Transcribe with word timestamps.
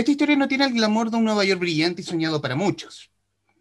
Esta 0.00 0.12
historia 0.12 0.34
no 0.34 0.48
tiene 0.48 0.64
el 0.64 0.72
glamour 0.72 1.10
de 1.10 1.18
un 1.18 1.24
Nueva 1.24 1.44
York 1.44 1.60
brillante 1.60 2.00
y 2.00 2.04
soñado 2.06 2.40
para 2.40 2.56
muchos. 2.56 3.10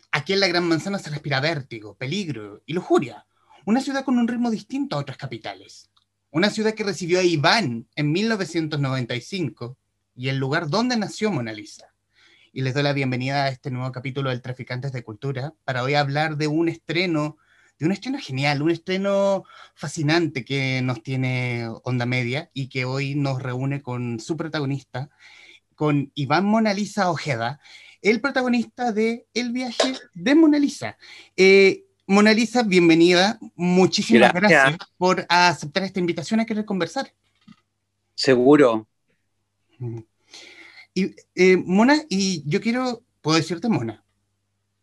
Aquí 0.10 0.32
en 0.32 0.40
la 0.40 0.48
Gran 0.48 0.64
Manzana 0.64 0.98
se 0.98 1.10
respira 1.10 1.42
vértigo, 1.42 1.98
peligro 1.98 2.64
y 2.66 2.72
lujuria. 2.72 3.26
Una 3.66 3.82
ciudad 3.82 4.06
con 4.06 4.18
un 4.18 4.26
ritmo 4.26 4.50
distinto 4.50 4.96
a 4.96 5.00
otras 5.00 5.18
capitales. 5.18 5.90
Una 6.32 6.50
ciudad 6.50 6.76
que 6.76 6.86
recibió 6.86 7.20
a 7.20 7.24
Iván 7.24 7.90
en 7.94 8.14
1995 8.14 9.78
y 10.16 10.30
el 10.30 10.38
lugar 10.38 10.70
donde 10.70 10.96
nació 10.96 11.30
Mona 11.30 11.52
Lisa. 11.52 11.94
Y 12.54 12.62
les 12.62 12.74
doy 12.74 12.84
la 12.84 12.94
bienvenida 12.94 13.44
a 13.44 13.50
este 13.50 13.70
nuevo 13.70 13.92
capítulo 13.92 14.30
del 14.30 14.42
Traficantes 14.42 14.94
de 14.94 15.04
Cultura 15.04 15.54
para 15.66 15.84
hoy 15.84 15.96
hablar 15.96 16.38
de 16.38 16.48
un 16.48 16.70
estreno, 16.70 17.36
de 17.80 17.86
un 17.86 17.92
estreno 17.92 18.18
genial, 18.18 18.62
un 18.62 18.72
estreno 18.72 19.44
fascinante 19.76 20.46
que 20.46 20.82
nos 20.84 21.04
tiene 21.04 21.68
Onda 21.84 22.06
Media 22.06 22.50
y 22.54 22.70
que 22.70 22.86
hoy 22.86 23.16
nos 23.16 23.44
reúne 23.44 23.82
con 23.82 24.22
su 24.22 24.38
protagonista, 24.38 25.10
con 25.80 26.12
Iván 26.14 26.44
Mona 26.44 26.74
Lisa 26.74 27.10
Ojeda, 27.10 27.62
el 28.02 28.20
protagonista 28.20 28.92
de 28.92 29.28
El 29.34 29.54
viaje 29.54 29.94
de 30.14 30.36
Mona 30.36 30.60
Lisa. 30.60 30.98
Eh, 31.38 31.86
Mona 32.06 32.34
Lisa, 32.34 32.64
bienvenida. 32.64 33.40
Muchísimas 33.56 34.34
gracias. 34.34 34.78
por 34.98 35.26
aceptar 35.30 35.84
esta 35.84 36.02
invitación 36.02 36.42
a 36.42 36.46
querer 36.46 36.66
conversar. 36.66 37.14
Seguro. 38.14 38.90
Y, 40.94 41.16
eh, 41.36 41.56
Mona, 41.56 42.04
y 42.10 42.44
yo 42.46 42.60
quiero, 42.60 43.02
¿puedo 43.22 43.38
decirte 43.38 43.70
Mona? 43.70 44.04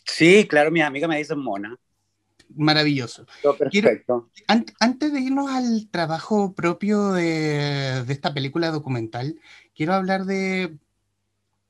Sí, 0.02 0.46
claro, 0.48 0.70
mi 0.70 0.80
amiga 0.80 1.06
me 1.06 1.18
dice 1.18 1.34
Mona. 1.34 1.76
Maravilloso. 2.54 3.26
perfecto. 3.58 4.30
antes 4.80 5.12
de 5.12 5.20
irnos 5.20 5.50
al 5.50 5.88
trabajo 5.90 6.54
propio 6.54 7.12
de, 7.12 8.02
de, 8.06 8.12
esta 8.14 8.32
película 8.32 8.70
documental, 8.70 9.38
quiero 9.74 9.92
hablar 9.92 10.24
de 10.24 10.78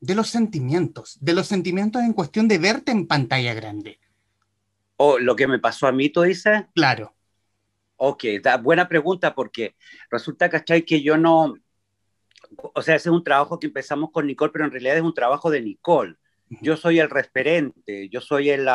de 0.01 0.15
los 0.15 0.29
sentimientos, 0.29 1.19
de 1.21 1.33
los 1.33 1.47
sentimientos 1.47 2.03
en 2.03 2.13
cuestión 2.13 2.49
de 2.49 2.59
verte 2.59 2.93
en 2.93 3.07
pantalla 3.07 3.55
grande. 3.55 3.99
¿O 4.97 5.13
oh, 5.13 5.19
lo 5.19 5.37
que 5.37 5.47
me 5.47 5.59
pasó 5.59 5.87
a 5.87 5.93
mí, 5.93 6.09
tú 6.09 6.23
dices? 6.23 6.65
Claro. 6.75 7.15
Ok, 7.97 8.25
buena 8.63 8.89
pregunta 8.89 9.35
porque 9.35 9.75
resulta, 10.11 10.51
¿cachai? 10.51 10.83
Que 10.83 11.03
yo 11.03 11.17
no, 11.17 11.55
o 12.75 12.83
sea, 12.83 12.97
ese 12.97 13.09
es 13.09 13.15
un 13.15 13.25
trabajo 13.25 13.59
que 13.59 13.67
empezamos 13.67 14.11
con 14.11 14.27
Nicole, 14.27 14.53
pero 14.53 14.65
en 14.65 14.71
realidad 14.71 14.97
es 14.97 15.03
un 15.03 15.15
trabajo 15.15 15.51
de 15.51 15.63
Nicole. 15.63 16.17
Yo 16.61 16.77
soy 16.77 17.01
el 17.01 17.11
referente, 17.11 18.09
yo 18.09 18.21
soy 18.21 18.51
el, 18.51 18.69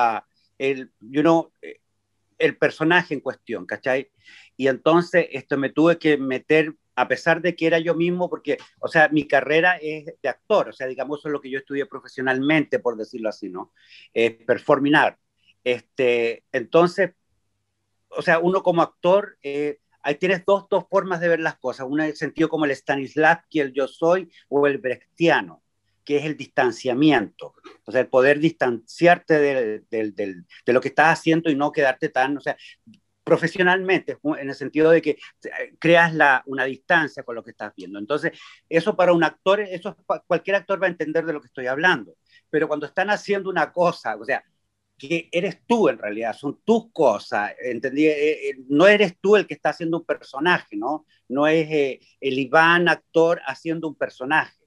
el, 0.58 0.92
you 1.00 1.22
know, 1.22 1.52
el 2.38 2.58
personaje 2.58 3.14
en 3.14 3.22
cuestión, 3.22 3.66
¿cachai? 3.66 4.12
Y 4.58 4.68
entonces 4.68 5.28
esto 5.32 5.58
me 5.58 5.70
tuve 5.70 5.98
que 5.98 6.18
meter 6.18 6.76
a 6.96 7.08
pesar 7.08 7.42
de 7.42 7.56
que 7.56 7.68
era 7.68 7.80
yo 7.80 7.96
mismo, 7.96 8.30
porque, 8.30 8.58
o 8.80 8.88
sea, 8.88 9.10
mi 9.10 9.28
carrera 9.28 9.78
es 9.82 10.06
de 10.22 10.30
actor, 10.30 10.70
o 10.70 10.74
sea, 10.74 10.88
digamos, 10.88 11.20
eso 11.20 11.30
es 11.30 11.34
lo 11.34 11.42
que 11.42 11.50
yo 11.50 11.60
estudié 11.60 11.86
profesionalmente, 11.86 12.80
por 12.80 12.98
decirlo 12.98 13.30
así, 13.30 13.50
¿no? 13.50 13.74
Es 14.14 14.34
performing 14.34 14.96
art. 14.96 15.18
Este, 15.64 16.44
entonces, 16.52 17.12
o 18.10 18.22
sea, 18.22 18.40
uno 18.40 18.62
como 18.64 18.82
actor, 18.82 19.38
eh, 19.42 19.80
ahí 20.02 20.16
tienes 20.16 20.44
dos, 20.46 20.68
dos 20.70 20.86
formas 20.90 21.22
de 21.22 21.30
ver 21.30 21.40
las 21.40 21.58
cosas, 21.58 21.88
una 21.90 22.04
en 22.04 22.12
el 22.12 22.18
sentido 22.18 22.50
como 22.50 22.66
el 22.66 22.76
Stanislavski, 22.76 23.60
el 23.60 23.74
yo 23.74 23.88
soy, 23.88 24.30
o 24.50 24.68
el 24.68 24.80
brechtiano, 24.80 25.64
que 26.04 26.18
es 26.18 26.26
el 26.26 26.36
distanciamiento, 26.36 27.54
o 27.86 27.92
sea, 27.92 28.02
el 28.02 28.08
poder 28.08 28.40
distanciarte 28.40 29.40
de, 29.40 29.84
de 29.90 30.74
lo 30.74 30.82
que 30.82 30.90
estás 30.90 31.20
haciendo 31.20 31.50
y 31.50 31.56
no 31.56 31.72
quedarte 31.72 32.10
tan, 32.10 32.38
o 32.38 32.42
sea, 32.42 32.58
profesionalmente, 33.32 34.18
en 34.38 34.50
el 34.50 34.56
sentido 34.56 34.92
de 34.92 35.02
que 35.02 35.12
eh, 35.12 35.74
creas 35.80 36.14
la, 36.14 36.44
una 36.48 36.66
distancia 36.66 37.24
con 37.24 37.34
lo 37.34 37.42
que 37.42 37.52
estás 37.52 37.72
viendo. 37.78 37.98
Entonces, 37.98 38.38
eso 38.68 38.94
para 38.94 39.14
un 39.14 39.24
actor, 39.24 39.62
eso 39.62 39.96
cualquier 40.28 40.58
actor 40.58 40.84
va 40.84 40.88
a 40.88 40.90
entender 40.90 41.26
de 41.26 41.32
lo 41.32 41.40
que 41.40 41.48
estoy 41.48 41.68
hablando. 41.68 42.14
Pero 42.50 42.68
cuando 42.68 42.88
están 42.88 43.10
haciendo 43.10 43.50
una 43.50 43.72
cosa, 43.72 44.18
o 44.18 44.26
sea, 44.26 44.44
que 44.98 45.30
eres 45.32 45.60
tú 45.66 45.88
en 45.88 45.98
realidad, 45.98 46.36
son 46.36 46.60
tus 46.66 46.92
cosas, 46.92 47.54
¿entendí? 47.64 48.06
Eh, 48.06 48.50
eh, 48.50 48.56
no 48.68 48.86
eres 48.86 49.18
tú 49.22 49.38
el 49.38 49.48
que 49.48 49.54
está 49.54 49.70
haciendo 49.70 50.00
un 50.00 50.06
personaje, 50.06 50.76
¿no? 50.76 51.06
No 51.30 51.48
es 51.48 51.70
el 52.20 52.38
Iván 52.38 52.90
actor 52.90 53.40
haciendo 53.46 53.88
un 53.88 53.96
personaje, 53.96 54.60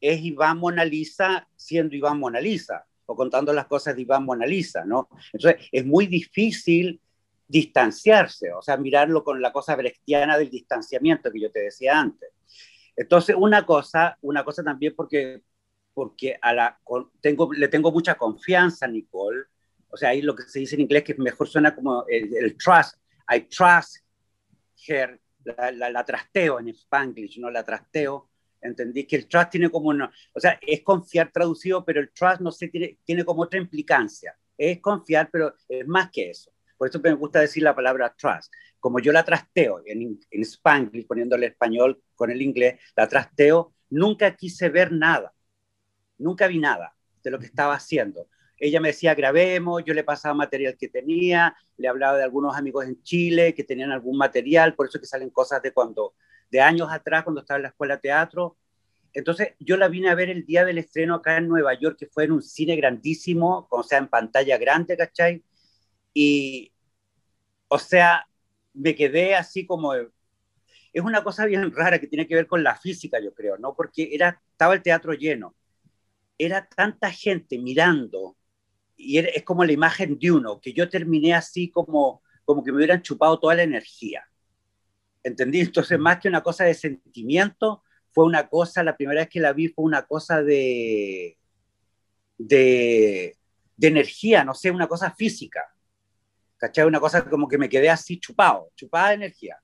es 0.00 0.20
Iván 0.20 0.58
Mona 0.58 0.84
Lisa 0.84 1.48
siendo 1.54 1.94
Iván 1.94 2.18
Mona 2.18 2.40
Lisa, 2.40 2.84
o 3.06 3.14
contando 3.14 3.52
las 3.52 3.66
cosas 3.66 3.94
de 3.94 4.02
Iván 4.02 4.24
Mona 4.24 4.46
Lisa, 4.46 4.84
¿no? 4.84 5.08
Entonces, 5.32 5.68
es 5.70 5.86
muy 5.86 6.08
difícil 6.08 7.00
distanciarse, 7.46 8.52
o 8.52 8.62
sea, 8.62 8.76
mirarlo 8.76 9.22
con 9.22 9.40
la 9.40 9.52
cosa 9.52 9.76
brechtiana 9.76 10.38
del 10.38 10.50
distanciamiento 10.50 11.30
que 11.30 11.40
yo 11.40 11.50
te 11.50 11.60
decía 11.60 11.98
antes. 11.98 12.30
Entonces, 12.96 13.36
una 13.38 13.66
cosa, 13.66 14.18
una 14.22 14.44
cosa 14.44 14.62
también 14.62 14.94
porque, 14.96 15.42
porque 15.92 16.38
a 16.40 16.52
la, 16.52 16.80
tengo, 17.20 17.52
le 17.52 17.68
tengo 17.68 17.92
mucha 17.92 18.14
confianza 18.14 18.86
a 18.86 18.88
Nicole, 18.88 19.44
o 19.88 19.96
sea, 19.96 20.10
ahí 20.10 20.22
lo 20.22 20.34
que 20.34 20.44
se 20.44 20.60
dice 20.60 20.74
en 20.74 20.82
inglés 20.82 21.04
que 21.04 21.14
mejor 21.14 21.48
suena 21.48 21.74
como 21.74 22.04
el, 22.08 22.56
trust, 22.56 22.96
I 23.32 23.42
trust 23.42 23.98
her, 24.88 25.20
la, 25.44 25.90
la, 25.90 26.04
trasteo 26.04 26.58
en 26.58 26.68
Spanglish, 26.68 27.38
¿no? 27.38 27.50
La 27.50 27.62
trasteo, 27.62 28.30
entendí 28.60 29.04
que 29.04 29.16
el 29.16 29.28
trust 29.28 29.50
tiene 29.50 29.70
como 29.70 29.90
una, 29.90 30.12
o 30.32 30.40
sea, 30.40 30.58
es 30.60 30.82
confiar 30.82 31.30
traducido, 31.30 31.84
pero 31.84 32.00
el 32.00 32.10
trust 32.10 32.40
no 32.40 32.50
sé, 32.50 32.68
tiene, 32.68 32.98
tiene 33.04 33.24
como 33.24 33.42
otra 33.42 33.60
implicancia. 33.60 34.36
Es 34.56 34.80
confiar, 34.80 35.28
pero 35.30 35.54
es 35.68 35.86
más 35.86 36.10
que 36.10 36.30
eso. 36.30 36.52
Por 36.76 36.88
eso 36.88 37.00
me 37.00 37.12
gusta 37.14 37.40
decir 37.40 37.62
la 37.62 37.74
palabra 37.74 38.14
trust. 38.16 38.52
Como 38.80 38.98
yo 38.98 39.12
la 39.12 39.24
trasteo 39.24 39.82
en, 39.86 40.18
en 40.30 40.42
Spanglish, 40.42 41.06
poniéndole 41.06 41.46
español 41.46 42.02
con 42.14 42.30
el 42.30 42.42
inglés, 42.42 42.80
la 42.96 43.08
trasteo, 43.08 43.74
nunca 43.90 44.34
quise 44.36 44.68
ver 44.68 44.92
nada. 44.92 45.32
Nunca 46.18 46.46
vi 46.46 46.58
nada 46.58 46.94
de 47.22 47.30
lo 47.30 47.38
que 47.38 47.46
estaba 47.46 47.74
haciendo. 47.74 48.28
Ella 48.58 48.80
me 48.80 48.88
decía, 48.88 49.14
grabemos, 49.14 49.82
yo 49.84 49.94
le 49.94 50.04
pasaba 50.04 50.34
material 50.34 50.76
que 50.78 50.88
tenía, 50.88 51.56
le 51.76 51.88
hablaba 51.88 52.18
de 52.18 52.24
algunos 52.24 52.56
amigos 52.56 52.86
en 52.86 53.02
Chile 53.02 53.54
que 53.54 53.64
tenían 53.64 53.90
algún 53.90 54.16
material, 54.16 54.74
por 54.74 54.86
eso 54.86 55.00
que 55.00 55.06
salen 55.06 55.30
cosas 55.30 55.60
de 55.62 55.72
cuando, 55.72 56.14
de 56.50 56.60
años 56.60 56.88
atrás, 56.90 57.24
cuando 57.24 57.40
estaba 57.40 57.56
en 57.56 57.62
la 57.64 57.68
escuela 57.70 57.96
de 57.96 58.02
teatro. 58.02 58.56
Entonces, 59.12 59.54
yo 59.58 59.76
la 59.76 59.88
vine 59.88 60.08
a 60.08 60.14
ver 60.14 60.30
el 60.30 60.44
día 60.44 60.64
del 60.64 60.78
estreno 60.78 61.16
acá 61.16 61.36
en 61.36 61.48
Nueva 61.48 61.74
York, 61.74 61.96
que 61.98 62.06
fue 62.06 62.24
en 62.24 62.32
un 62.32 62.42
cine 62.42 62.76
grandísimo, 62.76 63.66
o 63.70 63.82
sea, 63.82 63.98
en 63.98 64.08
pantalla 64.08 64.58
grande, 64.58 64.96
¿cachai? 64.96 65.42
Y, 66.14 66.72
o 67.68 67.78
sea, 67.78 68.26
me 68.74 68.94
quedé 68.94 69.34
así 69.34 69.66
como... 69.66 69.94
Es 69.94 71.02
una 71.02 71.24
cosa 71.24 71.44
bien 71.46 71.72
rara 71.74 71.98
que 71.98 72.06
tiene 72.06 72.26
que 72.26 72.36
ver 72.36 72.46
con 72.46 72.62
la 72.62 72.76
física, 72.76 73.20
yo 73.20 73.34
creo, 73.34 73.58
¿no? 73.58 73.74
Porque 73.74 74.10
era, 74.12 74.40
estaba 74.52 74.74
el 74.74 74.82
teatro 74.82 75.12
lleno. 75.12 75.54
Era 76.38 76.68
tanta 76.68 77.10
gente 77.10 77.58
mirando 77.58 78.36
y 78.96 79.18
es 79.18 79.44
como 79.44 79.64
la 79.64 79.72
imagen 79.72 80.18
de 80.18 80.32
uno, 80.32 80.60
que 80.60 80.72
yo 80.72 80.88
terminé 80.88 81.34
así 81.34 81.70
como, 81.70 82.22
como 82.44 82.62
que 82.64 82.70
me 82.72 82.78
hubieran 82.78 83.02
chupado 83.02 83.38
toda 83.40 83.56
la 83.56 83.64
energía. 83.64 84.24
¿Entendí? 85.22 85.60
Entonces, 85.60 85.98
más 85.98 86.20
que 86.20 86.28
una 86.28 86.42
cosa 86.42 86.64
de 86.64 86.74
sentimiento, 86.74 87.82
fue 88.12 88.24
una 88.24 88.48
cosa, 88.48 88.82
la 88.84 88.96
primera 88.96 89.22
vez 89.22 89.30
que 89.30 89.40
la 89.40 89.52
vi 89.52 89.68
fue 89.68 89.84
una 89.84 90.02
cosa 90.02 90.42
de, 90.42 91.38
de, 92.38 93.36
de 93.76 93.88
energía, 93.88 94.44
no 94.44 94.54
sé, 94.54 94.70
una 94.70 94.86
cosa 94.86 95.10
física. 95.12 95.73
¿Cachai? 96.64 96.86
Una 96.86 97.00
cosa 97.00 97.28
como 97.28 97.46
que 97.46 97.58
me 97.58 97.68
quedé 97.68 97.90
así 97.90 98.18
chupado, 98.18 98.70
chupada 98.74 99.10
de 99.10 99.14
energía. 99.16 99.58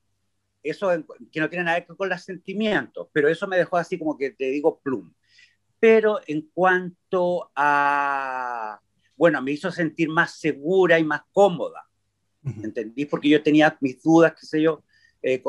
Eso 0.62 0.90
que 1.32 1.40
no 1.40 1.48
tiene 1.48 1.64
nada 1.64 1.80
que 1.80 1.86
ver 1.88 1.96
con 1.96 2.08
los 2.10 2.22
sentimientos, 2.22 3.08
pero 3.12 3.28
eso 3.28 3.46
me 3.46 3.56
dejó 3.56 3.78
así 3.78 3.98
como 3.98 4.18
que 4.18 4.30
te 4.30 4.50
digo 4.50 4.80
plum. 4.80 5.12
Pero 5.78 6.20
en 6.26 6.50
cuanto 6.52 7.50
a, 7.56 8.78
bueno, 9.16 9.40
me 9.40 9.52
hizo 9.52 9.70
sentir 9.72 10.10
más 10.10 10.38
segura 10.38 10.98
y 10.98 11.04
más 11.04 11.22
cómoda, 11.32 11.88
¿entendí? 12.62 13.06
Porque 13.06 13.30
yo 13.30 13.42
tenía 13.42 13.76
mis 13.80 14.02
dudas, 14.02 14.34
qué 14.38 14.46
sé 14.46 14.60
yo, 14.60 14.84
eh, 15.22 15.42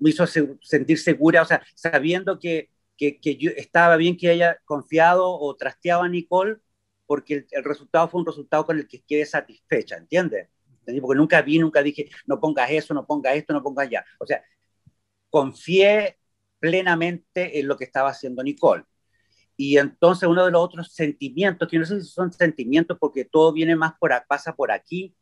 me 0.00 0.10
hizo 0.10 0.26
sentir 0.26 0.98
segura, 0.98 1.40
o 1.40 1.46
sea, 1.46 1.62
sabiendo 1.74 2.38
que, 2.38 2.68
que, 2.98 3.18
que, 3.18 3.36
yo 3.36 3.50
estaba 3.56 3.96
bien 3.96 4.18
que 4.18 4.28
haya 4.28 4.58
confiado 4.66 5.26
o 5.26 5.56
trasteado 5.56 6.02
a 6.02 6.08
Nicole, 6.10 6.58
porque 7.06 7.34
el, 7.34 7.46
el, 7.52 7.64
resultado 7.64 8.08
fue 8.08 8.20
un 8.20 8.26
resultado 8.26 8.66
con 8.66 8.78
el 8.78 8.86
que 8.86 9.02
quedé 9.02 9.24
satisfecha, 9.24 9.96
¿entiendes? 9.96 10.48
Porque 10.84 11.18
nunca 11.18 11.42
vi, 11.42 11.58
nunca 11.58 11.82
dije, 11.82 12.10
no 12.26 12.40
pongas 12.40 12.70
eso, 12.70 12.94
no 12.94 13.06
pongas 13.06 13.36
esto, 13.36 13.52
no 13.52 13.62
pongas 13.62 13.88
ya. 13.90 14.04
O 14.18 14.26
sea, 14.26 14.42
confié 15.30 16.18
plenamente 16.58 17.58
en 17.58 17.68
lo 17.68 17.76
que 17.76 17.84
estaba 17.84 18.10
haciendo 18.10 18.42
Nicole. 18.42 18.84
Y 19.56 19.78
entonces 19.78 20.28
uno 20.28 20.44
de 20.44 20.50
los 20.50 20.62
otros 20.62 20.92
sentimientos, 20.92 21.68
que 21.68 21.78
no 21.78 21.84
sé 21.84 22.00
si 22.00 22.08
son 22.08 22.32
sentimientos 22.32 22.98
porque 22.98 23.24
todo 23.24 23.52
viene 23.52 23.76
más 23.76 23.94
por, 23.98 24.12
pasa 24.26 24.54
por 24.54 24.72
aquí, 24.72 25.14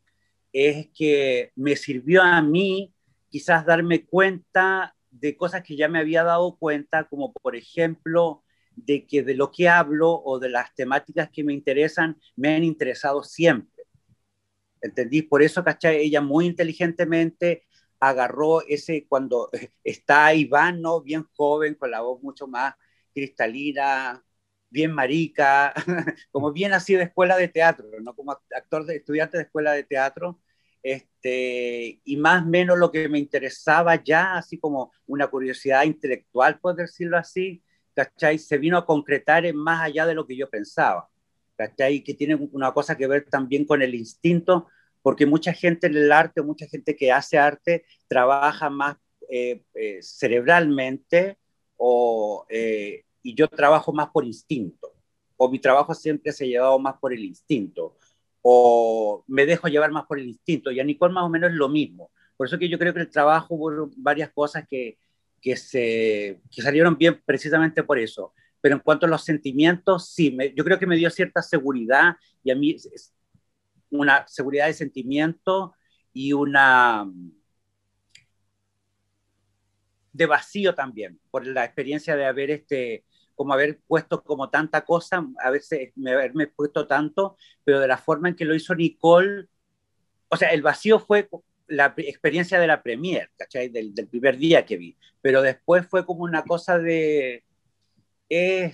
es 0.51 0.89
que 0.93 1.51
me 1.55 1.75
sirvió 1.75 2.21
a 2.21 2.41
mí 2.41 2.93
quizás 3.29 3.65
darme 3.65 4.05
cuenta 4.05 4.95
de 5.09 5.35
cosas 5.35 5.63
que 5.63 5.75
ya 5.75 5.87
me 5.87 5.99
había 5.99 6.23
dado 6.23 6.57
cuenta, 6.57 7.05
como 7.05 7.33
por 7.33 7.55
ejemplo 7.55 8.43
de 8.75 9.05
que 9.05 9.23
de 9.23 9.35
lo 9.35 9.51
que 9.51 9.69
hablo 9.69 10.21
o 10.23 10.39
de 10.39 10.49
las 10.49 10.73
temáticas 10.75 11.29
que 11.31 11.43
me 11.43 11.53
interesan 11.53 12.19
me 12.35 12.55
han 12.55 12.63
interesado 12.63 13.23
siempre. 13.23 13.72
¿Entendí? 14.83 15.23
Por 15.23 15.41
eso, 15.41 15.63
¿cachai? 15.63 15.97
Ella 15.97 16.21
muy 16.21 16.45
inteligentemente 16.45 17.65
agarró 17.99 18.61
ese, 18.67 19.05
cuando 19.07 19.49
está 19.83 20.33
Iván, 20.33 20.81
¿no? 20.81 21.01
Bien 21.01 21.25
joven, 21.35 21.75
con 21.75 21.89
la 21.91 22.01
voz 22.01 22.21
mucho 22.21 22.47
más 22.47 22.75
cristalina, 23.13 24.23
bien 24.69 24.91
marica, 24.91 25.73
como 26.31 26.51
bien 26.51 26.73
así 26.73 26.95
de 26.95 27.03
escuela 27.03 27.37
de 27.37 27.47
teatro, 27.47 27.87
no 28.01 28.15
como 28.15 28.31
actor 28.55 28.85
de 28.85 28.97
estudiante 28.97 29.37
de 29.37 29.43
escuela 29.43 29.71
de 29.73 29.83
teatro, 29.83 30.39
este, 30.81 32.01
y 32.03 32.17
más 32.17 32.43
o 32.43 32.47
menos 32.47 32.77
lo 32.77 32.91
que 32.91 33.07
me 33.07 33.19
interesaba 33.19 34.03
ya, 34.03 34.35
así 34.35 34.59
como 34.59 34.91
una 35.05 35.27
curiosidad 35.27 35.83
intelectual, 35.83 36.59
por 36.59 36.75
decirlo 36.75 37.17
así, 37.17 37.63
¿cachai? 37.95 38.37
Se 38.39 38.57
vino 38.57 38.77
a 38.77 38.85
concretar 38.85 39.45
en 39.45 39.55
más 39.55 39.81
allá 39.81 40.05
de 40.05 40.15
lo 40.15 40.27
que 40.27 40.35
yo 40.35 40.49
pensaba, 40.49 41.07
¿cachai? 41.55 42.03
Que 42.03 42.13
tiene 42.13 42.35
una 42.35 42.73
cosa 42.73 42.97
que 42.97 43.07
ver 43.07 43.25
también 43.29 43.65
con 43.65 43.81
el 43.81 43.95
instinto, 43.95 44.67
porque 45.01 45.25
mucha 45.25 45.53
gente 45.53 45.87
en 45.87 45.97
el 45.97 46.11
arte, 46.11 46.41
mucha 46.41 46.65
gente 46.67 46.95
que 46.95 47.11
hace 47.11 47.37
arte, 47.37 47.85
trabaja 48.07 48.69
más 48.69 48.97
eh, 49.29 49.63
eh, 49.75 49.99
cerebralmente 50.01 51.37
o, 51.77 52.45
eh, 52.49 53.03
y 53.21 53.35
yo 53.35 53.47
trabajo 53.47 53.93
más 53.93 54.09
por 54.09 54.25
instinto, 54.25 54.93
o 55.37 55.49
mi 55.49 55.59
trabajo 55.59 55.93
siempre 55.93 56.31
se 56.31 56.45
ha 56.45 56.47
llevado 56.47 56.79
más 56.79 56.95
por 56.99 57.13
el 57.13 57.23
instinto, 57.23 57.97
o 58.41 59.23
me 59.27 59.45
dejo 59.45 59.67
llevar 59.67 59.91
más 59.91 60.05
por 60.05 60.19
el 60.19 60.27
instinto, 60.27 60.71
y 60.71 60.79
a 60.79 60.83
Nicole 60.83 61.13
más 61.13 61.23
o 61.23 61.29
menos 61.29 61.51
es 61.51 61.55
lo 61.55 61.69
mismo. 61.69 62.11
Por 62.37 62.47
eso 62.47 62.57
que 62.57 62.69
yo 62.69 62.79
creo 62.79 62.93
que 62.93 63.01
el 63.01 63.09
trabajo 63.09 63.55
hubo 63.55 63.89
varias 63.97 64.31
cosas 64.31 64.65
que, 64.67 64.97
que, 65.41 65.55
se, 65.55 66.41
que 66.49 66.61
salieron 66.61 66.97
bien 66.97 67.21
precisamente 67.25 67.83
por 67.83 67.99
eso. 67.99 68.33
Pero 68.63 68.75
en 68.75 68.81
cuanto 68.81 69.05
a 69.05 69.09
los 69.09 69.25
sentimientos, 69.25 70.07
sí, 70.07 70.31
me, 70.31 70.53
yo 70.53 70.63
creo 70.63 70.79
que 70.79 70.87
me 70.87 70.95
dio 70.95 71.09
cierta 71.09 71.41
seguridad 71.41 72.15
y 72.45 72.49
a 72.49 72.55
mí 72.55 72.77
una 73.89 74.25
seguridad 74.25 74.67
de 74.67 74.73
sentimiento 74.73 75.73
y 76.13 76.31
una 76.31 77.05
de 80.13 80.25
vacío 80.25 80.73
también, 80.73 81.19
por 81.29 81.45
la 81.45 81.65
experiencia 81.65 82.15
de 82.15 82.25
haber 82.25 82.51
este, 82.51 83.03
como 83.35 83.51
haber 83.51 83.81
puesto 83.85 84.23
como 84.23 84.49
tanta 84.49 84.85
cosa, 84.85 85.27
a 85.43 85.49
veces 85.49 85.91
haberme 85.97 86.47
puesto 86.47 86.87
tanto, 86.87 87.35
pero 87.65 87.81
de 87.81 87.89
la 87.89 87.97
forma 87.97 88.29
en 88.29 88.35
que 88.37 88.45
lo 88.45 88.55
hizo 88.55 88.73
Nicole, 88.75 89.49
o 90.29 90.37
sea, 90.37 90.51
el 90.51 90.61
vacío 90.61 90.99
fue 90.99 91.27
la 91.67 91.93
experiencia 91.97 92.61
de 92.61 92.67
la 92.67 92.81
premier, 92.81 93.29
¿cachai? 93.35 93.67
Del, 93.67 93.93
del 93.93 94.07
primer 94.07 94.37
día 94.37 94.65
que 94.65 94.77
vi, 94.77 94.95
pero 95.19 95.41
después 95.41 95.85
fue 95.85 96.05
como 96.05 96.23
una 96.23 96.43
cosa 96.43 96.79
de, 96.79 97.43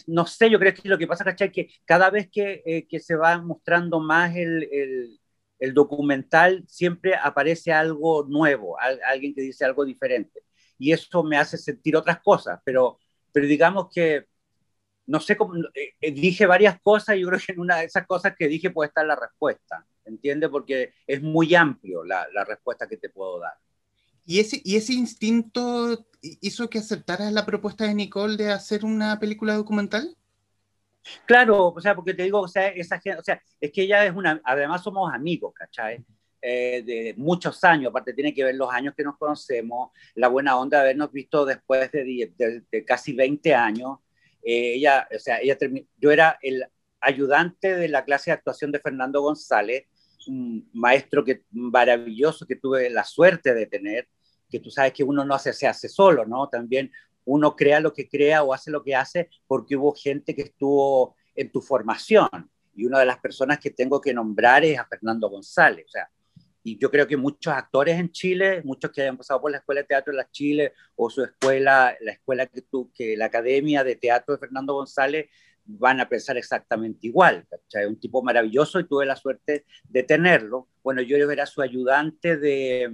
no 0.08 0.26
sé, 0.26 0.50
yo 0.50 0.60
creo 0.60 0.74
que 0.74 0.88
lo 0.88 0.98
que 0.98 1.08
pasa, 1.08 1.24
¿cachai? 1.24 1.52
Que 1.52 1.70
cada 1.86 2.10
vez 2.10 2.30
que, 2.32 2.62
eh, 2.66 2.88
que 2.88 3.00
se 3.00 3.16
va 3.16 3.42
mostrando 3.42 4.00
más 4.00 4.36
el, 4.36 4.64
el, 4.72 5.20
el, 5.60 5.74
documental, 5.74 6.64
siempre 6.68 7.16
aparece 7.16 7.72
algo 7.74 8.26
nuevo, 8.28 8.78
alguien 8.80 9.34
que 9.36 9.42
dice 9.42 9.66
algo 9.66 9.86
diferente. 9.86 10.44
Y 10.78 10.94
eso 10.94 11.24
me 11.24 11.38
hace 11.38 11.58
sentir 11.58 11.96
otras 11.98 12.22
cosas, 12.22 12.60
pero, 12.64 13.00
pero 13.34 13.48
digamos 13.48 13.90
que 13.94 14.26
no 15.10 15.20
sé 15.20 15.36
cómo, 15.36 15.56
eh, 15.74 15.96
eh, 16.02 16.12
dije 16.12 16.46
varias 16.46 16.80
cosas 16.82 17.16
y 17.16 17.22
yo 17.22 17.28
creo 17.30 17.40
que 17.46 17.54
en 17.54 17.60
una 17.60 17.78
de 17.78 17.86
esas 17.86 18.06
cosas 18.06 18.36
que 18.38 18.48
dije 18.48 18.70
puede 18.70 18.90
estar 18.90 19.06
la 19.06 19.16
respuesta, 19.16 19.86
¿entiendes? 20.06 20.50
Porque 20.52 20.94
es 21.08 21.22
muy 21.22 21.56
amplio 21.56 22.04
la, 22.04 22.28
la, 22.32 22.46
respuesta 22.46 22.88
que 22.88 22.98
te 22.98 23.10
puedo 23.10 23.40
dar. 23.40 23.54
¿Y 24.30 24.40
ese, 24.40 24.62
¿Y 24.64 24.76
ese 24.76 24.94
instinto 24.94 26.06
hizo 26.22 26.70
que 26.70 26.78
aceptaras 26.78 27.34
la 27.34 27.48
propuesta 27.48 27.86
de 27.86 27.96
Nicole 27.96 28.38
de 28.38 28.52
hacer 28.52 28.86
una 28.86 29.20
película 29.20 29.56
documental? 29.56 30.16
Claro, 31.26 31.70
o 31.70 31.82
sea, 31.82 31.96
porque 31.96 32.14
te 32.14 32.22
digo, 32.22 32.42
o 32.42 32.48
sea, 32.48 32.68
esa 32.68 33.02
o 33.18 33.24
sea, 33.24 33.42
es 33.60 33.72
que 33.72 33.82
ella 33.82 34.06
es 34.06 34.16
una, 34.16 34.40
además 34.44 34.84
somos 34.84 35.12
amigos, 35.12 35.52
¿cachai? 35.56 36.06
Eh, 36.44 36.84
de 36.86 37.16
muchos 37.18 37.64
años, 37.64 37.90
aparte 37.90 38.14
tiene 38.14 38.32
que 38.32 38.44
ver 38.44 38.54
los 38.54 38.72
años 38.72 38.94
que 38.96 39.04
nos 39.04 39.18
conocemos, 39.18 39.90
la 40.14 40.28
buena 40.28 40.58
onda 40.60 40.78
de 40.78 40.84
habernos 40.84 41.12
visto 41.12 41.44
después 41.44 41.92
de, 41.92 42.32
de, 42.38 42.64
de 42.72 42.86
casi 42.86 43.14
20 43.14 43.56
años, 43.56 43.98
eh, 44.44 44.76
ella, 44.76 45.08
o 45.12 45.18
sea, 45.18 45.40
ella 45.42 45.58
yo 45.98 46.12
era 46.12 46.38
el 46.44 46.66
ayudante 47.02 47.76
de 47.76 47.88
la 47.88 48.06
clase 48.06 48.30
de 48.30 48.36
actuación 48.36 48.72
de 48.72 48.80
Fernando 48.80 49.24
González, 49.24 49.88
un 50.28 50.70
maestro 50.74 51.24
que, 51.24 51.46
maravilloso 51.50 52.46
que 52.46 52.58
tuve 52.58 52.92
la 52.92 53.04
suerte 53.04 53.56
de 53.56 53.66
tener, 53.66 54.08
que 54.50 54.60
tú 54.60 54.70
sabes 54.72 54.94
que 54.94 55.04
uno 55.04 55.24
no 55.24 55.36
hace, 55.36 55.54
se 55.54 55.68
hace 55.68 55.88
solo, 55.88 56.26
¿no? 56.26 56.50
También 56.50 56.92
uno 57.26 57.56
crea 57.56 57.80
lo 57.80 57.94
que 57.94 58.10
crea 58.10 58.44
o 58.44 58.54
hace 58.54 58.72
lo 58.72 58.84
que 58.84 58.96
hace 58.96 59.30
porque 59.48 59.76
hubo 59.76 59.94
gente 59.94 60.36
que 60.36 60.42
estuvo 60.44 61.16
en 61.36 61.52
tu 61.52 61.62
formación. 61.62 62.50
Y 62.76 62.86
una 62.86 63.00
de 63.00 63.06
las 63.06 63.20
personas 63.20 63.60
que 63.60 63.72
tengo 63.72 64.02
que 64.02 64.14
nombrar 64.14 64.64
es 64.64 64.80
a 64.80 64.86
Fernando 64.86 65.30
González. 65.30 65.86
O 65.86 65.90
sea, 65.90 66.10
y 66.64 66.78
yo 66.78 66.90
creo 66.90 67.08
que 67.08 67.18
muchos 67.18 67.54
actores 67.54 68.00
en 68.00 68.12
Chile, 68.12 68.62
muchos 68.64 68.92
que 68.92 69.02
hayan 69.02 69.18
pasado 69.18 69.42
por 69.42 69.52
la 69.52 69.58
Escuela 69.58 69.82
de 69.82 69.88
Teatro 69.88 70.12
de 70.12 70.18
la 70.18 70.30
Chile 70.30 70.74
o 70.96 71.10
su 71.10 71.24
escuela, 71.24 71.96
la 72.02 72.12
escuela 72.12 72.46
que 72.48 72.62
tú, 72.62 72.92
que 72.94 73.16
la 73.16 73.26
Academia 73.26 73.84
de 73.84 73.96
Teatro 73.96 74.36
de 74.36 74.40
Fernando 74.40 74.74
González, 74.74 75.30
van 75.66 76.00
a 76.00 76.10
pensar 76.10 76.36
exactamente 76.38 77.06
igual. 77.08 77.46
Es 77.72 77.88
un 77.88 78.00
tipo 78.00 78.24
maravilloso 78.24 78.80
y 78.80 78.88
tuve 78.88 79.06
la 79.06 79.16
suerte 79.16 79.66
de 79.84 80.04
tenerlo. 80.04 80.68
Bueno, 80.84 81.02
yo 81.02 81.16
era 81.18 81.46
su 81.46 81.62
ayudante 81.62 82.38
de, 82.38 82.92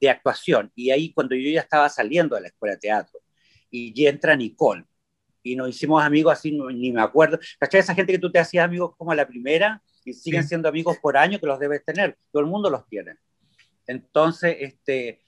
de 0.00 0.10
actuación 0.10 0.70
y 0.74 0.90
ahí 0.90 1.12
cuando 1.12 1.34
yo 1.34 1.50
ya 1.50 1.60
estaba 1.60 1.88
saliendo 1.88 2.36
de 2.36 2.42
la 2.42 2.48
Escuela 2.48 2.74
de 2.74 2.80
Teatro 2.80 3.20
y 3.70 3.92
ya 3.92 4.10
entra 4.10 4.36
Nicole 4.36 4.84
y 5.46 5.54
nos 5.54 5.68
hicimos 5.68 6.02
amigos 6.02 6.32
así, 6.32 6.50
ni 6.50 6.90
me 6.90 7.00
acuerdo. 7.00 7.38
¿Cachai? 7.60 7.80
Esa 7.80 7.94
gente 7.94 8.12
que 8.12 8.18
tú 8.18 8.32
te 8.32 8.40
hacías 8.40 8.64
amigos 8.64 8.96
como 8.96 9.12
a 9.12 9.14
la 9.14 9.28
primera 9.28 9.80
y 10.04 10.12
siguen 10.12 10.42
sí. 10.42 10.48
siendo 10.48 10.68
amigos 10.68 10.98
por 10.98 11.16
año 11.16 11.38
que 11.38 11.46
los 11.46 11.60
debes 11.60 11.84
tener. 11.84 12.18
Todo 12.32 12.40
el 12.42 12.48
mundo 12.48 12.68
los 12.68 12.84
tiene. 12.88 13.16
Entonces, 13.86 14.56
este, 14.58 15.22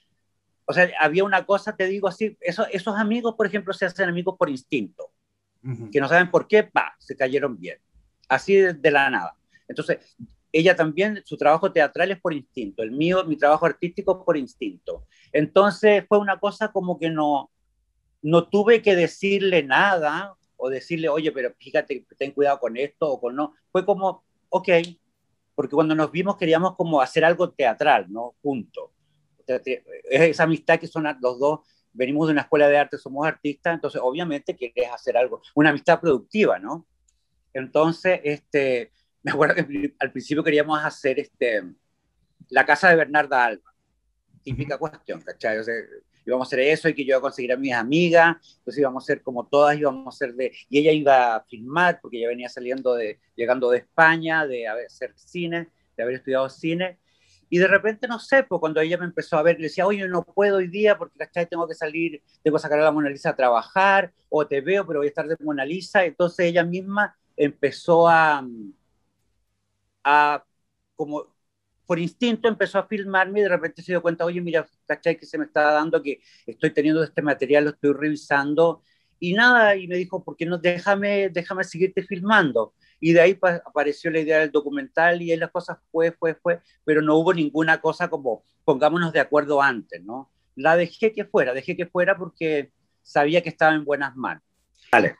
o 0.65 0.73
sea, 0.73 0.89
había 0.99 1.23
una 1.23 1.45
cosa, 1.45 1.75
te 1.75 1.87
digo 1.87 2.09
así, 2.09 2.37
eso, 2.41 2.67
esos 2.71 2.97
amigos, 2.97 3.35
por 3.35 3.47
ejemplo, 3.47 3.73
se 3.73 3.85
hacen 3.85 4.09
amigos 4.09 4.35
por 4.37 4.49
instinto, 4.49 5.13
uh 5.63 5.69
-huh. 5.69 5.89
que 5.89 6.01
no 6.01 6.09
saben 6.09 6.29
por 6.29 6.47
qué, 6.47 6.63
pa, 6.63 6.95
se 6.99 7.15
cayeron 7.15 7.57
bien, 7.57 7.79
así 8.27 8.55
de, 8.55 8.73
de, 8.73 8.91
la 8.91 9.09
nada. 9.09 9.37
Entonces, 9.69 9.99
ella 10.51 10.75
también, 10.75 11.21
su 11.25 11.37
trabajo 11.37 11.71
teatral 11.71 12.11
es 12.11 12.19
por 12.19 12.33
instinto, 12.33 12.83
el 12.83 12.91
mío, 12.91 13.23
mi 13.25 13.37
trabajo 13.37 13.65
artístico 13.65 14.25
por 14.25 14.37
instinto. 14.37 15.05
Entonces, 15.31 16.05
fue 16.07 16.17
una 16.17 16.39
cosa 16.39 16.71
como 16.71 16.97
que 16.99 17.09
no, 17.09 17.51
no 18.21 18.47
tuve 18.47 18.81
que 18.81 18.95
decirle 18.95 19.63
nada 19.63 20.35
o 20.57 20.69
decirle, 20.69 21.09
oye, 21.09 21.31
pero 21.31 21.53
fíjate, 21.57 22.05
ten 22.17 22.31
cuidado 22.31 22.59
con 22.59 22.77
esto 22.77 23.09
o 23.09 23.21
con 23.21 23.35
no. 23.35 23.53
Fue 23.71 23.85
como, 23.85 24.23
ok, 24.49 24.69
porque 25.55 25.75
cuando 25.75 25.95
nos 25.95 26.11
vimos 26.11 26.37
queríamos 26.37 26.75
como 26.75 27.01
hacer 27.01 27.23
algo 27.23 27.51
teatral, 27.51 28.07
¿no? 28.09 28.35
Juntos. 28.41 28.91
Esa 30.09 30.43
amistad 30.43 30.79
que 30.79 30.87
son 30.87 31.05
los 31.21 31.39
dos, 31.39 31.59
venimos 31.93 32.27
de 32.27 32.33
una 32.33 32.41
escuela 32.41 32.67
de 32.67 32.77
arte, 32.77 32.97
somos 32.97 33.25
artistas, 33.25 33.73
entonces 33.73 34.01
obviamente 34.03 34.55
querés 34.55 34.91
hacer 34.91 35.17
algo, 35.17 35.41
una 35.55 35.69
amistad 35.69 35.99
productiva, 35.99 36.59
¿no? 36.59 36.85
Entonces, 37.53 38.21
este, 38.23 38.91
me 39.29 39.33
acuerdo 39.33 39.55
que 39.55 39.93
al 39.99 40.11
principio 40.11 40.43
queríamos 40.43 40.83
hacer 40.83 41.19
este, 41.19 41.63
la 42.49 42.65
casa 42.65 42.89
de 42.89 42.95
Bernarda 42.95 43.45
Alba, 43.45 43.73
típica 44.43 44.77
cuestión, 44.77 45.21
¿cachai? 45.21 45.59
O 45.59 45.63
sea, 45.63 45.75
íbamos 46.25 46.47
a 46.47 46.49
hacer 46.49 46.59
eso 46.61 46.89
y 46.89 46.95
que 46.95 47.03
yo 47.03 47.09
iba 47.09 47.17
a 47.17 47.21
conseguir 47.21 47.53
a 47.53 47.57
mis 47.57 47.73
amigas, 47.73 48.37
entonces 48.57 48.79
íbamos 48.79 49.03
a 49.03 49.05
ser 49.05 49.21
como 49.21 49.47
todas, 49.47 49.77
íbamos 49.77 50.07
a 50.07 50.09
hacer 50.09 50.33
de, 50.35 50.51
y 50.69 50.79
ella 50.79 50.91
iba 50.91 51.35
a 51.35 51.43
filmar 51.43 51.99
porque 52.01 52.17
ella 52.17 52.29
venía 52.29 52.49
saliendo 52.49 52.95
de, 52.95 53.19
llegando 53.35 53.69
de 53.69 53.79
España, 53.79 54.47
de 54.47 54.67
hacer 54.67 55.13
cine, 55.15 55.69
de 55.95 56.03
haber 56.03 56.15
estudiado 56.15 56.49
cine, 56.49 56.97
y 57.51 57.57
de 57.57 57.67
repente, 57.67 58.07
no 58.07 58.19
sé, 58.19 58.43
pues 58.43 58.59
cuando 58.59 58.79
ella 58.79 58.97
me 58.97 59.05
empezó 59.05 59.37
a 59.37 59.43
ver, 59.43 59.57
le 59.57 59.63
decía, 59.63 59.87
oye, 59.87 60.07
no 60.07 60.23
puedo 60.23 60.57
hoy 60.57 60.67
día 60.67 60.97
porque, 60.97 61.17
¿cachai? 61.17 61.47
Tengo 61.47 61.67
que 61.67 61.73
salir, 61.73 62.21
tengo 62.43 62.57
que 62.57 62.61
sacar 62.61 62.79
a 62.79 62.83
la 62.83 62.91
Mona 62.91 63.09
Lisa 63.09 63.31
a 63.31 63.35
trabajar, 63.35 64.11
o 64.29 64.45
te 64.45 64.61
veo, 64.61 64.85
pero 64.85 64.99
voy 64.99 65.07
a 65.07 65.09
estar 65.09 65.27
de 65.27 65.35
Mona 65.39 65.65
Lisa, 65.65 66.05
entonces 66.05 66.45
ella 66.45 66.63
misma 66.63 67.17
empezó 67.35 68.07
a, 68.07 68.45
a 70.03 70.43
como 70.95 71.25
por 71.89 71.97
instinto 71.97 72.47
empezó 72.47 72.77
a 72.77 72.87
filmarme 72.87 73.39
y 73.39 73.43
de 73.43 73.49
repente 73.49 73.81
se 73.81 73.93
dio 73.93 74.01
cuenta, 74.03 74.23
oye, 74.23 74.39
mira, 74.41 74.63
¿cachai? 74.85 75.17
Que 75.17 75.25
se 75.25 75.39
me 75.39 75.45
está 75.45 75.71
dando, 75.71 76.03
que 76.03 76.21
estoy 76.45 76.69
teniendo 76.69 77.03
este 77.03 77.23
material, 77.23 77.63
lo 77.63 77.69
estoy 77.71 77.93
revisando. 77.93 78.83
Y 79.19 79.33
nada, 79.33 79.75
y 79.75 79.87
me 79.87 79.97
dijo, 79.97 80.23
¿por 80.23 80.37
qué 80.37 80.45
no? 80.45 80.59
Déjame, 80.59 81.29
déjame 81.29 81.63
seguirte 81.63 82.03
filmando. 82.03 82.75
Y 82.99 83.13
de 83.13 83.21
ahí 83.21 83.39
apareció 83.65 84.11
la 84.11 84.19
idea 84.19 84.37
del 84.37 84.51
documental 84.51 85.19
y 85.23 85.31
ahí 85.31 85.37
las 85.37 85.49
cosas 85.49 85.79
fue, 85.91 86.11
fue, 86.11 86.35
fue, 86.35 86.61
pero 86.85 87.01
no 87.01 87.15
hubo 87.15 87.33
ninguna 87.33 87.81
cosa 87.81 88.07
como 88.07 88.43
pongámonos 88.65 89.11
de 89.11 89.21
acuerdo 89.21 89.59
antes, 89.59 90.03
¿no? 90.03 90.29
La 90.55 90.75
dejé 90.75 91.11
que 91.11 91.25
fuera, 91.25 91.55
dejé 91.55 91.75
que 91.75 91.87
fuera 91.87 92.15
porque 92.15 92.71
sabía 93.01 93.41
que 93.41 93.49
estaba 93.49 93.73
en 93.73 93.83
buenas 93.83 94.15
manos. 94.15 94.43
Vale. 94.91 95.17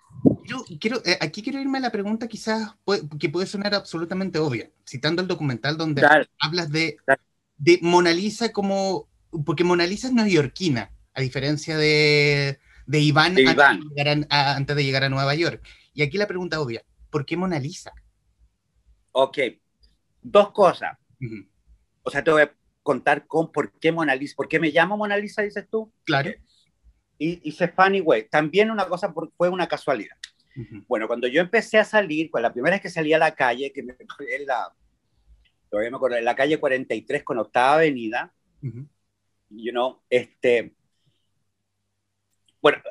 Yo 0.50 0.66
quiero, 0.80 1.00
eh, 1.06 1.16
aquí 1.22 1.44
quiero 1.44 1.60
irme 1.60 1.78
a 1.78 1.82
la 1.82 1.92
pregunta 1.92 2.28
quizás 2.28 2.74
puede, 2.84 3.04
que 3.20 3.30
puede 3.30 3.46
sonar 3.46 3.76
absolutamente 3.76 4.40
obvia, 4.40 4.72
citando 4.84 5.22
el 5.22 5.28
documental 5.28 5.78
donde 5.78 6.02
hablas 6.40 6.72
de, 6.72 6.98
de 7.58 7.78
Mona 7.84 8.12
Lisa 8.12 8.52
como, 8.52 9.08
porque 9.46 9.64
Mona 9.64 9.86
Lisa 9.86 10.08
es 10.08 10.14
neoyorquina, 10.14 10.92
a 11.14 11.22
diferencia 11.22 11.78
de, 11.78 12.60
de 12.88 13.00
Iván, 13.00 13.36
de 13.36 13.44
Iván. 13.44 13.76
Antes, 13.76 13.90
de 13.90 13.96
llegar 13.96 14.28
a, 14.32 14.56
antes 14.56 14.76
de 14.76 14.84
llegar 14.84 15.04
a 15.04 15.10
Nueva 15.10 15.36
York. 15.36 15.64
Y 15.94 16.02
aquí 16.02 16.18
la 16.18 16.28
pregunta 16.28 16.60
obvia, 16.60 16.84
¿por 17.12 17.28
qué 17.28 17.38
Mona 17.38 17.60
Lisa? 17.60 17.92
Ok, 19.12 19.38
dos 20.24 20.52
cosas. 20.52 20.98
Uh 21.22 21.26
-huh. 21.26 21.48
O 22.02 22.10
sea, 22.10 22.24
te 22.24 22.32
voy 22.32 22.42
a 22.42 22.56
contar 22.82 23.28
con 23.28 23.52
por 23.52 23.72
qué 23.74 23.92
Mona 23.92 24.16
Lisa, 24.16 24.34
¿por 24.36 24.48
qué 24.48 24.60
me 24.60 24.72
llamo 24.72 24.98
Mona 24.98 25.16
Lisa, 25.16 25.44
dices 25.44 25.68
tú? 25.70 25.94
Claro. 26.06 26.32
Y, 27.20 27.40
y 27.48 27.52
Funny 27.52 28.02
Way, 28.02 28.30
también 28.30 28.72
una 28.72 28.88
cosa 28.88 29.14
por, 29.14 29.32
fue 29.38 29.50
una 29.50 29.68
casualidad. 29.68 30.16
Bueno, 30.88 31.08
cuando 31.08 31.28
yo 31.28 31.42
empecé 31.42 31.78
a 31.78 31.86
salir, 31.86 32.30
pues 32.32 32.42
la 32.42 32.52
primera 32.52 32.76
vez 32.76 32.82
que 32.82 32.90
salí 32.90 33.14
a 33.14 33.18
la 33.18 33.34
calle, 33.34 33.72
que 33.72 33.84
me 33.84 33.94
en 33.94 34.46
la, 34.46 34.74
todavía 35.70 35.92
me 35.92 35.98
acuerdo, 35.98 36.18
en 36.18 36.26
la 36.26 36.36
calle 36.36 36.60
43 36.60 37.24
con 37.24 37.38
Octava 37.38 37.76
Avenida, 37.76 38.34
you 39.50 39.72
know, 39.72 40.02
este, 40.10 40.76
bueno, 42.62 42.82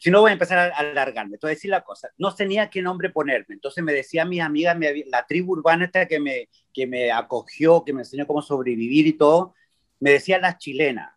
si 0.00 0.10
no 0.10 0.22
voy 0.22 0.30
a 0.30 0.32
empezar 0.32 0.58
a 0.58 0.76
alargarme, 0.76 1.38
a 1.40 1.46
decir 1.46 1.70
la 1.70 1.84
cosa, 1.84 2.10
no 2.16 2.34
tenía 2.34 2.70
qué 2.70 2.80
nombre 2.80 3.10
ponerme, 3.10 3.54
entonces 3.54 3.84
me 3.84 3.92
decía 3.92 4.24
mi 4.24 4.40
amiga, 4.40 4.76
la 5.06 5.26
tribu 5.26 5.52
urbana 5.52 5.84
esta 5.84 6.06
que 6.06 6.18
me, 6.18 6.48
que 6.72 6.86
me 6.86 7.12
acogió, 7.12 7.84
que 7.84 7.92
me 7.92 8.00
enseñó 8.00 8.26
cómo 8.26 8.40
sobrevivir 8.40 9.06
y 9.06 9.12
todo, 9.12 9.54
me 10.00 10.12
decía 10.12 10.38
las 10.38 10.56
chilenas, 10.58 11.12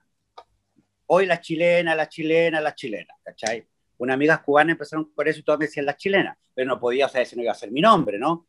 hoy 1.05 1.25
las 1.25 1.41
chilenas, 1.41 1.96
las 1.96 2.10
chilenas, 2.10 2.62
las 2.62 2.75
chilenas, 2.75 3.17
¿cachai? 3.24 3.65
Unas 4.01 4.15
amigas 4.15 4.39
cubanas 4.41 4.74
empezaron 4.74 5.12
por 5.13 5.27
eso 5.27 5.39
y 5.39 5.43
todas 5.43 5.60
me 5.60 5.65
decían 5.65 5.86
las 5.86 5.98
chilenas, 5.98 6.38
pero 6.53 6.67
no 6.67 6.79
podía, 6.79 7.05
o 7.05 7.10
sea, 7.10 7.22
ese 7.22 7.36
no 7.36 7.43
iba 7.43 7.51
a 7.51 7.55
ser 7.55 7.72
mi 7.72 7.81
nombre, 7.81 8.17
¿no? 8.17 8.48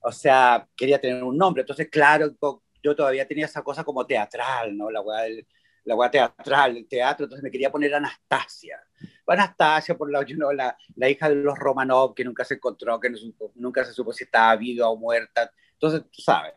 O 0.00 0.10
sea, 0.10 0.66
quería 0.74 1.00
tener 1.00 1.22
un 1.22 1.36
nombre, 1.36 1.60
entonces 1.60 1.88
claro, 1.88 2.34
yo 2.82 2.96
todavía 2.96 3.26
tenía 3.26 3.44
esa 3.44 3.62
cosa 3.62 3.84
como 3.84 4.06
teatral, 4.06 4.76
¿no? 4.76 4.90
La 4.90 5.00
weá 5.00 5.22
del 5.22 5.46
la 5.84 5.94
weá 5.94 6.10
teatral, 6.10 6.76
el 6.76 6.86
teatro, 6.86 7.24
entonces 7.24 7.42
me 7.42 7.50
quería 7.50 7.70
poner 7.70 7.94
Anastasia. 7.94 8.78
Anastasia, 9.26 9.96
por 9.96 10.10
la, 10.10 10.24
la, 10.52 10.76
la, 10.96 11.08
hija 11.08 11.28
de 11.30 11.36
los 11.36 11.58
Romanov, 11.58 12.14
que 12.14 12.24
nunca 12.24 12.44
se 12.44 12.54
encontró, 12.54 13.00
que 13.00 13.10
nunca 13.54 13.84
se 13.84 13.92
supo 13.92 14.12
si 14.12 14.24
estaba 14.24 14.54
viva 14.56 14.88
o 14.88 14.96
muerta. 14.96 15.50
Entonces, 15.72 16.02
tú 16.10 16.20
sabes. 16.20 16.52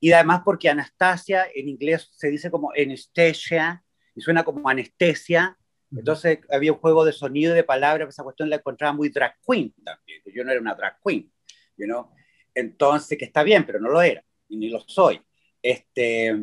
Y 0.00 0.12
además 0.12 0.42
porque 0.44 0.68
Anastasia 0.68 1.46
en 1.54 1.68
inglés 1.68 2.10
se 2.14 2.28
dice 2.28 2.50
como 2.50 2.72
anestesia, 2.72 3.82
y 4.14 4.20
suena 4.20 4.44
como 4.44 4.68
anestesia. 4.68 5.56
Entonces 5.96 6.40
había 6.50 6.72
un 6.72 6.78
juego 6.78 7.04
de 7.04 7.12
sonido 7.12 7.52
y 7.52 7.56
de 7.56 7.64
palabras, 7.64 8.08
esa 8.08 8.22
cuestión 8.22 8.50
la 8.50 8.56
encontraba 8.56 8.92
muy 8.92 9.08
drag 9.10 9.36
queen 9.46 9.72
también, 9.84 10.22
que 10.24 10.32
yo 10.32 10.44
no 10.44 10.50
era 10.50 10.60
una 10.60 10.74
drag 10.74 10.98
queen, 11.04 11.30
you 11.76 11.86
know? 11.86 12.10
Entonces, 12.54 13.18
que 13.18 13.24
está 13.24 13.42
bien, 13.42 13.64
pero 13.64 13.80
no 13.80 13.88
lo 13.88 14.00
era, 14.02 14.24
y 14.48 14.56
ni 14.56 14.68
lo 14.68 14.80
soy. 14.80 15.20
Este, 15.62 16.34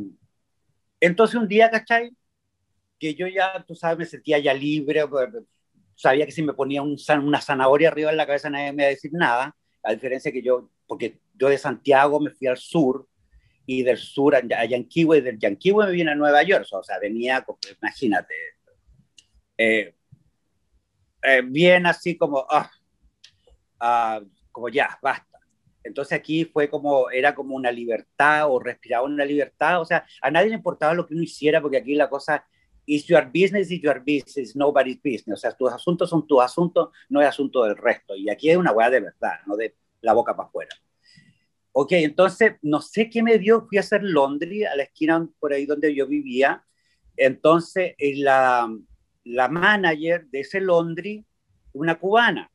entonces 1.00 1.36
un 1.36 1.48
día, 1.48 1.70
¿cachai? 1.70 2.12
que 3.02 3.16
yo 3.16 3.28
ya, 3.28 3.66
tú 3.68 3.74
sabes, 3.74 3.98
me 3.98 4.06
sentía 4.06 4.38
ya 4.38 4.54
libre, 4.54 5.08
pues, 5.08 5.28
sabía 5.96 6.24
que 6.24 6.32
si 6.32 6.44
me 6.44 6.54
ponía 6.54 6.84
un, 6.84 6.96
una 7.24 7.42
zanahoria 7.42 7.90
arriba 7.90 8.12
en 8.12 8.18
la 8.18 8.28
cabeza 8.28 8.48
nadie 8.48 8.72
me 8.72 8.84
iba 8.84 8.88
a 8.88 8.90
decir 8.92 9.12
nada, 9.12 9.56
a 9.82 9.92
diferencia 9.92 10.32
que 10.32 10.44
yo, 10.44 10.70
porque 10.86 11.20
yo 11.34 11.50
de 11.50 11.58
Santiago 11.58 12.20
me 12.20 12.30
fui 12.30 12.46
al 12.46 12.58
sur, 12.58 13.08
y 13.66 13.82
del 13.82 13.98
sur 13.98 14.36
a 14.36 14.66
Yanquihue, 14.66 15.18
y 15.18 15.22
del 15.22 15.40
Yanquihue 15.40 15.88
me 15.88 15.92
vine 15.92 16.12
a 16.12 16.16
Nueva 16.16 16.44
York, 16.44 16.68
o 16.72 16.84
sea, 16.84 17.00
venía, 17.00 17.44
imagínate, 17.82 18.36
eh, 19.62 19.96
eh, 21.24 21.42
bien 21.46 21.86
así 21.86 22.18
como, 22.18 22.46
ah, 22.50 22.72
ah, 23.80 24.22
como 24.52 24.70
ya, 24.70 24.98
basta. 25.02 25.40
Entonces 25.84 26.18
aquí 26.18 26.46
fue 26.46 26.70
como, 26.70 27.10
era 27.10 27.34
como 27.34 27.56
una 27.56 27.72
libertad 27.72 28.50
o 28.50 28.60
respiraba 28.60 29.06
una 29.06 29.26
libertad, 29.26 29.82
o 29.82 29.86
sea, 29.86 30.06
a 30.22 30.32
nadie 30.32 30.50
le 30.50 30.56
importaba 30.56 30.94
lo 30.94 31.06
que 31.06 31.14
uno 31.14 31.24
hiciera 31.24 31.62
porque 31.62 31.78
aquí 31.78 31.96
la 31.96 32.10
cosa 32.10 32.46
Is 32.88 33.06
your 33.06 33.26
business 33.26 33.70
is 33.70 33.80
your 33.80 34.00
business, 34.00 34.56
nobody's 34.56 35.00
business. 35.02 35.38
O 35.38 35.38
sea, 35.38 35.52
tus 35.52 35.72
asuntos 35.72 36.10
son 36.10 36.26
tus 36.26 36.42
asuntos, 36.42 36.90
no 37.10 37.22
es 37.22 37.28
asunto 37.28 37.64
del 37.64 37.78
resto. 37.78 38.16
Y 38.16 38.28
aquí 38.30 38.50
es 38.50 38.58
una 38.58 38.72
weá 38.72 38.90
de 38.90 39.00
verdad, 39.00 39.40
no 39.46 39.56
de 39.56 39.76
la 40.02 40.14
boca 40.14 40.36
para 40.36 40.50
afuera. 40.50 40.76
Ok, 41.74 41.92
entonces, 41.94 42.54
no 42.64 42.82
sé 42.82 43.10
qué 43.10 43.22
me 43.22 43.38
dio, 43.38 43.68
fui 43.68 43.78
a 43.78 43.82
hacer 43.82 44.04
Londres, 44.04 44.68
a 44.68 44.76
la 44.76 44.84
esquina 44.84 45.26
por 45.40 45.54
ahí 45.54 45.66
donde 45.66 45.94
yo 45.94 46.08
vivía. 46.08 46.66
Entonces, 47.16 47.94
la, 48.00 48.68
la 49.24 49.48
manager 49.48 50.26
de 50.28 50.40
ese 50.42 50.60
Londres, 50.60 51.24
una 51.74 52.00
cubana, 52.00 52.52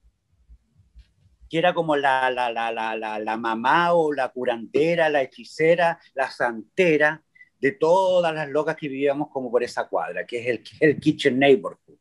que 1.49 1.59
era 1.59 1.73
como 1.73 1.97
la, 1.97 2.31
la, 2.31 2.51
la, 2.51 3.19
la, 3.19 3.37
mamá 3.37 3.93
o 3.93 4.13
la 4.13 4.31
curandera, 4.31 5.09
la 5.09 5.23
hechicera, 5.23 5.99
la 6.15 6.31
santera 6.31 7.23
de 7.59 7.73
todas 7.73 8.35
las 8.35 8.49
locas 8.49 8.77
que 8.77 8.89
vivíamos 8.89 9.29
como 9.31 9.51
por 9.51 9.63
esa 9.63 9.89
cuadra, 9.89 10.27
que 10.27 10.41
es 10.41 10.47
el, 10.47 10.65
el 10.81 11.01
Kitchen 11.01 11.39
Neighborhood. 11.39 11.99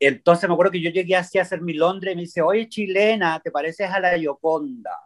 Entonces 0.00 0.48
me 0.48 0.54
acuerdo 0.54 0.72
que 0.72 0.80
yo 0.80 0.90
llegué 0.90 1.14
así 1.14 1.38
a 1.38 1.42
hacer 1.42 1.60
mi 1.60 1.74
Londres 1.74 2.12
y 2.12 2.16
me 2.16 2.22
dice, 2.22 2.42
oye 2.42 2.68
chilena, 2.68 3.40
¿te 3.40 3.52
pareces 3.52 3.88
a 3.88 4.00
la 4.00 4.16
Yoconda? 4.16 4.98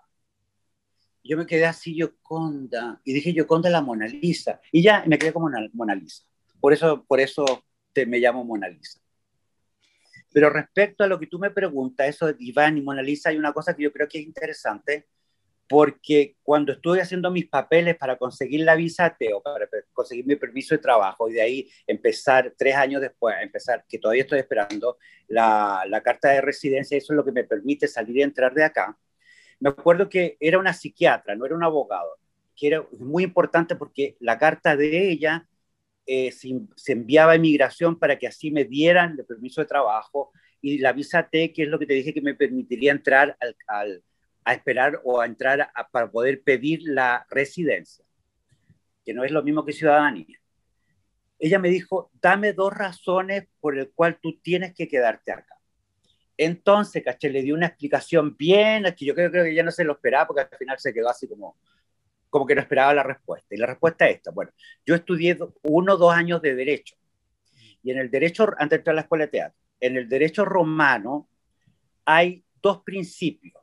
Yo 1.22 1.36
me 1.36 1.44
quedé 1.44 1.66
así, 1.66 1.94
Yoconda, 1.94 3.00
y 3.04 3.12
dije, 3.12 3.34
Yoconda 3.34 3.68
la 3.68 3.82
Mona 3.82 4.06
Lisa, 4.06 4.60
y 4.72 4.82
ya 4.82 5.04
me 5.06 5.18
quedé 5.18 5.32
como 5.32 5.50
Mona 5.74 5.94
Lisa. 5.94 6.24
Por 6.60 6.72
eso, 6.72 7.04
por 7.04 7.20
eso 7.20 7.65
te, 7.96 8.04
me 8.04 8.18
llamo 8.18 8.44
Mona 8.44 8.68
Lisa. 8.68 9.00
Pero 10.30 10.50
respecto 10.50 11.02
a 11.02 11.06
lo 11.06 11.18
que 11.18 11.26
tú 11.26 11.38
me 11.38 11.50
preguntas, 11.50 12.06
eso 12.06 12.26
de 12.26 12.36
Iván 12.38 12.76
y 12.76 12.82
Mona 12.82 13.00
Lisa, 13.00 13.30
hay 13.30 13.38
una 13.38 13.54
cosa 13.54 13.74
que 13.74 13.84
yo 13.84 13.92
creo 13.92 14.06
que 14.06 14.18
es 14.18 14.26
interesante, 14.26 15.06
porque 15.66 16.36
cuando 16.42 16.72
estuve 16.72 17.00
haciendo 17.00 17.30
mis 17.30 17.48
papeles 17.48 17.96
para 17.96 18.16
conseguir 18.16 18.60
la 18.60 18.76
visa 18.76 19.16
TEO, 19.18 19.42
para 19.42 19.66
conseguir 19.94 20.26
mi 20.26 20.36
permiso 20.36 20.74
de 20.74 20.82
trabajo 20.82 21.28
y 21.28 21.32
de 21.32 21.40
ahí 21.40 21.70
empezar 21.86 22.52
tres 22.56 22.76
años 22.76 23.00
después, 23.00 23.34
empezar, 23.40 23.84
que 23.88 23.98
todavía 23.98 24.24
estoy 24.24 24.40
esperando, 24.40 24.98
la, 25.26 25.82
la 25.88 26.02
carta 26.02 26.28
de 26.28 26.42
residencia, 26.42 26.98
eso 26.98 27.14
es 27.14 27.16
lo 27.16 27.24
que 27.24 27.32
me 27.32 27.44
permite 27.44 27.88
salir 27.88 28.18
y 28.18 28.22
entrar 28.22 28.52
de 28.52 28.64
acá. 28.64 28.96
Me 29.58 29.70
acuerdo 29.70 30.08
que 30.10 30.36
era 30.38 30.58
una 30.58 30.74
psiquiatra, 30.74 31.34
no 31.34 31.46
era 31.46 31.56
un 31.56 31.64
abogado, 31.64 32.18
que 32.54 32.66
era 32.66 32.86
muy 32.98 33.24
importante 33.24 33.74
porque 33.74 34.16
la 34.20 34.38
carta 34.38 34.76
de 34.76 35.10
ella 35.10 35.48
eh, 36.06 36.30
se, 36.30 36.92
enviaba 36.92 37.32
a 37.32 37.36
inmigración 37.36 37.98
para 37.98 38.18
que 38.18 38.28
así 38.28 38.50
me 38.50 38.64
dieran 38.64 39.16
el 39.18 39.24
permiso 39.24 39.60
de 39.60 39.66
trabajo 39.66 40.30
y 40.60 40.78
la 40.78 40.92
visa 40.92 41.28
T, 41.28 41.52
que 41.52 41.64
es 41.64 41.68
lo 41.68 41.78
que 41.78 41.86
te 41.86 41.94
dije 41.94 42.14
que 42.14 42.20
me 42.20 42.34
permitiría 42.34 42.92
entrar 42.92 43.36
al, 43.66 44.02
a 44.44 44.54
esperar 44.54 45.00
o 45.04 45.20
a 45.20 45.26
entrar 45.26 45.68
para 45.90 46.10
poder 46.10 46.42
pedir 46.42 46.82
la 46.84 47.26
residencia, 47.28 48.04
que 49.04 49.12
no 49.12 49.24
es 49.24 49.32
lo 49.32 49.42
mismo 49.42 49.64
que 49.64 49.72
ciudadanía. 49.72 50.38
Ella 51.38 51.58
me 51.58 51.68
dijo, 51.68 52.10
dame 52.22 52.52
dos 52.52 52.72
razones 52.72 53.48
por 53.60 53.76
el 53.76 53.90
cual 53.90 54.18
tú 54.22 54.38
tienes 54.40 54.74
que 54.74 54.86
quedarte 54.86 55.32
acá. 55.32 55.56
Entonces, 56.36 57.02
caché, 57.02 57.30
le 57.30 57.42
di 57.42 57.50
una 57.50 57.66
explicación 57.66 58.36
bien, 58.36 58.84
que 58.96 59.04
yo 59.04 59.14
creo, 59.14 59.30
creo 59.30 59.44
que 59.44 59.54
ya 59.54 59.62
no 59.62 59.70
se 59.72 59.84
lo 59.84 59.94
esperaba 59.94 60.26
porque 60.26 60.42
al 60.42 60.58
final 60.58 60.78
se 60.78 60.94
quedó 60.94 61.08
así 61.08 61.26
como, 61.26 61.56
como 62.36 62.46
que 62.46 62.54
no 62.54 62.60
esperaba 62.60 62.92
la 62.92 63.02
respuesta. 63.02 63.54
Y 63.54 63.56
la 63.56 63.66
respuesta 63.66 64.06
es 64.06 64.16
esta. 64.16 64.30
Bueno, 64.30 64.52
yo 64.84 64.94
estudié 64.94 65.38
uno 65.62 65.94
o 65.94 65.96
dos 65.96 66.12
años 66.12 66.42
de 66.42 66.54
derecho. 66.54 66.94
Y 67.82 67.92
en 67.92 67.98
el 67.98 68.10
derecho, 68.10 68.46
antes 68.58 68.70
de 68.70 68.76
entrar 68.76 68.92
a 68.92 68.96
la 68.96 69.00
escuela 69.00 69.24
de 69.24 69.30
teatro, 69.30 69.58
en 69.80 69.96
el 69.96 70.06
derecho 70.06 70.44
romano 70.44 71.30
hay 72.04 72.44
dos 72.60 72.82
principios 72.82 73.54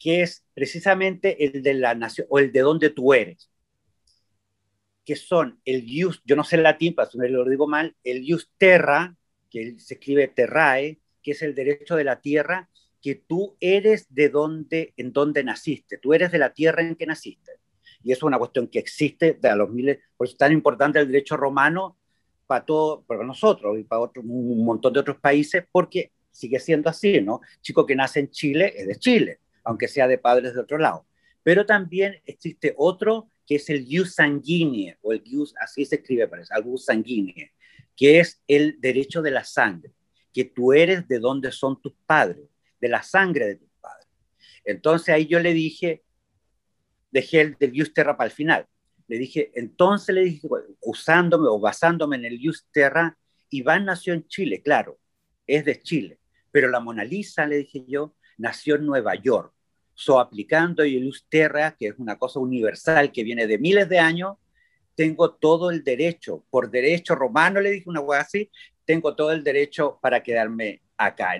que 0.00 0.22
es 0.22 0.44
precisamente 0.52 1.44
el 1.44 1.62
de 1.62 1.74
la 1.74 1.94
nación 1.94 2.26
o 2.28 2.40
el 2.40 2.50
de 2.50 2.58
donde 2.58 2.90
tú 2.90 3.14
eres, 3.14 3.52
que 5.04 5.14
son 5.14 5.60
el 5.64 5.84
ius, 5.84 6.20
yo 6.24 6.34
no 6.34 6.42
sé 6.42 6.56
el 6.56 6.64
latín, 6.64 6.96
para 6.96 7.08
me 7.14 7.28
lo 7.28 7.48
digo 7.48 7.68
mal, 7.68 7.94
el 8.02 8.24
ius 8.24 8.50
terra, 8.58 9.14
que 9.48 9.78
se 9.78 9.94
escribe 9.94 10.26
terrae, 10.26 10.98
que 11.22 11.30
es 11.30 11.42
el 11.42 11.54
derecho 11.54 11.94
de 11.94 12.02
la 12.02 12.20
tierra, 12.20 12.68
que 13.00 13.14
tú 13.14 13.56
eres 13.60 14.12
de 14.12 14.28
donde, 14.28 14.92
en 14.96 15.12
donde 15.12 15.44
naciste, 15.44 15.98
tú 15.98 16.14
eres 16.14 16.32
de 16.32 16.38
la 16.38 16.52
tierra 16.52 16.82
en 16.82 16.96
que 16.96 17.06
naciste. 17.06 17.61
Y 18.04 18.12
eso 18.12 18.20
es 18.20 18.22
una 18.24 18.38
cuestión 18.38 18.68
que 18.68 18.78
existe 18.78 19.38
de 19.40 19.48
a 19.48 19.56
los 19.56 19.70
miles, 19.70 19.98
por 20.16 20.26
eso 20.26 20.34
es 20.34 20.38
tan 20.38 20.52
importante 20.52 20.98
el 20.98 21.06
derecho 21.06 21.36
romano 21.36 21.96
para 22.46 22.64
todo, 22.64 23.02
para 23.02 23.24
nosotros 23.24 23.78
y 23.78 23.84
para 23.84 24.00
otro, 24.00 24.22
un 24.22 24.64
montón 24.64 24.92
de 24.92 25.00
otros 25.00 25.18
países, 25.18 25.64
porque 25.70 26.12
sigue 26.30 26.58
siendo 26.58 26.90
así, 26.90 27.20
¿no? 27.20 27.40
Chico 27.60 27.86
que 27.86 27.94
nace 27.94 28.20
en 28.20 28.30
Chile 28.30 28.72
es 28.76 28.86
de 28.86 28.96
Chile, 28.96 29.38
aunque 29.64 29.88
sea 29.88 30.08
de 30.08 30.18
padres 30.18 30.54
de 30.54 30.60
otro 30.60 30.78
lado. 30.78 31.06
Pero 31.42 31.66
también 31.66 32.20
existe 32.24 32.74
otro 32.76 33.28
que 33.46 33.56
es 33.56 33.68
el 33.70 33.86
jus 33.88 34.14
sanguíneo, 34.14 34.96
o 35.02 35.12
el 35.12 35.22
jus, 35.28 35.54
así 35.60 35.84
se 35.84 35.96
escribe, 35.96 36.28
parece, 36.28 36.54
el 36.56 36.62
jus 36.62 36.84
sanguíneo, 36.84 37.48
que 37.96 38.20
es 38.20 38.40
el 38.46 38.80
derecho 38.80 39.22
de 39.22 39.30
la 39.30 39.44
sangre, 39.44 39.92
que 40.32 40.44
tú 40.44 40.72
eres 40.72 41.06
de 41.08 41.18
donde 41.18 41.52
son 41.52 41.80
tus 41.80 41.92
padres, 42.06 42.48
de 42.80 42.88
la 42.88 43.02
sangre 43.02 43.46
de 43.46 43.56
tus 43.56 43.68
padres. 43.80 44.08
Entonces 44.64 45.08
ahí 45.10 45.26
yo 45.26 45.40
le 45.40 45.52
dije, 45.52 46.02
dejé 47.12 47.42
el 47.42 47.56
del 47.58 47.72
jus 47.72 47.94
terra 47.94 48.16
para 48.16 48.28
el 48.28 48.34
final. 48.34 48.66
Le 49.06 49.18
dije, 49.18 49.52
entonces 49.54 50.14
le 50.14 50.24
dije, 50.24 50.48
usándome 50.80 51.48
o 51.48 51.60
basándome 51.60 52.16
en 52.16 52.24
el 52.24 52.40
jus 52.42 52.66
terra, 52.72 53.16
Iván 53.50 53.84
nació 53.84 54.14
en 54.14 54.26
Chile, 54.26 54.62
claro, 54.62 54.98
es 55.46 55.64
de 55.64 55.78
Chile, 55.80 56.18
pero 56.50 56.68
la 56.68 56.80
Mona 56.80 57.04
Lisa, 57.04 57.46
le 57.46 57.58
dije 57.58 57.84
yo, 57.86 58.14
nació 58.38 58.76
en 58.76 58.86
Nueva 58.86 59.14
York. 59.14 59.52
So, 59.94 60.18
aplicando 60.18 60.84
Ius 60.84 61.26
Terra, 61.28 61.76
que 61.78 61.88
es 61.88 61.94
una 61.98 62.18
cosa 62.18 62.40
universal 62.40 63.12
que 63.12 63.22
viene 63.24 63.46
de 63.46 63.58
miles 63.58 63.88
de 63.88 63.98
años, 63.98 64.36
tengo 64.94 65.34
todo 65.34 65.70
el 65.70 65.84
derecho, 65.84 66.44
por 66.50 66.70
derecho 66.70 67.14
romano, 67.14 67.60
le 67.60 67.70
dije 67.70 67.88
una 67.88 68.00
cosa 68.00 68.20
así, 68.20 68.50
tengo 68.84 69.14
todo 69.14 69.32
el 69.32 69.44
derecho 69.44 69.98
para 70.00 70.22
quedarme 70.22 70.82
acá 70.96 71.34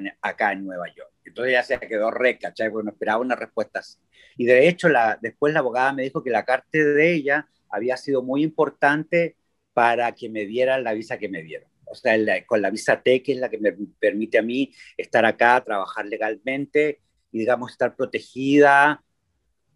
en 0.52 0.64
Nueva 0.64 0.86
York. 0.94 1.11
Entonces 1.24 1.52
ya 1.52 1.62
se 1.62 1.78
quedó 1.80 2.10
re, 2.10 2.38
¿cachai? 2.38 2.70
Porque 2.70 2.86
no 2.86 2.92
esperaba 2.92 3.20
una 3.20 3.36
respuesta 3.36 3.80
así. 3.80 3.98
Y 4.36 4.44
de 4.44 4.68
hecho, 4.68 4.88
la, 4.88 5.18
después 5.20 5.52
la 5.52 5.60
abogada 5.60 5.92
me 5.92 6.02
dijo 6.02 6.22
que 6.22 6.30
la 6.30 6.44
carta 6.44 6.66
de 6.72 7.12
ella 7.12 7.48
había 7.70 7.96
sido 7.96 8.22
muy 8.22 8.42
importante 8.42 9.36
para 9.72 10.12
que 10.12 10.28
me 10.28 10.44
dieran 10.46 10.84
la 10.84 10.92
visa 10.92 11.18
que 11.18 11.28
me 11.28 11.42
dieron. 11.42 11.70
o 11.86 11.94
sea, 11.94 12.16
con 12.46 12.62
la 12.62 12.70
visa 12.70 13.02
T, 13.02 13.22
que 13.22 13.32
es 13.32 13.38
la 13.38 13.48
que 13.48 13.58
me 13.58 13.72
permite 13.98 14.38
a 14.38 14.42
mí 14.42 14.72
estar 14.96 15.24
acá, 15.24 15.62
trabajar 15.64 16.06
legalmente 16.06 17.00
y, 17.30 17.38
digamos, 17.40 17.72
estar 17.72 17.94
protegida 17.94 19.02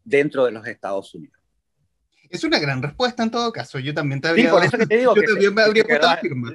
dentro 0.04 0.44
de 0.44 0.52
los 0.52 0.66
Estados 0.66 1.14
Unidos. 1.14 1.36
Es 2.28 2.44
una 2.44 2.58
gran 2.58 2.82
respuesta 2.82 3.22
en 3.22 3.30
todo 3.30 3.52
caso. 3.52 3.78
Yo 3.78 3.94
también 3.94 4.20
te 4.20 4.28
habría, 4.28 4.50
por 4.50 4.64
eso 4.64 4.76
que 4.76 4.86
te 4.86 4.98
digo 4.98 5.14
yo 5.14 5.22
también 5.22 5.54
me 5.54 5.62
habría 5.62 5.84
puesto 5.84 6.06
la 6.06 6.16
firma. 6.16 6.54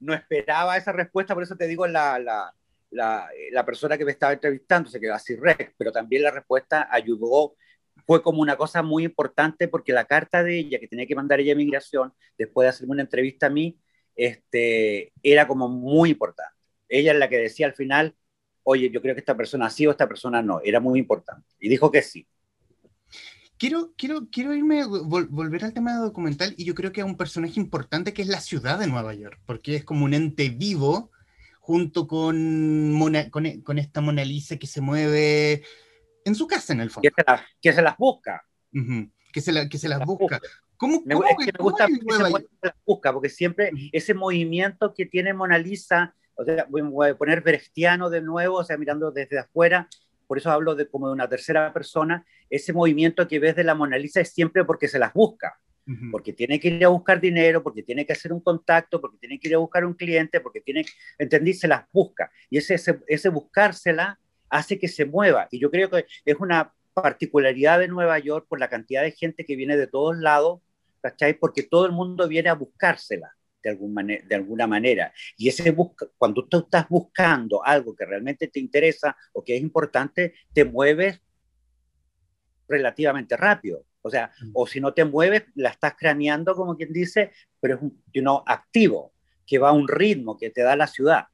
No, 0.00 0.14
esperaba 0.14 0.76
esa 0.76 0.92
respuesta, 0.92 1.34
por 1.34 1.42
eso 1.42 1.56
te 1.56 1.66
digo 1.66 1.86
la, 1.86 2.18
la, 2.20 2.54
la, 2.90 3.28
la 3.52 3.64
persona 3.64 3.98
que 3.98 4.04
me 4.04 4.12
estaba 4.12 4.32
entrevistando 4.32 4.88
se 4.88 5.00
quedó 5.00 5.14
así 5.14 5.36
rec, 5.36 5.74
pero 5.76 5.92
también 5.92 6.22
la 6.22 6.30
respuesta 6.30 6.88
ayudó 6.90 7.54
fue 8.06 8.22
como 8.22 8.40
una 8.40 8.56
cosa 8.56 8.82
muy 8.82 9.04
importante 9.04 9.68
porque 9.68 9.92
la 9.92 10.04
carta 10.04 10.42
de 10.42 10.58
ella 10.58 10.78
que 10.78 10.88
tenía 10.88 11.06
que 11.06 11.14
mandar 11.14 11.40
ella 11.40 11.52
a 11.52 11.56
migración 11.56 12.12
después 12.36 12.64
de 12.64 12.70
hacerme 12.70 12.92
una 12.92 13.02
entrevista 13.02 13.46
a 13.46 13.50
mí 13.50 13.78
este, 14.16 15.12
era 15.22 15.46
como 15.46 15.68
muy 15.68 16.10
importante. 16.10 16.54
Ella 16.88 17.12
es 17.12 17.18
la 17.18 17.28
que 17.28 17.38
decía 17.38 17.66
al 17.66 17.74
final, 17.74 18.16
oye, 18.62 18.90
yo 18.90 19.00
creo 19.00 19.14
que 19.14 19.20
esta 19.20 19.36
persona 19.36 19.70
sí 19.70 19.86
o 19.86 19.90
esta 19.90 20.08
persona 20.08 20.42
no, 20.42 20.60
era 20.62 20.80
muy 20.80 20.98
importante. 20.98 21.46
Y 21.58 21.68
dijo 21.68 21.90
que 21.90 22.02
sí. 22.02 22.26
Quiero, 23.58 23.92
quiero, 23.96 24.28
quiero 24.30 24.54
irme, 24.54 24.84
volver 24.84 25.64
al 25.64 25.72
tema 25.72 25.96
documental 25.96 26.54
y 26.56 26.64
yo 26.64 26.74
creo 26.74 26.92
que 26.92 27.00
hay 27.00 27.06
un 27.06 27.16
personaje 27.16 27.58
importante 27.58 28.12
que 28.12 28.22
es 28.22 28.28
la 28.28 28.40
ciudad 28.40 28.78
de 28.78 28.86
Nueva 28.86 29.14
York, 29.14 29.40
porque 29.46 29.74
es 29.74 29.84
como 29.84 30.04
un 30.04 30.14
ente 30.14 30.48
vivo 30.48 31.10
junto 31.68 32.06
con, 32.06 32.98
con, 33.30 33.60
con, 33.60 33.78
esta 33.78 34.00
Mona 34.00 34.24
Lisa 34.24 34.56
que 34.56 34.66
se 34.66 34.80
mueve 34.80 35.62
en 36.24 36.34
su 36.34 36.46
casa 36.46 36.72
en 36.72 36.80
el 36.80 36.88
fondo. 36.88 37.06
Que 37.60 37.74
se, 37.74 37.82
las 37.82 37.94
busca. 37.98 38.42
que, 38.72 39.42
se 39.42 39.68
que 39.68 39.76
se 39.76 39.86
las, 39.86 40.02
busca. 40.02 40.40
¿Cómo, 40.78 41.02
me, 41.04 41.14
es 41.14 41.20
que 41.38 41.52
me 41.52 41.62
gusta 41.62 41.86
que 41.86 42.14
se 42.14 42.22
las 42.22 42.74
busca, 42.86 43.12
porque 43.12 43.28
siempre 43.28 43.70
ese 43.92 44.14
movimiento 44.14 44.94
que 44.94 45.04
tiene 45.04 45.34
Mona 45.34 45.58
Lisa, 45.58 46.14
o 46.36 46.44
sea, 46.46 46.66
voy 46.70 47.10
a 47.10 47.18
poner 47.18 47.42
Brechtiano 47.42 48.08
de 48.08 48.22
nuevo, 48.22 48.56
o 48.56 48.64
sea, 48.64 48.78
mirando 48.78 49.10
desde 49.10 49.38
afuera, 49.38 49.90
por 50.26 50.38
eso 50.38 50.50
hablo 50.50 50.74
de 50.74 50.88
como 50.88 51.08
de 51.08 51.12
una 51.12 51.28
tercera 51.28 51.70
persona, 51.74 52.24
ese 52.48 52.72
movimiento 52.72 53.28
que 53.28 53.40
ves 53.40 53.56
de 53.56 53.64
la 53.64 53.74
Mona 53.74 53.98
Lisa 53.98 54.22
es 54.22 54.30
siempre 54.30 54.64
porque 54.64 54.88
se 54.88 54.98
las 54.98 55.12
busca, 55.12 55.60
porque 56.10 56.32
tiene 56.32 56.60
que 56.60 56.68
ir 56.68 56.84
a 56.84 56.88
buscar 56.88 57.20
dinero, 57.20 57.62
porque 57.62 57.82
tiene 57.82 58.04
que 58.04 58.12
hacer 58.12 58.32
un 58.32 58.40
contacto, 58.40 59.00
porque 59.00 59.18
tiene 59.18 59.38
que 59.38 59.48
ir 59.48 59.54
a 59.54 59.58
buscar 59.58 59.84
un 59.84 59.94
cliente, 59.94 60.40
porque 60.40 60.60
tiene, 60.60 60.84
entendí, 61.18 61.54
se 61.54 61.68
las 61.68 61.84
busca. 61.92 62.30
Y 62.50 62.58
ese, 62.58 62.74
ese, 62.74 63.00
ese 63.06 63.28
buscársela 63.30 64.18
hace 64.50 64.78
que 64.78 64.88
se 64.88 65.04
mueva. 65.04 65.48
Y 65.50 65.58
yo 65.58 65.70
creo 65.70 65.90
que 65.90 66.06
es 66.24 66.36
una 66.38 66.72
particularidad 66.94 67.78
de 67.78 67.88
Nueva 67.88 68.18
York 68.18 68.46
por 68.48 68.60
la 68.60 68.68
cantidad 68.68 69.02
de 69.02 69.12
gente 69.12 69.44
que 69.44 69.56
viene 69.56 69.76
de 69.76 69.86
todos 69.86 70.16
lados, 70.18 70.60
¿cachai? 71.00 71.34
Porque 71.34 71.62
todo 71.62 71.86
el 71.86 71.92
mundo 71.92 72.28
viene 72.28 72.48
a 72.48 72.54
buscársela 72.54 73.34
de, 73.62 73.70
algún 73.70 73.94
de 73.94 74.34
alguna 74.34 74.66
manera. 74.66 75.12
Y 75.36 75.48
ese 75.48 75.70
busca, 75.70 76.06
cuando 76.16 76.46
tú 76.46 76.58
estás 76.58 76.88
buscando 76.88 77.64
algo 77.64 77.94
que 77.94 78.04
realmente 78.04 78.48
te 78.48 78.60
interesa 78.60 79.16
o 79.32 79.44
que 79.44 79.56
es 79.56 79.62
importante, 79.62 80.34
te 80.52 80.64
mueves 80.64 81.20
relativamente 82.68 83.36
rápido. 83.36 83.84
O 84.08 84.10
sea, 84.10 84.32
mm. 84.40 84.50
o 84.54 84.66
si 84.66 84.80
no 84.80 84.92
te 84.92 85.04
mueves, 85.04 85.44
la 85.54 85.70
estás 85.70 85.94
craneando, 85.96 86.54
como 86.54 86.76
quien 86.76 86.92
dice, 86.92 87.30
pero 87.60 87.76
es 87.76 87.82
un 87.82 88.02
you 88.12 88.42
activo, 88.46 89.12
que 89.46 89.58
va 89.58 89.68
a 89.68 89.72
un 89.72 89.86
ritmo 89.86 90.36
que 90.36 90.50
te 90.50 90.62
da 90.62 90.74
la 90.76 90.86
ciudad. 90.86 91.26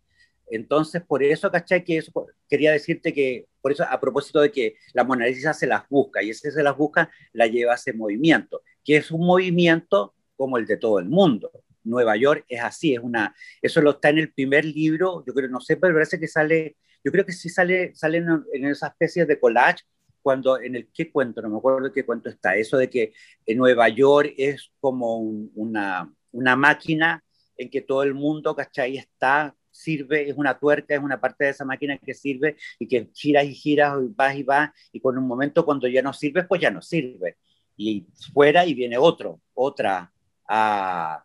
Entonces, 0.50 1.02
por 1.02 1.22
eso, 1.22 1.50
¿cachai? 1.50 1.84
Que 1.84 1.98
eso, 1.98 2.26
quería 2.48 2.72
decirte 2.72 3.12
que, 3.12 3.46
por 3.60 3.72
eso, 3.72 3.84
a 3.84 3.98
propósito 3.98 4.40
de 4.40 4.52
que 4.52 4.76
la 4.92 5.04
Mona 5.04 5.26
Lisa 5.26 5.54
se 5.54 5.66
las 5.66 5.88
busca, 5.88 6.22
y 6.22 6.30
ese 6.30 6.50
se 6.50 6.62
las 6.62 6.76
busca, 6.76 7.10
la 7.32 7.46
lleva 7.46 7.72
a 7.72 7.76
ese 7.76 7.92
movimiento, 7.92 8.62
que 8.84 8.96
es 8.96 9.10
un 9.10 9.26
movimiento 9.26 10.14
como 10.36 10.58
el 10.58 10.66
de 10.66 10.76
todo 10.76 10.98
el 10.98 11.06
mundo. 11.06 11.50
Nueva 11.84 12.16
York 12.16 12.44
es 12.48 12.60
así, 12.62 12.94
es 12.94 13.00
una, 13.00 13.34
eso 13.60 13.80
lo 13.80 13.92
está 13.92 14.08
en 14.08 14.18
el 14.18 14.32
primer 14.32 14.64
libro, 14.64 15.24
yo 15.26 15.34
creo, 15.34 15.48
no 15.48 15.60
sé, 15.60 15.76
pero 15.76 15.94
parece 15.94 16.18
que 16.18 16.28
sale, 16.28 16.76
yo 17.02 17.12
creo 17.12 17.26
que 17.26 17.32
sí 17.32 17.48
sale, 17.48 17.94
sale 17.94 18.18
en, 18.18 18.44
en 18.52 18.64
esa 18.66 18.88
especie 18.88 19.26
de 19.26 19.38
collage, 19.38 19.84
cuando 20.24 20.58
en 20.58 20.74
el 20.74 20.88
qué 20.90 21.12
cuento, 21.12 21.42
no 21.42 21.50
me 21.50 21.58
acuerdo 21.58 21.92
qué 21.92 22.06
cuento 22.06 22.30
está, 22.30 22.56
eso 22.56 22.78
de 22.78 22.88
que 22.88 23.12
en 23.44 23.58
Nueva 23.58 23.90
York 23.90 24.32
es 24.38 24.72
como 24.80 25.18
una, 25.18 26.10
una 26.32 26.56
máquina 26.56 27.22
en 27.58 27.68
que 27.68 27.82
todo 27.82 28.02
el 28.02 28.14
mundo, 28.14 28.56
¿cachai? 28.56 28.96
Está, 28.96 29.54
sirve, 29.70 30.30
es 30.30 30.34
una 30.38 30.58
tuerca, 30.58 30.94
es 30.94 31.02
una 31.02 31.20
parte 31.20 31.44
de 31.44 31.50
esa 31.50 31.66
máquina 31.66 31.98
que 31.98 32.14
sirve 32.14 32.56
y 32.78 32.88
que 32.88 33.10
giras 33.12 33.44
y 33.44 33.54
giras, 33.54 33.98
y 34.02 34.14
vas 34.16 34.34
y 34.34 34.42
vas, 34.44 34.70
y 34.92 35.00
con 35.00 35.18
un 35.18 35.26
momento 35.26 35.62
cuando 35.66 35.86
ya 35.88 36.00
no 36.00 36.14
sirve, 36.14 36.44
pues 36.44 36.62
ya 36.62 36.70
no 36.70 36.80
sirve. 36.80 37.36
Y 37.76 38.06
fuera 38.32 38.64
y 38.64 38.72
viene 38.72 38.96
otro, 38.96 39.42
otra 39.52 40.10
a, 40.48 41.22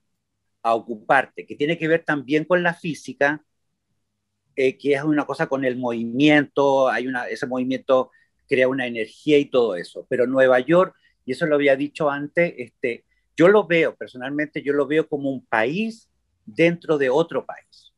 a 0.61 0.75
ocuparte, 0.75 1.45
que 1.45 1.55
tiene 1.55 1.77
que 1.77 1.87
ver 1.87 2.03
también 2.03 2.43
con 2.43 2.61
la 2.63 2.73
física, 2.73 3.41
eh, 4.57 4.77
que 4.77 4.93
es 4.93 5.03
una 5.03 5.25
cosa 5.25 5.47
con 5.47 5.63
el 5.63 5.77
movimiento, 5.77 6.89
hay 6.89 7.07
una, 7.07 7.27
ese 7.29 7.47
movimiento 7.47 8.11
crea 8.49 8.67
una 8.67 8.87
energía 8.87 9.37
y 9.37 9.45
todo 9.45 9.75
eso. 9.75 10.05
Pero 10.09 10.25
Nueva 10.25 10.59
York, 10.59 10.95
y 11.25 11.31
eso 11.31 11.45
lo 11.45 11.55
había 11.55 11.75
dicho 11.75 12.09
antes, 12.09 12.53
este, 12.57 13.05
yo 13.37 13.47
lo 13.47 13.65
veo, 13.65 13.95
personalmente, 13.95 14.61
yo 14.61 14.73
lo 14.73 14.87
veo 14.87 15.07
como 15.07 15.29
un 15.29 15.45
país 15.45 16.09
dentro 16.45 16.97
de 16.97 17.09
otro 17.09 17.45
país. 17.45 17.93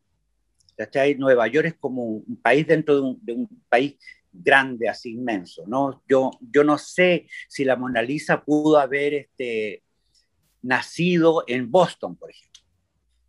¿Cachai? 0.76 1.16
Nueva 1.16 1.48
York 1.48 1.68
es 1.68 1.76
como 1.76 2.04
un 2.04 2.40
país 2.42 2.68
dentro 2.68 3.16
de 3.22 3.34
un, 3.34 3.64
país 3.70 3.96
grande, 4.32 4.88
así 4.88 5.12
inmenso, 5.12 5.64
¿no? 5.68 6.04
Yo, 6.08 6.32
yo 6.42 6.64
no 6.64 6.78
sé 6.78 7.28
si 7.48 7.64
la 7.64 7.76
Mona 7.76 8.02
Lisa 8.02 8.44
pudo 8.44 8.78
haber 8.78 9.14
este, 9.14 9.84
nacido 10.62 11.44
en 11.48 11.70
Boston, 11.70 12.16
por 12.16 12.32
ejemplo, 12.32 12.62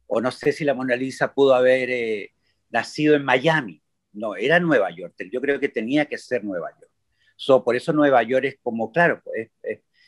o 0.07 0.21
no 0.21 0.31
sé 0.31 0.53
si 0.53 0.65
la 0.65 0.75
Mona 0.75 0.95
Lisa 0.97 1.35
pudo 1.35 1.55
haber 1.55 1.91
eh, 1.91 2.33
nacido 2.71 3.15
en 3.17 3.25
Miami, 3.25 3.83
no, 4.13 4.37
era 4.37 4.61
Nueva 4.61 4.91
York, 4.95 5.15
yo 5.31 5.41
creo 5.41 5.59
que 5.59 5.69
tenía 5.69 6.07
que 6.07 6.19
ser 6.19 6.45
Nueva 6.45 6.71
York 6.71 6.82
por 7.65 7.77
eso 7.77 7.93
Nueva 7.93 8.23
York 8.23 8.45
es 8.47 8.57
como, 8.63 8.93
claro, 8.93 9.21
pues, 9.25 9.51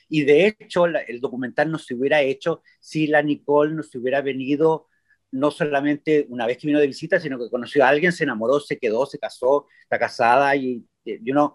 y 0.08 0.22
de 0.22 0.46
hecho 0.46 0.86
el 0.86 1.20
documental 1.20 1.70
no 1.70 1.78
se 1.78 1.94
hubiera 1.94 2.20
hecho 2.20 2.62
si 2.80 3.06
la 3.06 3.22
Nicole 3.22 3.74
no 3.74 3.82
se 3.82 3.98
hubiera 3.98 4.20
venido 4.20 4.86
no 5.32 5.50
solamente 5.50 6.26
una 6.28 6.46
vez 6.46 6.58
que 6.58 6.68
vino 6.68 6.78
de 6.78 6.86
visita, 6.86 7.18
sino 7.18 7.38
que 7.38 7.50
conoció 7.50 7.84
a 7.84 7.88
alguien, 7.88 8.12
se 8.12 8.22
enamoró, 8.22 8.60
se 8.60 8.78
quedó, 8.78 9.04
se 9.04 9.18
casó, 9.18 9.66
está 9.82 9.98
casada 9.98 10.54
y, 10.54 10.86
you 11.04 11.32
know, 11.32 11.54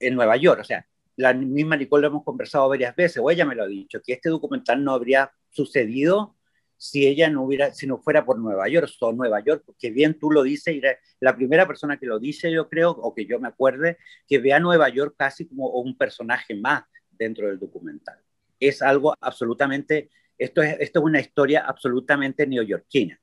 en 0.00 0.14
Nueva 0.16 0.36
York. 0.36 0.60
O 0.60 0.64
sea, 0.64 0.84
la 1.16 1.32
misma 1.32 1.76
Nicole 1.76 2.02
lo 2.02 2.08
hemos 2.08 2.24
conversado 2.24 2.68
varias 2.68 2.96
veces, 2.96 3.22
o 3.22 3.30
ella 3.30 3.44
me 3.44 3.54
lo 3.54 3.62
ha 3.62 3.68
dicho, 3.68 4.00
que 4.04 4.14
este 4.14 4.28
documental 4.28 4.82
no 4.82 4.92
habría 4.92 5.30
sucedido 5.50 6.34
si 6.82 7.06
ella 7.06 7.30
no 7.30 7.44
hubiera, 7.44 7.72
si 7.72 7.86
no 7.86 7.96
fuera 7.98 8.24
por 8.24 8.40
Nueva 8.40 8.68
York, 8.68 8.90
o 8.98 9.12
Nueva 9.12 9.38
York, 9.38 9.62
porque 9.64 9.92
bien 9.92 10.18
tú 10.18 10.32
lo 10.32 10.42
dices, 10.42 10.74
y 10.74 10.82
la 11.20 11.36
primera 11.36 11.64
persona 11.64 11.96
que 11.96 12.06
lo 12.06 12.18
dice, 12.18 12.50
yo 12.50 12.68
creo, 12.68 12.90
o 12.90 13.14
que 13.14 13.24
yo 13.24 13.38
me 13.38 13.46
acuerde, 13.46 13.98
que 14.26 14.40
ve 14.40 14.52
a 14.52 14.58
Nueva 14.58 14.88
York 14.88 15.14
casi 15.16 15.46
como 15.46 15.68
un 15.68 15.96
personaje 15.96 16.56
más 16.56 16.82
dentro 17.08 17.46
del 17.46 17.60
documental. 17.60 18.18
Es 18.58 18.82
algo 18.82 19.14
absolutamente, 19.20 20.10
esto 20.36 20.60
es, 20.60 20.76
esto 20.80 20.98
es 20.98 21.04
una 21.04 21.20
historia 21.20 21.64
absolutamente 21.68 22.48
neoyorquina. 22.48 23.16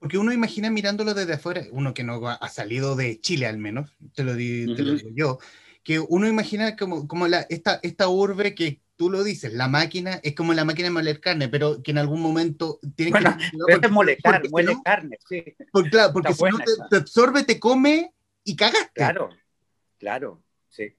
Porque 0.00 0.18
uno 0.18 0.32
imagina 0.32 0.68
mirándolo 0.68 1.14
desde 1.14 1.34
afuera, 1.34 1.62
uno 1.70 1.94
que 1.94 2.02
no 2.02 2.26
ha 2.26 2.48
salido 2.48 2.96
de 2.96 3.20
Chile 3.20 3.46
al 3.46 3.58
menos, 3.58 3.96
te 4.16 4.24
lo, 4.24 4.34
digo, 4.34 4.74
te 4.74 4.82
lo 4.82 4.94
digo 4.94 5.10
yo, 5.14 5.38
que 5.82 6.00
uno 6.00 6.28
imagina 6.28 6.76
como, 6.76 7.08
como 7.08 7.28
la, 7.28 7.46
esta, 7.48 7.80
esta 7.82 8.08
urbe 8.08 8.54
que 8.54 8.80
tú 8.96 9.10
lo 9.10 9.22
dices, 9.22 9.52
la 9.52 9.68
máquina 9.68 10.20
es 10.22 10.34
como 10.34 10.52
la 10.52 10.64
máquina 10.64 10.88
de 10.88 10.94
moler 10.94 11.20
carne, 11.20 11.48
pero 11.48 11.82
que 11.82 11.92
en 11.92 11.98
algún 11.98 12.20
momento 12.20 12.80
tiene 12.96 13.12
que... 13.12 13.24
Porque, 13.56 13.86
es 13.86 13.92
moler 13.92 14.18
carne, 14.20 14.48
muele 14.48 14.76
carne, 14.84 15.18
sí. 15.28 15.44
Porque, 15.72 15.90
claro, 15.90 16.12
porque 16.12 16.34
si 16.34 16.44
no 16.44 16.58
te, 16.90 16.96
absorbe, 16.96 17.44
te 17.44 17.60
come 17.60 18.12
y 18.42 18.56
cagaste. 18.56 18.90
Claro, 18.94 19.30
claro, 19.98 20.42
sí. 20.68 20.94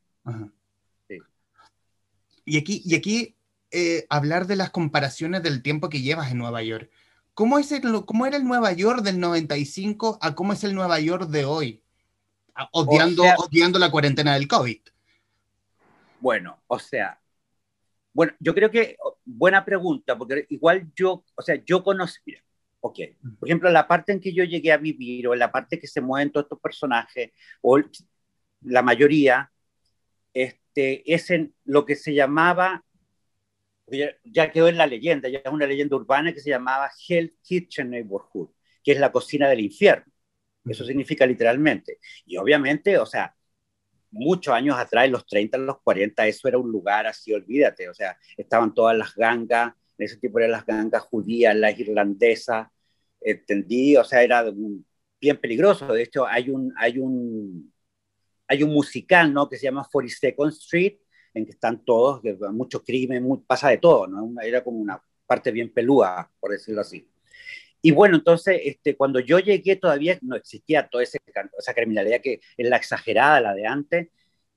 Y 2.45 2.57
aquí, 2.57 2.81
y 2.85 2.95
aquí 2.95 3.35
eh, 3.71 4.07
hablar 4.09 4.47
de 4.47 4.55
las 4.55 4.71
comparaciones 4.71 5.43
del 5.43 5.61
tiempo 5.61 5.89
que 5.89 6.01
llevas 6.01 6.31
en 6.31 6.39
Nueva 6.39 6.63
York. 6.63 6.89
¿Cómo, 7.33 7.59
es 7.59 7.71
el, 7.71 7.83
¿Cómo 8.05 8.25
era 8.25 8.37
el 8.37 8.45
Nueva 8.45 8.71
York 8.71 9.01
del 9.01 9.19
95 9.19 10.19
a 10.21 10.35
cómo 10.35 10.53
es 10.53 10.63
el 10.63 10.73
Nueva 10.73 10.99
York 10.99 11.29
de 11.29 11.45
hoy? 11.45 11.83
Odiando, 12.71 13.23
odiando 13.37 13.79
la 13.79 13.91
cuarentena 13.91 14.33
del 14.33 14.47
COVID. 14.47 14.79
Bueno, 16.19 16.61
o 16.67 16.79
sea, 16.79 17.19
bueno, 18.13 18.33
yo 18.39 18.53
creo 18.53 18.69
que, 18.69 18.97
buena 19.23 19.63
pregunta, 19.63 20.17
porque 20.17 20.45
igual 20.49 20.91
yo, 20.95 21.23
o 21.35 21.41
sea, 21.41 21.55
yo 21.63 21.83
conocí, 21.83 22.19
mira, 22.25 22.43
ok, 22.81 22.99
por 23.39 23.47
ejemplo, 23.47 23.69
la 23.69 23.87
parte 23.87 24.11
en 24.11 24.19
que 24.19 24.33
yo 24.33 24.43
llegué 24.43 24.71
a 24.71 24.77
vivir, 24.77 25.27
o 25.27 25.35
la 25.35 25.51
parte 25.51 25.79
que 25.79 25.87
se 25.87 26.01
mueven 26.01 26.31
todos 26.31 26.45
estos 26.45 26.59
personajes, 26.59 27.31
o 27.61 27.79
la 28.61 28.81
mayoría, 28.81 29.51
este, 30.33 31.13
es 31.13 31.29
en 31.29 31.53
lo 31.65 31.85
que 31.85 31.95
se 31.95 32.13
llamaba, 32.13 32.83
ya, 34.23 34.51
quedó 34.51 34.67
en 34.67 34.77
la 34.77 34.87
leyenda, 34.87 35.29
ya 35.29 35.39
es 35.39 35.51
una 35.51 35.65
leyenda 35.65 35.95
urbana 35.95 36.33
que 36.33 36.39
se 36.39 36.49
llamaba 36.49 36.91
Hell 37.07 37.35
Kitchen 37.41 37.89
Neighborhood, 37.89 38.49
que 38.83 38.91
es 38.91 38.99
la 38.99 39.11
cocina 39.11 39.47
del 39.47 39.61
infierno. 39.61 40.08
Eso 40.69 40.85
significa 40.85 41.25
literalmente. 41.25 41.99
Y 42.25 42.37
obviamente, 42.37 42.97
o 42.97 43.05
sea, 43.05 43.35
muchos 44.11 44.53
años 44.53 44.77
atrás, 44.77 45.05
en 45.05 45.11
los 45.11 45.25
30, 45.25 45.57
en 45.57 45.65
los 45.65 45.81
40, 45.81 46.27
eso 46.27 46.47
era 46.47 46.57
un 46.57 46.71
lugar 46.71 47.07
así, 47.07 47.33
olvídate, 47.33 47.89
o 47.89 47.93
sea, 47.93 48.17
estaban 48.37 48.73
todas 48.73 48.97
las 48.97 49.15
gangas, 49.15 49.73
en 49.97 50.05
ese 50.05 50.17
tipo 50.17 50.39
eran 50.39 50.51
las 50.51 50.65
gangas 50.65 51.03
judías, 51.03 51.55
las 51.55 51.77
irlandesas, 51.79 52.67
entendí, 53.21 53.97
o 53.97 54.03
sea, 54.03 54.23
era 54.23 54.45
bien 55.19 55.37
peligroso. 55.37 55.91
De 55.93 56.03
hecho, 56.03 56.25
hay 56.25 56.49
un, 56.49 56.73
hay 56.77 56.99
un, 56.99 57.73
hay 58.47 58.63
un 58.63 58.73
musical, 58.73 59.33
¿no? 59.33 59.49
Que 59.49 59.57
se 59.57 59.65
llama 59.65 59.87
42nd 59.91 60.49
Street, 60.49 60.97
en 61.33 61.45
que 61.45 61.51
están 61.51 61.83
todos, 61.83 62.21
mucho 62.53 62.83
crimen, 62.83 63.43
pasa 63.45 63.69
de 63.69 63.77
todo, 63.77 64.07
¿no? 64.07 64.31
Era 64.41 64.63
como 64.63 64.77
una 64.79 65.01
parte 65.25 65.51
bien 65.51 65.71
pelúa, 65.71 66.31
por 66.39 66.51
decirlo 66.51 66.81
así. 66.81 67.08
Y 67.81 67.91
bueno, 67.91 68.17
entonces, 68.17 68.61
este, 68.63 68.95
cuando 68.95 69.19
yo 69.19 69.39
llegué 69.39 69.75
todavía 69.77 70.17
no 70.21 70.35
existía 70.35 70.87
toda 70.89 71.03
esa 71.03 71.73
criminalidad 71.73 72.21
que 72.21 72.41
es 72.57 72.69
la 72.69 72.77
exagerada, 72.77 73.41
la 73.41 73.53
de 73.53 73.65
antes, 73.65 74.07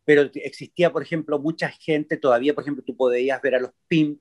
pero 0.05 0.23
existía, 0.35 0.91
por 0.93 1.03
ejemplo, 1.03 1.39
mucha 1.39 1.69
gente 1.69 2.17
todavía, 2.17 2.55
por 2.55 2.65
ejemplo, 2.65 2.83
tú 2.85 2.97
podías 2.97 3.41
ver 3.41 3.55
a 3.55 3.61
los 3.61 3.71
pimp, 3.87 4.21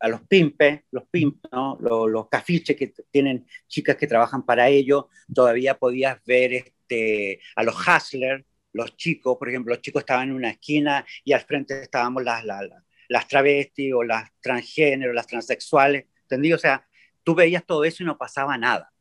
a 0.00 0.08
los 0.08 0.22
pimpes, 0.22 0.82
los 0.90 1.04
pimp, 1.10 1.44
¿no? 1.52 1.78
los, 1.80 2.10
los 2.10 2.28
cafiches 2.28 2.76
que 2.76 2.92
tienen 3.10 3.46
chicas 3.68 3.96
que 3.96 4.06
trabajan 4.06 4.44
para 4.44 4.68
ello, 4.68 5.08
todavía 5.32 5.78
podías 5.78 6.22
ver 6.24 6.52
este, 6.54 7.40
a 7.56 7.62
los 7.62 7.74
hustlers, 7.76 8.44
los 8.72 8.96
chicos, 8.96 9.36
por 9.38 9.48
ejemplo, 9.48 9.72
los 9.74 9.82
chicos 9.82 10.00
estaban 10.00 10.30
en 10.30 10.34
una 10.34 10.50
esquina 10.50 11.06
y 11.24 11.32
al 11.32 11.40
frente 11.42 11.80
estábamos 11.82 12.24
las, 12.24 12.44
las, 12.44 12.62
las 13.08 13.28
travestis 13.28 13.92
o 13.94 14.02
las 14.02 14.30
transgénero, 14.40 15.12
las 15.12 15.26
transexuales, 15.26 16.06
¿entendí? 16.22 16.52
O 16.52 16.58
sea, 16.58 16.86
tú 17.24 17.34
veías 17.34 17.64
todo 17.66 17.84
eso 17.84 18.02
y 18.02 18.06
no 18.06 18.18
pasaba 18.18 18.56
nada. 18.58 18.92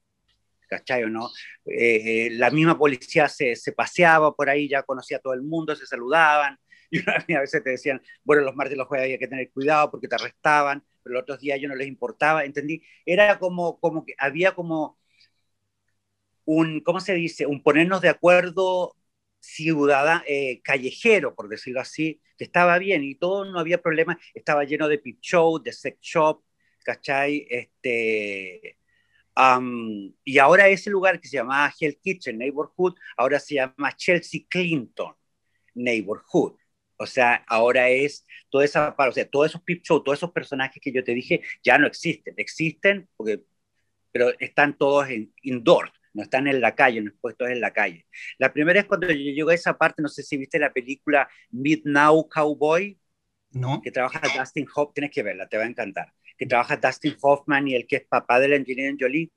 ¿Cachai 0.70 1.04
o 1.04 1.10
no? 1.10 1.30
Eh, 1.66 2.30
la 2.32 2.50
misma 2.50 2.78
policía 2.78 3.30
se, 3.30 3.56
se, 3.56 3.74
paseaba 3.74 4.36
por 4.36 4.50
ahí, 4.50 4.68
ya 4.68 4.84
conocía 4.84 5.18
a 5.18 5.20
todo 5.20 5.34
el 5.34 5.44
mundo, 5.44 5.76
se 5.76 5.86
saludaban. 5.86 6.58
Y 7.28 7.34
a 7.34 7.40
veces 7.42 7.64
te 7.64 7.72
decían, 7.72 8.02
bueno, 8.24 8.44
los 8.44 8.56
martes 8.56 8.76
y 8.76 8.78
los 8.78 8.88
jueves 8.88 9.06
había 9.06 9.18
que 9.18 9.28
tener 9.28 9.52
cuidado 9.52 9.90
porque 9.90 10.08
te 10.08 10.16
arrestaban, 10.16 10.84
pero 11.02 11.14
los 11.16 11.24
otros 11.24 11.40
días 11.40 11.60
yo 11.60 11.68
no 11.68 11.76
les 11.76 11.88
importaba, 11.88 12.46
¿entendí? 12.46 12.84
Era 13.06 13.40
como, 13.40 13.80
como 13.80 14.06
que 14.06 14.14
había 14.18 14.54
como 14.54 15.00
un, 16.46 16.82
¿cómo 16.82 17.00
se 17.00 17.14
dice? 17.14 17.46
Un 17.46 17.64
ponernos 17.64 18.02
de 18.02 18.10
acuerdo 18.10 18.96
ciudadano, 19.40 20.24
eh, 20.28 20.62
callejero, 20.64 21.36
por 21.36 21.50
decirlo 21.50 21.82
así, 21.82 22.22
que 22.38 22.46
estaba 22.46 22.78
bien 22.80 23.04
y 23.04 23.16
todo, 23.16 23.46
no 23.46 23.60
había 23.60 23.82
problema, 23.82 24.18
estaba 24.34 24.64
lleno 24.64 24.88
de 24.88 25.00
pit 25.00 25.20
show, 25.22 25.62
de 25.62 25.74
sex 25.74 25.98
shop, 26.02 26.44
¿cachai? 26.84 27.48
Este, 27.50 28.78
y 30.24 30.38
ahora 30.38 30.68
ese 30.68 30.90
lugar 30.90 31.20
que 31.20 31.28
se 31.28 31.38
llamaba 31.38 31.74
Hell 31.80 31.98
Kitchen 32.02 32.38
Neighborhood, 32.38 32.96
ahora 33.18 33.40
se 33.40 33.56
llama 33.56 33.96
Chelsea 33.96 34.42
Clinton 34.48 35.14
Neighborhood. 35.74 36.56
O 36.98 37.06
sea, 37.08 37.44
ahora 37.48 37.90
es 37.90 38.26
toda 38.50 38.66
esa, 38.66 38.96
o 38.98 39.12
sea, 39.12 39.30
todos 39.30 39.48
esos 39.48 39.62
pip 39.64 39.84
show, 39.84 40.04
todos 40.04 40.20
esos 40.20 40.32
personajes 40.32 40.82
que 40.82 40.92
yo 40.92 41.04
te 41.04 41.14
dije, 41.14 41.42
ya 41.64 41.78
no 41.78 41.88
existen. 41.88 42.36
Existen, 42.38 43.10
porque, 43.18 43.42
pero 44.12 44.32
están 44.40 44.78
todos 44.78 45.10
en 45.10 45.34
indoors, 45.42 45.92
no 46.14 46.24
están 46.24 46.48
en 46.48 46.62
la 46.62 46.76
calle, 46.76 47.02
no 47.02 47.12
puestos 47.20 47.50
en 47.50 47.60
la 47.60 47.74
calle. 47.74 48.06
La 48.38 48.54
primera 48.54 48.80
es 48.80 48.86
cuando 48.86 49.08
yo 49.08 49.16
llegué 49.16 49.52
a 49.52 49.56
esa 49.56 49.78
parte, 49.78 50.04
no 50.04 50.08
sé 50.08 50.22
si 50.22 50.38
viste 50.38 50.60
la 50.60 50.72
película 50.72 51.28
Mid 51.50 51.82
Now 51.86 52.30
Cowboy, 52.30 53.00
¿No? 53.50 53.82
que 53.82 53.92
trabaja 53.92 54.22
Dustin 54.38 54.68
Hoffman, 54.74 54.94
tienes 54.94 55.12
que 55.12 55.24
verla, 55.24 55.48
te 55.48 55.58
va 55.58 55.64
a 55.64 55.68
encantar 55.68 56.14
que 56.38 56.46
trabaja 56.46 56.78
Dustin 56.78 57.16
Hoffman 57.22 57.68
y 57.68 57.76
el 57.76 57.88
que 57.88 57.98
es 57.98 58.06
papá 58.06 58.40
de 58.40 58.48
la 58.50 58.56
Angelina 58.56 58.96
Jolie, 59.00 59.32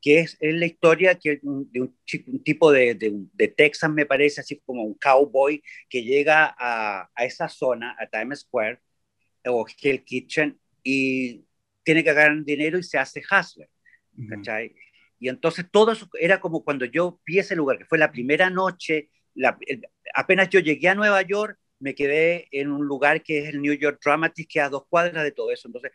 que 0.00 0.20
es, 0.20 0.36
es 0.40 0.54
la 0.54 0.66
historia 0.66 1.14
que, 1.14 1.40
de 1.42 1.80
un, 1.80 1.96
un 2.26 2.44
tipo 2.44 2.72
de, 2.72 2.94
de, 2.94 3.12
de, 3.32 3.48
Texas, 3.48 3.90
me 3.90 4.06
parece, 4.06 4.40
así 4.40 4.60
como 4.64 4.82
un 4.82 4.94
cowboy 4.94 5.62
que 5.88 6.02
llega 6.02 6.54
a, 6.58 7.08
a 7.14 7.24
esa 7.24 7.48
zona, 7.48 7.96
a 7.98 8.06
Times 8.06 8.40
Square 8.40 8.80
o 9.46 9.64
Hell 9.80 10.04
Kitchen, 10.04 10.58
y 10.82 11.44
tiene 11.84 12.02
que 12.02 12.12
ganar 12.12 12.44
dinero 12.44 12.78
y 12.78 12.82
se 12.82 12.98
hace 12.98 13.20
hustler. 13.20 13.68
¿cachai? 14.28 14.74
Y 15.18 15.28
entonces 15.28 15.66
todo 15.70 15.92
eso 15.92 16.08
era 16.18 16.40
como 16.40 16.64
cuando 16.64 16.84
yo 16.84 17.20
vi 17.24 17.38
ese 17.38 17.56
lugar, 17.56 17.78
que 17.78 17.84
fue 17.84 17.98
la 17.98 18.12
primera 18.12 18.50
noche, 18.50 19.10
la, 19.34 19.58
apenas 20.14 20.50
yo 20.50 20.60
llegué 20.60 20.88
a 20.88 20.94
Nueva 20.94 21.22
York, 21.22 21.58
me 21.82 21.94
quedé 21.94 22.48
en 22.52 22.70
un 22.70 22.86
lugar 22.86 23.22
que 23.22 23.40
es 23.40 23.48
el 23.50 23.60
New 23.62 23.74
York 23.74 24.00
Dramatics, 24.04 24.48
que 24.52 24.60
a 24.60 24.68
dos 24.68 24.86
cuadras 24.88 25.24
de 25.24 25.32
todo 25.32 25.50
eso. 25.50 25.68
Entonces, 25.68 25.92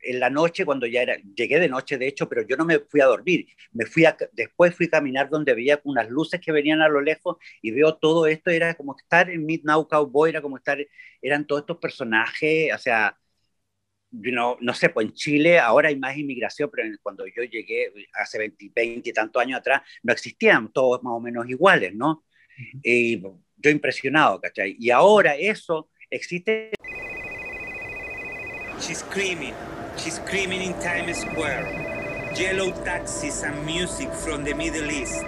en 0.00 0.20
la 0.20 0.30
noche, 0.30 0.64
cuando 0.64 0.86
ya 0.86 1.02
era, 1.02 1.16
llegué 1.34 1.58
de 1.58 1.68
noche 1.68 1.98
de 1.98 2.06
hecho, 2.08 2.28
pero 2.28 2.42
yo 2.46 2.56
no 2.56 2.64
me 2.64 2.78
fui 2.80 3.00
a 3.00 3.06
dormir, 3.06 3.46
me 3.72 3.86
fui 3.86 4.04
a, 4.04 4.16
después 4.32 4.74
fui 4.74 4.86
a 4.86 4.90
caminar 4.90 5.28
donde 5.30 5.54
veía 5.54 5.80
unas 5.84 6.08
luces 6.10 6.40
que 6.40 6.52
venían 6.52 6.80
a 6.82 6.88
lo 6.88 7.00
lejos 7.00 7.36
y 7.62 7.72
veo 7.72 7.96
todo 7.96 8.26
esto, 8.26 8.50
era 8.50 8.74
como 8.74 8.96
estar 8.96 9.30
en 9.30 9.44
Midnight 9.44 9.88
Cowboy, 9.88 10.30
era 10.30 10.42
como 10.42 10.56
estar, 10.58 10.78
eran 11.22 11.46
todos 11.46 11.62
estos 11.62 11.78
personajes, 11.78 12.72
o 12.74 12.78
sea, 12.78 13.18
no, 14.10 14.56
no 14.60 14.74
sé, 14.74 14.88
pues 14.90 15.06
en 15.08 15.12
Chile 15.14 15.58
ahora 15.58 15.88
hay 15.88 15.96
más 15.98 16.16
inmigración, 16.16 16.70
pero 16.72 16.88
cuando 17.02 17.26
yo 17.26 17.42
llegué 17.44 17.92
hace 18.14 18.38
20, 18.38 18.70
20 18.74 19.10
y 19.10 19.12
tantos 19.12 19.42
años 19.42 19.58
atrás, 19.60 19.82
no 20.02 20.12
existían 20.12 20.72
todos 20.72 21.02
más 21.02 21.12
o 21.14 21.20
menos 21.20 21.48
iguales, 21.48 21.94
¿no? 21.94 22.24
Y 22.82 23.20
yo 23.20 23.70
impresionado, 23.70 24.40
¿cachai? 24.40 24.76
Y 24.78 24.90
ahora 24.90 25.34
eso 25.34 25.88
existe. 26.10 26.72
She's 28.80 28.98
screaming. 28.98 29.54
She's 29.96 30.16
screaming 30.16 30.62
in 30.62 30.74
Times 30.74 31.20
Square. 31.20 31.66
Yellow 32.36 32.70
taxis 32.84 33.42
and 33.42 33.64
music 33.64 34.12
from 34.12 34.44
the 34.44 34.54
Middle 34.54 34.90
East. 34.90 35.24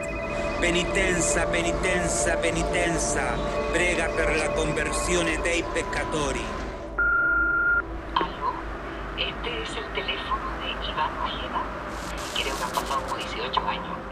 Penitenza, 0.61 1.47
penitenza, 1.47 2.37
penitenza. 2.37 3.35
Prega 3.73 4.09
per 4.09 4.37
la 4.37 4.51
conversione 4.53 5.41
dei 5.41 5.65
peccatori. 5.73 6.45
¿Aló? 8.15 8.53
Este 9.17 9.63
es 9.63 9.71
el 9.71 9.93
teléfono 9.95 10.51
de 10.61 10.69
Iván 10.91 11.17
Ojeda. 11.25 11.63
Creo 12.35 12.57
que 12.57 12.63
han 12.63 12.73
pasado 12.73 13.17
18 13.17 13.61
años. 13.61 14.08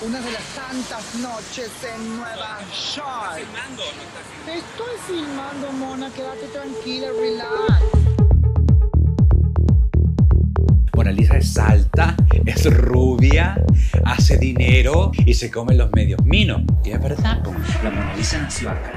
Una 0.00 0.20
de 0.20 0.30
las 0.30 0.44
tantas 0.54 1.14
noches 1.16 1.70
en 1.82 2.16
Nueva 2.16 2.60
York. 2.94 3.34
filmando 3.36 3.82
no? 4.46 4.52
Estoy 4.52 4.94
filmando, 5.08 5.72
mona. 5.72 6.10
Quédate 6.10 6.46
tranquila, 6.52 7.08
relax. 7.20 7.82
Mona 10.94 11.10
Lisa 11.10 11.36
es 11.38 11.58
alta, 11.58 12.14
es 12.46 12.72
rubia, 12.72 13.60
hace 14.04 14.38
dinero 14.38 15.10
y 15.26 15.34
se 15.34 15.50
come 15.50 15.74
los 15.74 15.90
medios 15.90 16.24
minos. 16.24 16.62
Y 16.84 16.90
es 16.90 17.02
verdad, 17.02 17.42
la 17.82 17.90
Mona 17.90 18.14
Lisa 18.14 18.38
nació 18.38 18.70
acá. 18.70 18.92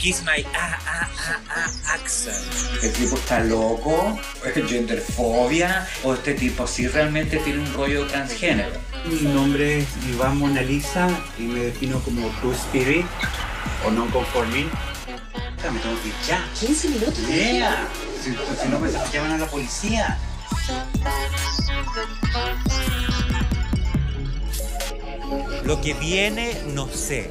Kiss 0.00 0.24
my 0.24 0.42
ah, 0.56 0.78
ah, 0.86 1.08
ah, 1.28 1.40
ah, 1.50 1.92
accent. 1.92 2.34
¿Este 2.82 2.88
tipo 2.88 3.16
está 3.16 3.40
loco? 3.40 4.18
¿Es 4.46 4.54
genderfobia? 4.66 5.86
¿O 6.02 6.14
este 6.14 6.32
tipo 6.32 6.66
sí 6.66 6.88
realmente 6.88 7.36
tiene 7.36 7.60
un 7.60 7.74
rollo 7.74 8.06
transgénero? 8.06 8.80
Mi 9.04 9.28
nombre 9.28 9.80
es 9.80 9.88
Iván 10.08 10.38
Mona 10.38 10.62
Lisa 10.62 11.06
y 11.38 11.42
me 11.42 11.64
defino 11.64 12.00
como 12.00 12.28
True 12.40 12.54
Spirit 12.54 13.04
o 13.86 13.90
non 13.90 14.08
conforming. 14.08 14.70
Me 15.70 15.78
tengo 15.80 16.00
que 16.00 16.08
ir 16.08 16.14
ya. 16.26 16.48
15 16.58 16.88
minutos. 16.88 17.18
Yeah. 17.28 17.86
Si, 18.24 18.30
si 18.32 18.68
no, 18.70 18.80
me 18.80 18.90
llaman 18.90 19.32
a 19.32 19.36
la 19.36 19.46
policía. 19.46 20.16
Lo 25.64 25.78
que 25.82 25.92
viene, 25.92 26.56
no 26.68 26.88
sé. 26.88 27.30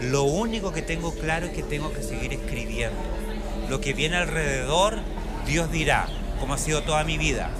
Lo 0.00 0.24
único 0.24 0.72
que 0.72 0.82
tengo 0.82 1.14
claro 1.14 1.46
es 1.46 1.52
que 1.52 1.62
tengo 1.62 1.92
que 1.92 2.02
seguir 2.02 2.32
escribiendo. 2.32 2.98
Lo 3.68 3.80
que 3.80 3.92
viene 3.94 4.16
alrededor, 4.16 4.98
Dios 5.46 5.70
dirá, 5.70 6.08
como 6.40 6.54
ha 6.54 6.58
sido 6.58 6.82
toda 6.82 7.04
mi 7.04 7.16
vida. 7.18 7.50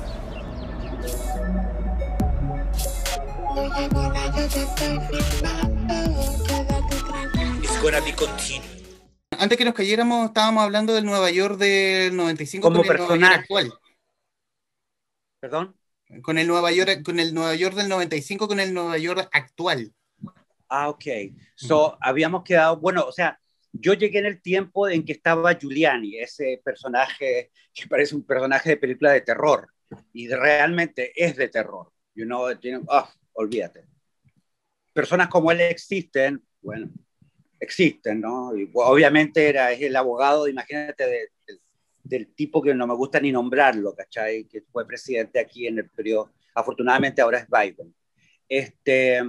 It's 7.63 7.81
gonna 7.81 8.01
be 8.01 8.13
continued. 8.15 8.69
Antes 9.39 9.59
que 9.59 9.65
nos 9.65 9.75
cayéramos, 9.75 10.27
estábamos 10.27 10.63
hablando 10.65 10.93
del 10.95 11.05
Nueva 11.05 11.31
York 11.31 11.57
del 11.57 12.17
95 12.17 12.63
Como 12.63 12.83
con 12.83 12.87
el 12.87 12.99
Nueva 12.99 12.99
York 12.99 13.09
personaje. 13.09 13.41
actual. 13.41 13.73
¿Perdón? 15.41 15.77
Con 16.23 16.39
el 16.39 16.47
Nueva 16.47 16.71
York, 16.73 17.03
con 17.03 17.19
el 17.19 17.35
Nueva 17.35 17.55
York 17.55 17.75
del 17.75 17.89
95 17.89 18.49
con 18.49 18.61
el 18.61 18.75
Nueva 18.75 18.99
York 18.99 19.29
actual. 19.33 19.93
Ah, 20.69 20.89
ok. 20.89 21.05
So, 21.55 21.97
habíamos 22.01 22.43
quedado, 22.43 22.77
bueno, 22.79 23.05
o 23.07 23.13
sea, 23.13 23.39
yo 23.73 23.95
llegué 23.95 24.19
en 24.21 24.27
el 24.27 24.41
tiempo 24.41 24.89
en 24.89 25.05
que 25.05 25.13
estaba 25.13 25.53
Giuliani, 25.59 26.19
ese 26.19 26.61
personaje 26.65 27.51
que 27.75 27.87
parece 27.89 28.15
un 28.15 28.25
personaje 28.25 28.71
de 28.71 28.77
película 28.77 29.13
de 29.13 29.21
terror, 29.21 29.69
y 30.13 30.29
realmente 30.29 31.13
es 31.15 31.37
de 31.37 31.49
terror. 31.49 31.93
You 32.15 32.25
know, 32.25 32.47
ah, 32.91 33.13
olvídate. 33.35 33.85
Personas 34.93 35.29
como 35.29 35.51
él 35.51 35.61
existen, 35.61 36.41
bueno, 36.63 36.89
existen, 37.59 38.21
¿no? 38.21 38.57
Y 38.57 38.71
obviamente 38.75 39.49
era 39.49 39.73
es 39.73 39.83
el 39.83 39.97
abogado, 39.97 40.47
imagínate, 40.47 41.05
de- 41.05 41.29
de- 41.47 41.59
del 42.05 42.35
tipo 42.35 42.63
que 42.63 42.75
no 42.75 42.87
me 42.87 42.95
gusta 42.95 43.19
ni 43.19 43.33
nombrarlo, 43.33 43.95
¿cachai? 43.95 44.45
Que 44.45 44.63
fue 44.63 44.87
presidente 44.87 45.41
aquí 45.41 45.67
en 45.67 45.79
el 45.79 45.89
periodo, 45.91 46.33
afortunadamente 46.55 47.23
ahora 47.23 47.39
es 47.39 47.47
Biden. 47.49 47.95
Este, 48.49 49.21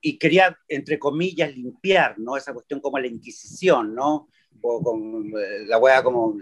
y 0.00 0.18
quería, 0.18 0.56
entre 0.68 0.98
comillas, 0.98 1.56
limpiar, 1.56 2.18
¿no? 2.18 2.36
Esa 2.36 2.52
cuestión 2.52 2.80
como 2.80 2.98
la 2.98 3.06
Inquisición, 3.06 3.94
¿no? 3.94 4.28
o 4.60 4.82
con 4.82 5.32
eh, 5.38 5.66
la 5.66 5.78
wea 5.78 6.02
como 6.02 6.36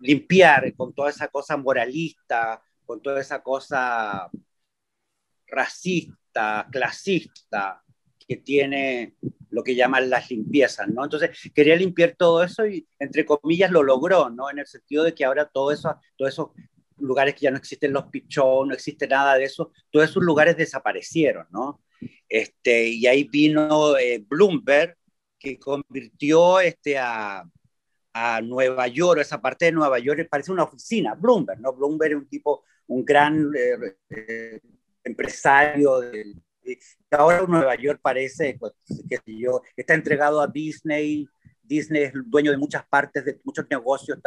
limpiar 0.00 0.74
con 0.74 0.92
toda 0.92 1.10
esa 1.10 1.28
cosa 1.28 1.56
moralista, 1.56 2.62
con 2.84 3.00
toda 3.00 3.20
esa 3.20 3.42
cosa 3.42 4.30
racista, 5.46 6.66
clasista 6.70 7.82
que 8.26 8.36
tiene 8.36 9.16
lo 9.50 9.62
que 9.62 9.74
llaman 9.74 10.08
las 10.08 10.30
limpiezas, 10.30 10.88
¿no? 10.88 11.04
Entonces 11.04 11.30
quería 11.54 11.76
limpiar 11.76 12.14
todo 12.16 12.42
eso 12.42 12.66
y 12.66 12.86
entre 12.98 13.26
comillas 13.26 13.70
lo 13.70 13.82
logró, 13.82 14.30
¿no? 14.30 14.50
En 14.50 14.58
el 14.58 14.66
sentido 14.66 15.04
de 15.04 15.14
que 15.14 15.24
ahora 15.24 15.48
todo 15.48 15.72
eso, 15.72 15.94
todos 16.16 16.32
esos 16.32 16.48
lugares 16.96 17.34
que 17.34 17.42
ya 17.42 17.50
no 17.50 17.58
existen 17.58 17.92
los 17.92 18.06
pichón, 18.06 18.68
no 18.68 18.74
existe 18.74 19.06
nada 19.06 19.34
de 19.34 19.44
eso, 19.44 19.72
todos 19.90 20.08
esos 20.08 20.22
lugares 20.22 20.56
desaparecieron, 20.56 21.46
¿no? 21.50 21.82
Este, 22.28 22.88
y 22.88 23.06
ahí 23.06 23.24
vino 23.24 23.96
eh, 23.96 24.24
Bloomberg, 24.26 24.96
que 25.38 25.58
convirtió 25.58 26.60
este, 26.60 26.98
a, 26.98 27.44
a 28.12 28.40
Nueva 28.40 28.86
York, 28.88 29.20
esa 29.20 29.40
parte 29.40 29.66
de 29.66 29.72
Nueva 29.72 29.98
York, 29.98 30.28
parece 30.30 30.52
una 30.52 30.64
oficina, 30.64 31.14
Bloomberg, 31.14 31.60
¿no? 31.60 31.72
Bloomberg 31.72 32.12
es 32.12 32.18
un 32.18 32.28
tipo, 32.28 32.64
un 32.86 33.04
gran 33.04 33.50
eh, 33.56 33.96
eh, 34.10 34.60
empresario, 35.04 36.00
de, 36.00 36.34
ahora 37.10 37.44
Nueva 37.46 37.74
York 37.74 38.00
parece, 38.02 38.56
pues, 38.58 38.72
sé 38.86 39.20
yo, 39.26 39.62
está 39.76 39.94
entregado 39.94 40.40
a 40.40 40.46
Disney, 40.46 41.26
Disney 41.62 42.02
es 42.04 42.12
dueño 42.26 42.50
de 42.50 42.56
muchas 42.56 42.86
partes, 42.86 43.24
de 43.24 43.40
muchos 43.44 43.66
negocios, 43.70 44.18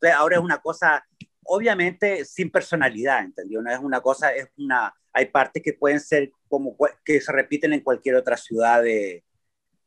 sea, 0.00 0.18
ahora 0.18 0.36
es 0.36 0.42
una 0.42 0.58
cosa, 0.58 1.04
obviamente, 1.44 2.24
sin 2.24 2.50
personalidad, 2.50 3.24
¿entendió? 3.24 3.62
No 3.62 3.70
es 3.70 3.78
una 3.78 4.00
cosa, 4.00 4.34
es 4.34 4.48
una, 4.56 4.94
hay 5.12 5.26
partes 5.26 5.62
que 5.62 5.72
pueden 5.72 6.00
ser 6.00 6.30
como, 6.48 6.76
que 7.04 7.20
se 7.20 7.32
repiten 7.32 7.72
en 7.72 7.80
cualquier 7.80 8.16
otra 8.16 8.36
ciudad 8.36 8.82
de, 8.82 9.24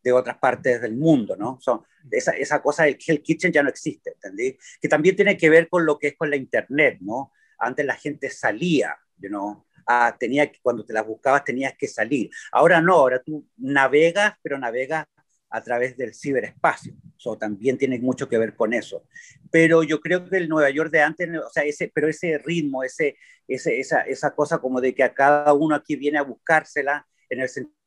de 0.04 0.12
otras 0.12 0.38
partes 0.38 0.82
del 0.82 0.96
mundo, 0.96 1.36
¿no? 1.36 1.58
Son, 1.62 1.82
esa, 2.12 2.32
esa 2.32 2.62
cosa 2.62 2.84
del 2.84 2.98
Hell 3.06 3.22
Kitchen 3.22 3.52
ya 3.52 3.64
no 3.64 3.70
existe, 3.70 4.12
¿entendí? 4.12 4.58
Que 4.82 4.90
también 4.90 5.16
tiene 5.16 5.38
que 5.38 5.50
ver 5.50 5.70
con 5.70 5.86
lo 5.86 5.98
que 5.98 6.10
es 6.10 6.18
con 6.18 6.30
la 6.30 6.36
internet, 6.36 6.98
¿no? 7.02 7.32
Antes 7.58 7.86
la 7.86 7.96
gente 7.96 8.30
salía, 8.30 8.98
you 9.18 9.30
know? 9.30 9.66
Ah, 9.86 10.16
tenía 10.18 10.50
que, 10.52 10.60
cuando 10.62 10.86
te 10.86 10.94
las 10.94 11.06
buscabas 11.06 11.44
tenías 11.44 11.74
que 11.78 11.88
salir. 11.88 12.30
Ahora 12.52 12.82
no, 12.82 12.94
ahora 12.94 13.22
tú 13.22 13.46
navegas, 13.58 14.34
pero 14.42 14.58
navegas 14.58 15.06
a 15.54 15.62
través 15.62 15.96
del 15.96 16.16
ciberespacio. 16.16 16.96
So, 17.16 17.38
también 17.38 17.78
tiene 17.78 18.00
mucho 18.00 18.28
que 18.28 18.40
ver 18.40 18.56
con 18.56 18.74
eso. 18.74 19.04
Pero 19.52 19.84
yo 19.84 20.02
creo 20.02 20.28
que 20.28 20.38
el 20.38 20.50
Nueva 20.50 20.72
York 20.72 20.92
de 20.92 21.02
antes, 21.02 21.30
o 21.30 21.50
sea, 21.52 21.64
ese, 21.64 21.92
pero 21.94 22.10
ese 22.10 22.40
ritmo, 22.40 22.84
ese, 22.84 23.18
ese, 23.48 23.80
esa, 23.80 24.02
esa 24.02 24.36
cosa 24.36 24.58
como 24.58 24.82
de 24.82 24.96
que 24.96 25.04
a 25.04 25.14
cada 25.14 25.54
uno 25.54 25.76
aquí 25.76 25.96
viene 25.96 26.18
a 26.18 26.24
buscársela, 26.24 27.08
en 27.30 27.42
el 27.42 27.50
sentido 27.50 27.78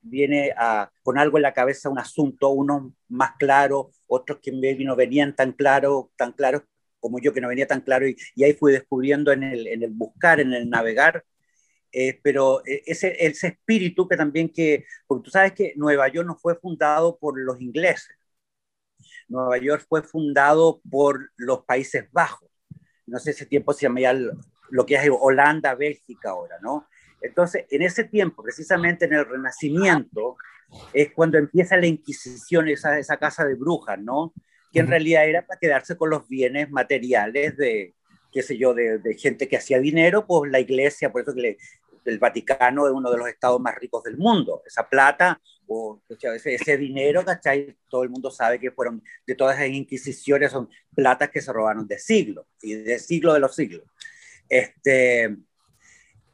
viene 0.00 0.52
a, 0.56 0.90
con 1.02 1.18
algo 1.18 1.38
en 1.38 1.42
la 1.42 1.54
cabeza 1.54 1.88
un 1.88 1.98
asunto, 1.98 2.50
unos 2.50 2.92
más 3.08 3.32
claros, 3.38 3.86
otros 4.06 4.38
que 4.42 4.52
no 4.52 4.96
venían 4.96 5.34
tan 5.34 5.52
claros, 5.52 6.06
tan 6.16 6.32
claros 6.32 6.62
como 7.00 7.18
yo 7.18 7.32
que 7.34 7.40
no 7.40 7.48
venía 7.48 7.66
tan 7.66 7.82
claro 7.82 8.08
y, 8.08 8.16
y 8.34 8.44
ahí 8.44 8.54
fui 8.54 8.72
descubriendo 8.72 9.32
en 9.32 9.42
el, 9.42 9.66
en 9.66 9.82
el 9.82 9.90
buscar, 9.90 10.40
en 10.40 10.54
el 10.54 10.70
navegar, 10.70 11.24
eh, 11.94 12.18
pero 12.22 12.60
eh, 12.66 12.82
ese, 12.86 13.16
ese 13.24 13.46
espíritu 13.48 14.08
que 14.08 14.16
también 14.16 14.48
que, 14.48 14.84
porque 15.06 15.24
tú 15.24 15.30
sabes 15.30 15.52
que 15.52 15.74
Nueva 15.76 16.08
York 16.08 16.26
no 16.26 16.36
fue 16.36 16.56
fundado 16.56 17.16
por 17.18 17.38
los 17.38 17.60
ingleses, 17.60 18.16
Nueva 19.28 19.58
York 19.58 19.86
fue 19.88 20.02
fundado 20.02 20.80
por 20.90 21.30
los 21.36 21.64
Países 21.64 22.10
Bajos, 22.10 22.50
no 23.06 23.20
sé, 23.20 23.30
ese 23.30 23.46
tiempo 23.46 23.72
se 23.72 23.82
llamaba 23.82 24.18
lo 24.70 24.86
que 24.86 24.96
es 24.96 25.08
Holanda, 25.08 25.76
Bélgica 25.76 26.30
ahora, 26.30 26.56
¿no? 26.60 26.88
Entonces, 27.20 27.64
en 27.70 27.82
ese 27.82 28.04
tiempo, 28.04 28.42
precisamente 28.42 29.04
en 29.04 29.14
el 29.14 29.24
Renacimiento, 29.24 30.36
es 30.92 31.12
cuando 31.12 31.38
empieza 31.38 31.76
la 31.76 31.86
Inquisición, 31.86 32.68
esa, 32.68 32.98
esa 32.98 33.18
casa 33.18 33.44
de 33.44 33.54
brujas, 33.54 34.00
¿no? 34.00 34.34
Que 34.72 34.80
en 34.80 34.88
realidad 34.88 35.28
era 35.28 35.46
para 35.46 35.60
quedarse 35.60 35.96
con 35.96 36.10
los 36.10 36.26
bienes 36.28 36.70
materiales 36.70 37.56
de, 37.56 37.94
qué 38.32 38.42
sé 38.42 38.58
yo, 38.58 38.74
de, 38.74 38.98
de 38.98 39.14
gente 39.14 39.48
que 39.48 39.56
hacía 39.56 39.78
dinero, 39.78 40.26
pues 40.26 40.50
la 40.50 40.58
iglesia, 40.58 41.12
por 41.12 41.22
eso 41.22 41.32
que 41.34 41.40
le, 41.40 41.58
el 42.04 42.18
Vaticano 42.18 42.86
es 42.86 42.92
uno 42.92 43.10
de 43.10 43.18
los 43.18 43.28
estados 43.28 43.60
más 43.60 43.74
ricos 43.76 44.02
del 44.04 44.16
mundo. 44.16 44.62
Esa 44.66 44.88
plata 44.88 45.40
o 45.66 46.00
ese, 46.08 46.54
ese, 46.54 46.76
dinero, 46.76 47.24
¿cachai? 47.24 47.76
Todo 47.88 48.02
el 48.02 48.10
mundo 48.10 48.30
sabe 48.30 48.60
que 48.60 48.70
fueron 48.70 49.02
de 49.26 49.34
todas 49.34 49.56
esas 49.56 49.68
inquisiciones, 49.68 50.52
son 50.52 50.68
platas 50.94 51.30
que 51.30 51.40
se 51.40 51.52
robaron 51.52 51.86
de 51.86 51.98
siglos, 51.98 52.46
y 52.60 52.74
de 52.74 52.98
siglo 52.98 53.32
de 53.32 53.40
los 53.40 53.54
siglos. 53.54 53.82
Este, 54.48 55.36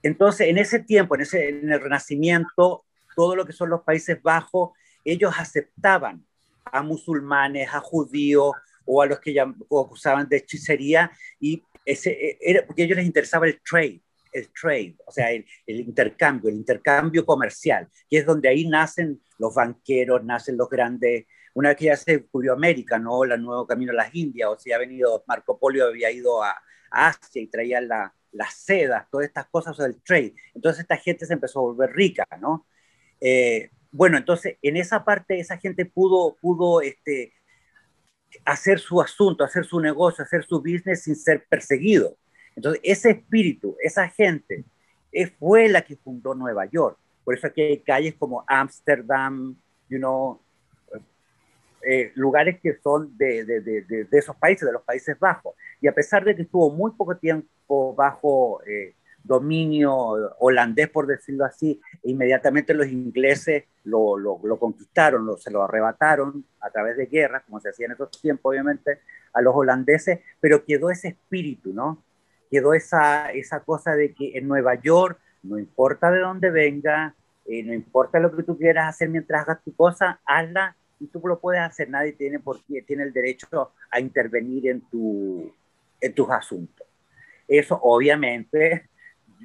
entonces, 0.03 0.49
en 0.49 0.59
ese 0.59 0.81
tiempo, 0.81 1.15
en, 1.15 1.21
ese, 1.23 1.49
en 1.49 1.71
el 1.71 1.81
Renacimiento, 1.81 2.85
todo 3.15 3.37
lo 3.37 3.47
que 3.47 3.53
son 3.53 3.71
los 3.71 3.83
Países 3.83 4.21
Bajos, 4.21 4.71
ellos 5.05 5.33
aceptaban 5.37 6.25
a 6.65 6.83
musulmanes, 6.83 7.69
a 7.73 7.81
judíos 7.81 8.53
o 8.85 9.03
a 9.03 9.07
los 9.07 9.21
que 9.21 9.39
acusaban 9.41 10.29
de 10.29 10.39
hechicería, 10.39 11.11
y 11.39 11.63
ese, 11.85 12.39
era, 12.41 12.67
porque 12.67 12.83
a 12.83 12.85
ellos 12.85 12.97
les 12.97 13.07
interesaba 13.07 13.47
el 13.47 13.61
trade, 13.63 14.03
el 14.33 14.51
trade, 14.53 14.97
o 15.07 15.13
sea, 15.13 15.31
el, 15.33 15.45
el, 15.67 15.81
intercambio, 15.81 16.51
el 16.51 16.57
intercambio 16.57 17.25
comercial, 17.25 17.89
que 18.09 18.19
es 18.19 18.27
donde 18.27 18.49
ahí 18.49 18.67
nacen 18.67 19.21
los 19.39 19.55
banqueros, 19.55 20.25
nacen 20.25 20.57
los 20.57 20.69
grandes. 20.69 21.27
Una 21.55 21.71
vez 21.71 21.79
que 21.79 21.85
ya 21.87 21.97
se 21.97 22.19
descubrió 22.19 22.53
América, 22.53 22.99
¿no? 22.99 23.25
El 23.25 23.43
nuevo 23.43 23.67
camino 23.67 23.93
a 23.93 23.97
las 23.97 24.15
Indias, 24.15 24.49
o 24.49 24.59
si 24.59 24.73
ha 24.73 24.79
venido 24.79 25.25
Marco 25.27 25.59
Polo, 25.59 25.85
había 25.87 26.11
ido 26.11 26.43
a, 26.43 26.57
Asia 26.93 27.41
y 27.41 27.47
traía 27.47 27.81
la, 27.81 28.13
las 28.33 28.55
sedas, 28.55 29.09
todas 29.11 29.29
estas 29.29 29.47
cosas 29.49 29.77
del 29.77 30.03
trade. 30.03 30.35
Entonces 30.55 30.81
esta 30.81 30.97
gente 30.97 31.25
se 31.25 31.35
empezó 31.35 31.61
a 31.61 31.63
volver 31.63 31.93
rica, 31.93 32.27
¿no? 32.41 32.67
Eh, 33.21 33.71
bueno, 33.93 34.17
entonces 34.17 34.57
en 34.63 34.77
esa 34.77 35.05
parte 35.05 35.39
esa 35.39 35.57
gente 35.57 35.85
pudo, 35.87 36.37
pudo 36.41 36.81
este, 36.81 37.33
hacer 38.45 38.79
su 38.79 39.01
asunto, 39.01 39.45
hacer 39.45 39.65
su 39.65 39.81
negocio, 39.81 40.25
hacer 40.25 40.45
su 40.45 40.61
business 40.61 41.03
sin 41.03 41.17
ser 41.17 41.47
perseguido. 41.49 42.17
Entonces 42.57 42.81
ese 42.85 43.11
espíritu, 43.11 43.77
esa 43.83 44.09
gente, 44.09 44.65
eh, 45.13 45.27
fue 45.27 45.69
la 45.69 45.83
que 45.83 45.97
fundó 45.97 46.35
Nueva 46.35 46.67
York. 46.67 46.97
Por 47.25 47.35
eso 47.35 47.47
aquí 47.47 47.63
hay 47.63 47.79
calles 47.79 48.15
como 48.15 48.45
Ámsterdam, 48.47 49.57
you 49.89 49.99
know, 49.99 50.41
eh, 51.83 52.13
lugares 52.15 52.61
que 52.61 52.77
son 52.83 53.17
de, 53.17 54.07
esos 54.13 54.37
países, 54.37 54.67
de 54.67 54.73
los 54.73 54.83
Países 54.83 55.19
Bajos. 55.19 55.55
Y 55.81 55.89
a 55.89 55.95
pesar 55.95 56.25
de 56.25 56.37
que 56.37 56.43
estuvo 56.43 56.71
muy 56.71 56.93
poco 56.93 57.17
tiempo 57.17 57.95
bajo 57.95 58.63
eh, 58.67 58.95
dominio 59.25 59.95
holandés, 60.39 60.89
por 60.91 61.07
decirlo 61.07 61.45
así, 61.45 61.81
inmediatamente 62.05 62.75
los 62.75 62.87
ingleses 62.87 63.65
lo 63.85 64.59
conquistaron, 64.59 65.27
lo, 65.27 65.37
se 65.37 65.51
lo 65.51 65.63
arrebataron 65.63 66.45
a 66.61 66.71
través 66.71 66.97
de 66.97 67.07
guerras, 67.07 67.43
como 67.45 67.61
se 67.61 67.71
hacía 67.71 67.87
en 67.87 67.93
esos 67.93 68.11
tiempos, 68.21 68.51
obviamente, 68.51 69.01
a 69.33 69.41
los 69.41 69.55
holandeses, 69.55 70.21
pero 70.39 70.65
quedó 70.65 70.91
ese 70.91 71.09
espíritu, 71.09 71.73
¿no? 71.73 72.03
Quedó 72.51 72.75
esa, 72.75 73.31
esa 73.31 73.61
cosa 73.61 73.95
de 73.95 74.13
que 74.13 74.37
en 74.37 74.49
Nueva 74.49 74.75
York, 74.75 75.19
no 75.43 75.59
importa 75.59 76.11
de 76.11 76.21
dónde 76.21 76.51
venga, 76.51 77.15
eh, 77.47 77.63
no 77.63 77.73
importa 77.73 78.19
lo 78.21 78.35
que 78.35 78.43
tú 78.43 78.57
quieras 78.59 78.89
hacer 78.89 79.09
mientras 79.09 79.43
hagas 79.43 79.63
tu 79.65 79.75
cosa, 79.75 80.21
hazla 80.25 80.77
y 80.99 81.07
tú 81.07 81.21
lo 81.25 81.41
puedes 81.41 81.63
hacer, 81.63 81.89
nadie 81.89 82.13
tiene, 82.13 82.39
por 82.39 82.63
qué, 82.65 82.83
tiene 82.83 83.05
el 83.05 83.13
derecho 83.13 83.73
a 83.91 84.01
intervenir 84.01 84.69
en, 84.69 84.83
tu, 84.83 85.53
en 86.01 86.15
tus 86.15 86.31
asuntos. 86.31 86.87
Eso 87.49 87.79
obviamente, 87.83 88.89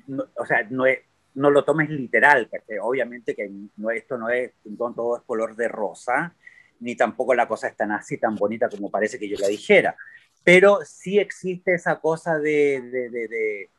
no, 0.07 0.25
o 0.35 0.45
sea, 0.45 0.67
no, 0.69 0.85
es, 0.85 0.99
no 1.35 1.49
lo 1.49 1.63
tomes 1.63 1.89
literal, 1.89 2.47
porque 2.49 2.79
obviamente 2.79 3.35
que 3.35 3.49
no, 3.77 3.89
esto 3.89 4.17
no 4.17 4.29
es, 4.29 4.51
no 4.65 4.93
todo 4.93 5.17
es 5.17 5.23
color 5.23 5.55
de 5.55 5.67
rosa, 5.67 6.35
ni 6.79 6.95
tampoco 6.95 7.33
la 7.33 7.47
cosa 7.47 7.67
es 7.69 7.75
tan 7.75 7.91
así, 7.91 8.17
tan 8.17 8.35
bonita 8.35 8.69
como 8.69 8.91
parece 8.91 9.17
que 9.17 9.29
yo 9.29 9.37
la 9.39 9.47
dijera, 9.47 9.95
pero 10.45 10.79
sí 10.85 11.17
existe 11.17 11.73
esa 11.73 11.99
cosa 11.99 12.37
de, 12.37 12.79
de, 12.79 13.09
de, 13.09 13.69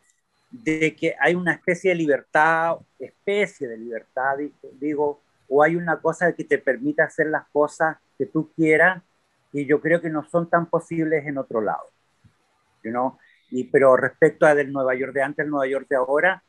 de 0.50 0.96
que 0.96 1.14
hay 1.20 1.36
una 1.36 1.52
especie 1.52 1.92
de 1.92 1.96
libertad, 1.96 2.78
especie 2.98 3.68
de 3.68 3.78
libertad, 3.78 4.36
digo, 4.72 5.22
o 5.48 5.62
hay 5.62 5.76
una 5.76 6.00
cosa 6.00 6.32
que 6.32 6.42
te 6.42 6.58
permite 6.58 7.02
hacer 7.02 7.28
las 7.28 7.46
cosas 7.50 7.96
que 8.18 8.26
tú 8.26 8.50
quieras 8.56 9.00
y 9.52 9.64
yo 9.64 9.80
creo 9.80 10.00
que 10.00 10.10
no 10.10 10.28
son 10.28 10.50
tan 10.50 10.66
posibles 10.66 11.24
en 11.24 11.38
otro 11.38 11.60
lado. 11.60 11.84
You 12.82 12.90
know? 12.90 13.16
y, 13.50 13.64
pero 13.64 13.96
respecto 13.96 14.44
a 14.44 14.54
del 14.56 14.72
Nueva 14.72 14.96
York 14.96 15.12
de 15.12 15.22
antes, 15.22 15.44
el 15.44 15.50
Nueva 15.50 15.68
York 15.68 15.86
de 15.88 15.96
ahora, 15.96 16.42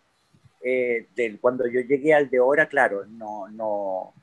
eh, 0.63 1.08
del, 1.15 1.39
cuando 1.39 1.67
yo 1.67 1.80
llegué 1.82 2.15
al 2.15 2.27
de 2.32 2.39
ahora, 2.39 2.67
claro, 2.67 3.06
no, 3.06 3.47
no, 3.49 4.13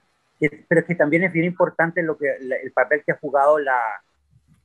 pero 0.68 0.80
es 0.80 0.86
que 0.86 0.96
también 0.96 1.22
es 1.22 1.32
bien 1.32 1.44
importante 1.44 2.02
lo 2.02 2.18
que, 2.18 2.34
el 2.36 2.72
papel 2.72 3.04
que 3.06 3.12
ha 3.12 3.18
jugado 3.18 3.60
la, 3.60 4.02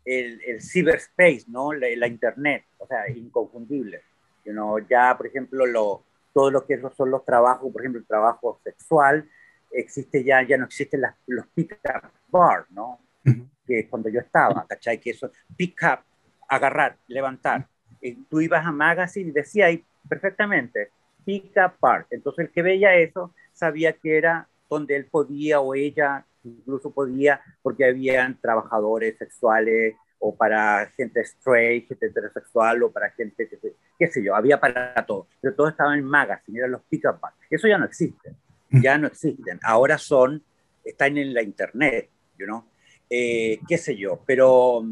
el, 0.10 0.41
el 0.45 0.62
cyberspace, 0.62 1.45
¿no? 1.48 1.72
La, 1.72 1.88
la, 1.95 2.08
internet, 2.08 2.65
o 2.80 2.88
sea, 2.88 3.08
inconfundible. 3.10 4.02
You 4.43 4.54
know, 4.54 4.80
ya, 4.80 5.15
por 5.15 5.28
ejemplo, 5.28 5.65
lo, 5.67 6.04
todo 6.34 6.50
lo 6.50 6.65
que 6.65 6.82
son 6.95 7.12
los 7.12 7.24
trabajos, 7.24 7.72
por 7.72 7.82
ejemplo, 7.82 8.02
el 8.02 8.08
trabajo 8.08 8.60
sexual, 8.63 9.30
existe 9.72 10.24
ya, 10.24 10.41
ya 10.41 10.58
no 10.58 10.65
existen 10.65 11.02
las, 11.02 11.15
los 11.28 11.45
pick-up 11.54 12.10
bar, 12.30 12.65
¿no? 12.72 13.00
Uh 13.24 13.30
-huh. 13.30 13.50
Que 13.67 13.88
cuando 13.88 14.10
yo 14.10 14.19
estaba, 14.19 14.65
¿cachai? 14.67 15.00
Que 15.00 15.12
eso, 15.12 15.32
pick-up, 15.56 16.00
agarrar, 16.48 16.98
levantar. 17.08 17.67
Y 18.02 18.15
tú 18.15 18.41
ibas 18.41 18.65
a 18.65 18.72
Magazine 18.72 19.30
y 19.30 19.34
decía 19.34 19.67
ahí 19.67 19.86
perfectamente, 20.08 20.89
pick-up 21.24 21.74
bar. 21.80 22.08
Entonces 22.10 22.48
el 22.48 22.52
que 22.52 22.63
veía 22.63 22.95
eso 22.95 23.36
sabía 23.54 23.93
que 23.93 24.17
era 24.17 24.48
donde 24.69 24.95
él 24.95 25.06
podía 25.06 25.60
o 25.60 25.76
ella 25.76 26.26
incluso 26.57 26.91
podía, 26.91 27.41
porque 27.62 27.85
habían 27.85 28.39
trabajadores 28.39 29.17
sexuales 29.17 29.95
o 30.19 30.35
para 30.35 30.88
gente 30.97 31.21
straight, 31.21 31.88
gente 31.88 32.07
heterosexual 32.07 32.83
o 32.83 32.91
para 32.91 33.09
gente, 33.12 33.47
que- 33.47 33.75
qué 33.97 34.07
sé 34.07 34.23
yo, 34.23 34.35
había 34.35 34.59
para 34.59 34.93
todo. 35.05 35.27
Pero 35.41 35.55
todo 35.55 35.69
estaba 35.69 35.95
en 35.95 36.03
magazine, 36.03 36.59
eran 36.59 36.71
los 36.71 36.81
pick-up. 36.83 37.19
Eso 37.49 37.67
ya 37.67 37.77
no 37.77 37.85
existe, 37.85 38.35
ya 38.69 38.97
no 38.97 39.07
existen. 39.07 39.59
Ahora 39.63 39.97
son, 39.97 40.43
están 40.83 41.17
en 41.17 41.33
la 41.33 41.41
internet, 41.41 42.09
you 42.38 42.45
know? 42.45 42.65
Eh, 43.09 43.59
qué 43.67 43.77
sé 43.77 43.95
yo, 43.95 44.21
pero 44.25 44.83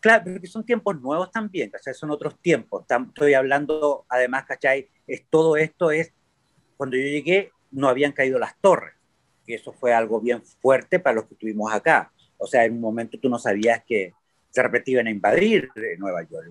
claro, 0.00 0.24
porque 0.24 0.46
son 0.46 0.64
tiempos 0.64 1.00
nuevos 1.00 1.30
también, 1.32 1.70
¿cachai? 1.70 1.94
Son 1.94 2.10
otros 2.10 2.38
tiempos. 2.40 2.84
Estoy 2.88 3.34
hablando, 3.34 4.04
además, 4.08 4.44
¿cachai? 4.46 4.88
Es, 5.06 5.24
todo 5.28 5.56
esto 5.56 5.90
es, 5.90 6.12
cuando 6.76 6.96
yo 6.96 7.02
llegué, 7.02 7.50
no 7.72 7.88
habían 7.88 8.12
caído 8.12 8.38
las 8.38 8.56
torres, 8.60 8.94
que 9.48 9.54
eso 9.54 9.72
fue 9.72 9.94
algo 9.94 10.20
bien 10.20 10.42
fuerte 10.60 11.00
para 11.00 11.16
los 11.16 11.24
que 11.24 11.32
estuvimos 11.34 11.72
acá. 11.72 12.12
O 12.36 12.46
sea, 12.46 12.66
en 12.66 12.74
un 12.74 12.80
momento 12.80 13.18
tú 13.18 13.30
no 13.30 13.38
sabías 13.38 13.82
que 13.88 14.12
de 14.54 14.62
repente 14.62 14.90
iban 14.90 15.06
a 15.06 15.10
invadir 15.10 15.70
eh, 15.76 15.96
Nueva 15.98 16.22
York. 16.22 16.48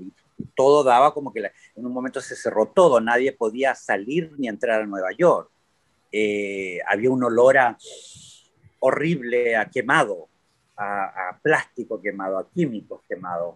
Todo 0.56 0.84
daba 0.84 1.14
como 1.14 1.32
que 1.32 1.42
la- 1.42 1.52
en 1.76 1.86
un 1.86 1.94
momento 1.94 2.20
se 2.22 2.36
cerró 2.36 2.66
todo, 2.68 3.00
nadie 3.00 3.32
podía 3.34 3.76
salir 3.76 4.32
ni 4.40 4.48
entrar 4.48 4.82
a 4.82 4.86
Nueva 4.88 5.12
York. 5.16 5.52
Eh, 6.12 6.80
había 6.88 7.12
un 7.12 7.24
olor 7.24 7.58
a, 7.60 7.78
horrible 8.80 9.56
a 9.56 9.70
quemado, 9.70 10.28
a, 10.76 11.30
a 11.30 11.40
plástico 11.42 12.02
quemado, 12.02 12.38
a 12.38 12.50
químicos 12.50 13.02
quemados. 13.08 13.56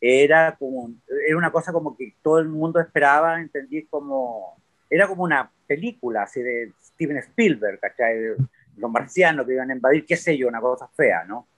Era 0.00 0.56
como, 0.56 0.90
era 1.26 1.36
una 1.36 1.50
cosa 1.50 1.72
como 1.72 1.96
que 1.96 2.14
todo 2.22 2.38
el 2.38 2.48
mundo 2.48 2.80
esperaba, 2.80 3.40
entendí 3.40 3.84
como, 3.86 4.56
era 4.88 5.08
como 5.08 5.24
una 5.24 5.50
película 5.66 6.22
así 6.22 6.40
de 6.40 6.72
Steven 6.80 7.18
Spielberg, 7.18 7.80
¿cachai? 7.80 8.16
Los 8.78 8.90
marcianos 8.90 9.46
que 9.46 9.54
iban 9.54 9.70
a 9.70 9.74
invadir, 9.74 10.04
qué 10.06 10.16
sé 10.16 10.36
yo, 10.36 10.48
una 10.48 10.60
cosa 10.60 10.88
fea, 10.88 11.24
¿no? 11.24 11.48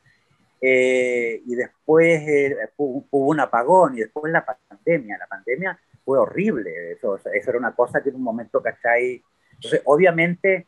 Eh, 0.61 1.43
y 1.47 1.55
después 1.55 2.21
eh, 2.29 2.57
hubo, 2.77 3.07
un 3.11 3.41
apagón 3.41 3.97
y 3.97 4.01
después 4.01 4.33
la 4.33 4.45
pandemia. 4.45 5.17
La 5.19 5.27
pandemia 5.27 5.79
fue 6.05 6.19
horrible. 6.19 6.93
Eso, 6.93 7.17
eso 7.17 7.51
era 7.51 7.59
una 7.59 7.75
cosa 7.75 8.03
que 8.03 8.11
en 8.11 8.17
un 8.17 8.23
momento, 8.23 8.63
¿cachai? 8.63 9.23
Entonces, 9.53 9.83
obviamente, 9.85 10.67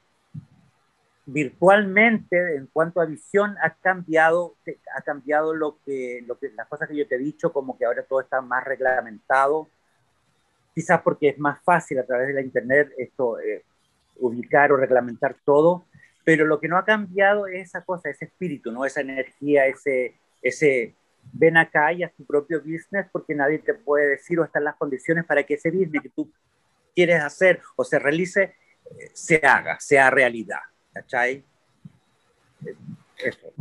virtualmente, 1.27 2.57
en 2.57 2.67
cuanto 2.67 3.01
a 3.01 3.07
visión, 3.07 3.57
ha 3.63 3.75
cambiado, 3.75 4.57
ha 4.97 5.03
cambiado 5.03 5.55
lo 5.55 5.79
que, 5.85 6.23
lo 6.27 6.39
que, 6.39 6.51
las 6.51 6.69
cosas 6.69 6.89
que 6.89 6.97
yo 6.97 7.07
te 7.07 7.17
he 7.17 7.19
dicho, 7.19 7.53
como 7.53 7.79
que 7.79 7.85
ahora 7.85 8.03
todo 8.03 8.21
está 8.21 8.41
más 8.41 8.65
reglamentado. 8.65 9.69
Quizás 10.75 11.03
porque 11.03 11.29
es 11.29 11.39
más 11.39 11.63
fácil 11.63 11.99
a 11.99 12.07
través 12.07 12.29
de 12.29 12.35
la 12.35 12.41
Internet 12.41 12.93
esto, 12.97 13.39
eh, 13.41 13.63
ubicar 14.19 14.73
o 14.73 14.77
reglamentar 14.77 15.37
todo, 15.45 15.85
pero 16.25 16.45
lo 16.45 16.61
que 16.61 16.69
no 16.69 16.77
ha 16.77 16.85
cambiado 16.85 17.47
es 17.47 17.69
esa 17.69 17.85
cosa, 17.85 18.11
ese 18.11 18.27
espíritu, 18.27 18.71
¿no? 18.71 18.85
esa 18.85 19.01
energía, 19.01 19.67
ese, 19.67 20.15
ese 20.41 20.95
ven 21.33 21.57
acá 21.57 21.93
y 21.93 22.03
haz 22.03 22.13
tu 22.15 22.25
propio 22.25 22.61
business 22.61 23.07
porque 23.13 23.35
nadie 23.35 23.59
te 23.59 23.75
puede 23.75 24.11
decir 24.11 24.39
o 24.41 24.45
están 24.45 24.65
las 24.65 24.77
condiciones 24.77 25.25
para 25.25 25.43
que 25.45 25.55
ese 25.55 25.71
business 25.71 26.03
que 26.03 26.09
tú 26.09 26.31
quieres 26.95 27.23
hacer 27.23 27.61
o 27.77 27.85
se 27.85 27.99
realice, 27.99 28.43
eh, 28.43 29.11
se 29.13 29.37
haga, 29.37 29.79
sea 29.81 30.11
realidad. 30.11 30.61
¿Cachai? 30.93 31.43
Eso. 33.17 33.53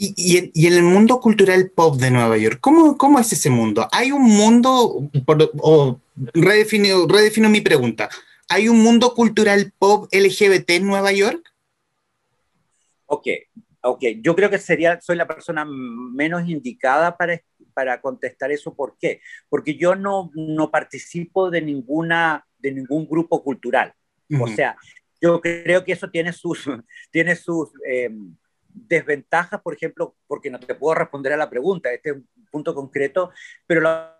Y, 0.00 0.14
y, 0.16 0.52
y, 0.54 0.66
en, 0.68 0.74
el 0.74 0.84
mundo 0.84 1.20
cultural 1.20 1.72
pop 1.74 1.96
de 1.96 2.12
Nueva 2.12 2.36
York, 2.36 2.58
¿cómo, 2.60 2.96
cómo 2.96 3.18
es 3.18 3.32
ese 3.32 3.50
mundo? 3.50 3.88
¿Hay 3.90 4.12
un 4.12 4.22
mundo, 4.22 5.10
por, 5.26 5.50
o 5.58 6.00
redefino, 6.34 7.08
redefino 7.08 7.48
mi 7.48 7.60
pregunta, 7.60 8.08
¿hay 8.48 8.68
un 8.68 8.80
mundo 8.80 9.12
cultural 9.14 9.72
pop 9.76 10.06
LGBT 10.12 10.70
en 10.70 10.86
Nueva 10.86 11.10
York? 11.10 11.52
Ok, 13.10 13.26
ok, 13.80 14.04
yo 14.22 14.36
creo 14.36 14.50
que 14.50 14.58
sería, 14.58 15.00
soy 15.00 15.16
la 15.16 15.26
persona 15.26 15.64
menos 15.64 16.46
indicada 16.46 17.16
para, 17.16 17.40
para 17.72 18.00
contestar 18.02 18.50
eso. 18.52 18.74
¿Por 18.74 18.98
qué? 18.98 19.22
Porque 19.48 19.76
yo 19.76 19.94
no, 19.94 20.30
no 20.34 20.70
participo 20.70 21.50
de, 21.50 21.62
ninguna, 21.62 22.46
de 22.58 22.72
ningún 22.72 23.08
grupo 23.08 23.42
cultural. 23.42 23.94
Uh 24.28 24.36
-huh. 24.36 24.44
O 24.44 24.48
sea, 24.48 24.76
yo 25.22 25.40
creo 25.40 25.84
que 25.84 25.92
eso 25.92 26.10
tiene 26.10 26.32
sus, 26.34 26.64
tiene 27.10 27.34
sus 27.34 27.70
eh, 27.86 28.10
desventajas, 28.68 29.60
por 29.62 29.74
ejemplo, 29.74 30.14
porque 30.26 30.50
no 30.50 30.60
te 30.60 30.74
puedo 30.74 30.94
responder 30.94 31.32
a 31.32 31.38
la 31.38 31.48
pregunta, 31.48 31.90
este 31.90 32.10
es 32.10 32.16
un 32.16 32.28
punto 32.50 32.74
concreto, 32.74 33.32
pero 33.66 34.14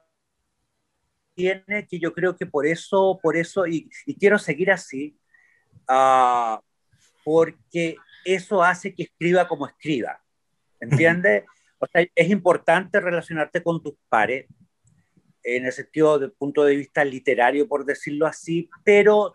tiene 1.34 1.86
que 1.86 1.98
yo 1.98 2.12
creo 2.14 2.36
que 2.36 2.46
por 2.46 2.66
eso, 2.66 3.20
por 3.22 3.36
eso, 3.36 3.66
y, 3.66 3.88
y 4.06 4.14
quiero 4.16 4.38
seguir 4.38 4.72
así, 4.72 5.16
uh, 5.88 6.58
porque 7.22 7.96
eso 8.34 8.62
hace 8.62 8.94
que 8.94 9.04
escriba 9.04 9.48
como 9.48 9.66
escriba, 9.66 10.22
¿entiendes? 10.80 11.44
O 11.78 11.86
sea, 11.86 12.06
es 12.14 12.30
importante 12.30 13.00
relacionarte 13.00 13.62
con 13.62 13.82
tus 13.82 13.94
pares, 14.08 14.46
en 15.44 15.66
el 15.66 15.72
sentido 15.72 16.18
del 16.18 16.32
punto 16.32 16.64
de 16.64 16.76
vista 16.76 17.04
literario, 17.04 17.68
por 17.68 17.84
decirlo 17.84 18.26
así, 18.26 18.68
pero 18.84 19.32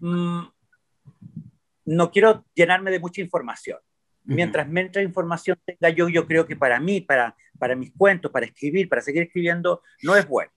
mmm, 0.00 0.42
no 1.84 2.10
quiero 2.10 2.44
llenarme 2.54 2.90
de 2.90 3.00
mucha 3.00 3.20
información. 3.20 3.78
Mientras 4.24 4.68
menos 4.68 4.96
información 4.98 5.58
tenga 5.64 5.90
yo, 5.90 6.08
yo 6.08 6.28
creo 6.28 6.46
que 6.46 6.54
para 6.54 6.78
mí, 6.78 7.00
para, 7.00 7.36
para 7.58 7.74
mis 7.74 7.92
cuentos, 7.92 8.30
para 8.30 8.46
escribir, 8.46 8.88
para 8.88 9.02
seguir 9.02 9.24
escribiendo, 9.24 9.82
no 10.02 10.14
es 10.14 10.28
bueno. 10.28 10.52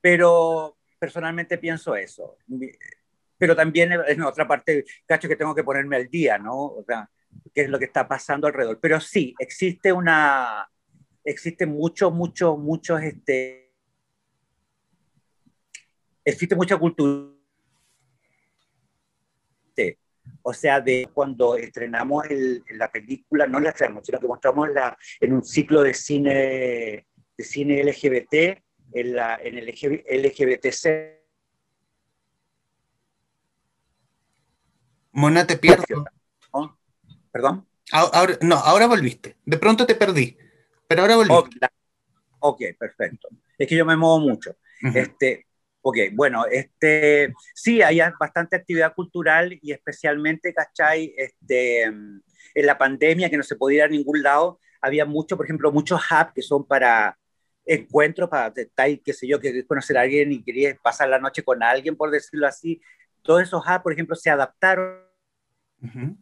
Pero 0.00 0.76
personalmente 0.98 1.58
pienso 1.58 1.94
eso. 1.94 2.36
Pero 3.42 3.56
también 3.56 3.90
en 4.06 4.22
otra 4.22 4.46
parte, 4.46 4.84
cacho 5.04 5.26
que 5.26 5.34
tengo 5.34 5.52
que 5.52 5.64
ponerme 5.64 5.96
al 5.96 6.08
día, 6.08 6.38
¿no? 6.38 6.54
O 6.54 6.84
sea, 6.86 7.10
qué 7.52 7.62
es 7.62 7.68
lo 7.68 7.76
que 7.76 7.86
está 7.86 8.06
pasando 8.06 8.46
alrededor. 8.46 8.78
Pero 8.80 9.00
sí, 9.00 9.34
existe 9.36 9.92
una, 9.92 10.70
existe 11.24 11.66
mucho, 11.66 12.12
mucho, 12.12 12.56
muchos, 12.56 13.02
este, 13.02 13.72
existe 16.24 16.54
mucha 16.54 16.76
cultura 16.76 17.32
o 20.42 20.52
sea, 20.52 20.80
de 20.80 21.08
cuando 21.12 21.56
estrenamos 21.56 22.24
el, 22.30 22.62
la 22.70 22.92
película, 22.92 23.48
no 23.48 23.58
la 23.58 23.70
estrenamos, 23.70 24.06
sino 24.06 24.20
que 24.20 24.28
mostramos 24.28 24.70
la, 24.70 24.96
en 25.20 25.32
un 25.32 25.42
ciclo 25.42 25.82
de 25.82 25.94
cine, 25.94 27.06
de 27.36 27.44
cine 27.44 27.82
LGBT, 27.82 28.62
en, 28.92 29.16
la, 29.16 29.40
en 29.42 29.58
el 29.58 29.66
LGBTC. 29.66 31.21
Mona, 35.12 35.46
te 35.46 35.56
pierdo. 35.56 36.04
¿No? 36.52 36.78
¿Perdón? 37.30 37.66
Ahora, 37.92 38.38
no, 38.40 38.56
ahora 38.56 38.86
volviste. 38.86 39.36
De 39.44 39.58
pronto 39.58 39.86
te 39.86 39.94
perdí, 39.94 40.36
pero 40.88 41.02
ahora 41.02 41.16
volviste. 41.16 41.34
Ok, 41.60 41.70
okay 42.40 42.72
perfecto. 42.72 43.28
Es 43.58 43.68
que 43.68 43.76
yo 43.76 43.84
me 43.84 43.96
muevo 43.96 44.20
mucho. 44.20 44.56
Uh 44.82 44.88
-huh. 44.88 44.96
Este, 44.96 45.46
Ok, 45.84 45.96
bueno, 46.12 46.46
este, 46.46 47.34
sí, 47.54 47.82
hay 47.82 47.98
bastante 48.18 48.54
actividad 48.54 48.94
cultural 48.94 49.58
y 49.60 49.72
especialmente, 49.72 50.54
¿cachai? 50.54 51.12
Este, 51.16 51.82
en 51.82 52.22
la 52.54 52.78
pandemia, 52.78 53.28
que 53.28 53.36
no 53.36 53.42
se 53.42 53.56
podía 53.56 53.78
ir 53.78 53.82
a 53.82 53.88
ningún 53.88 54.22
lado, 54.22 54.60
había 54.80 55.04
mucho, 55.04 55.36
por 55.36 55.44
ejemplo, 55.44 55.72
muchos 55.72 56.00
hubs 56.00 56.32
que 56.34 56.42
son 56.42 56.64
para 56.64 57.18
encuentros, 57.64 58.28
para, 58.28 58.52
qué 58.52 59.12
sé 59.12 59.26
yo, 59.26 59.40
que 59.40 59.66
conocer 59.66 59.98
a 59.98 60.02
alguien 60.02 60.30
y 60.30 60.44
querías 60.44 60.78
pasar 60.80 61.08
la 61.08 61.18
noche 61.18 61.42
con 61.42 61.64
alguien, 61.64 61.96
por 61.96 62.12
decirlo 62.12 62.46
así. 62.46 62.80
Todos 63.22 63.42
esos 63.42 63.62
por 63.82 63.92
ejemplo, 63.92 64.16
se 64.16 64.30
adaptaron. 64.30 65.00
Uh 65.80 65.86
-huh. 65.86 66.16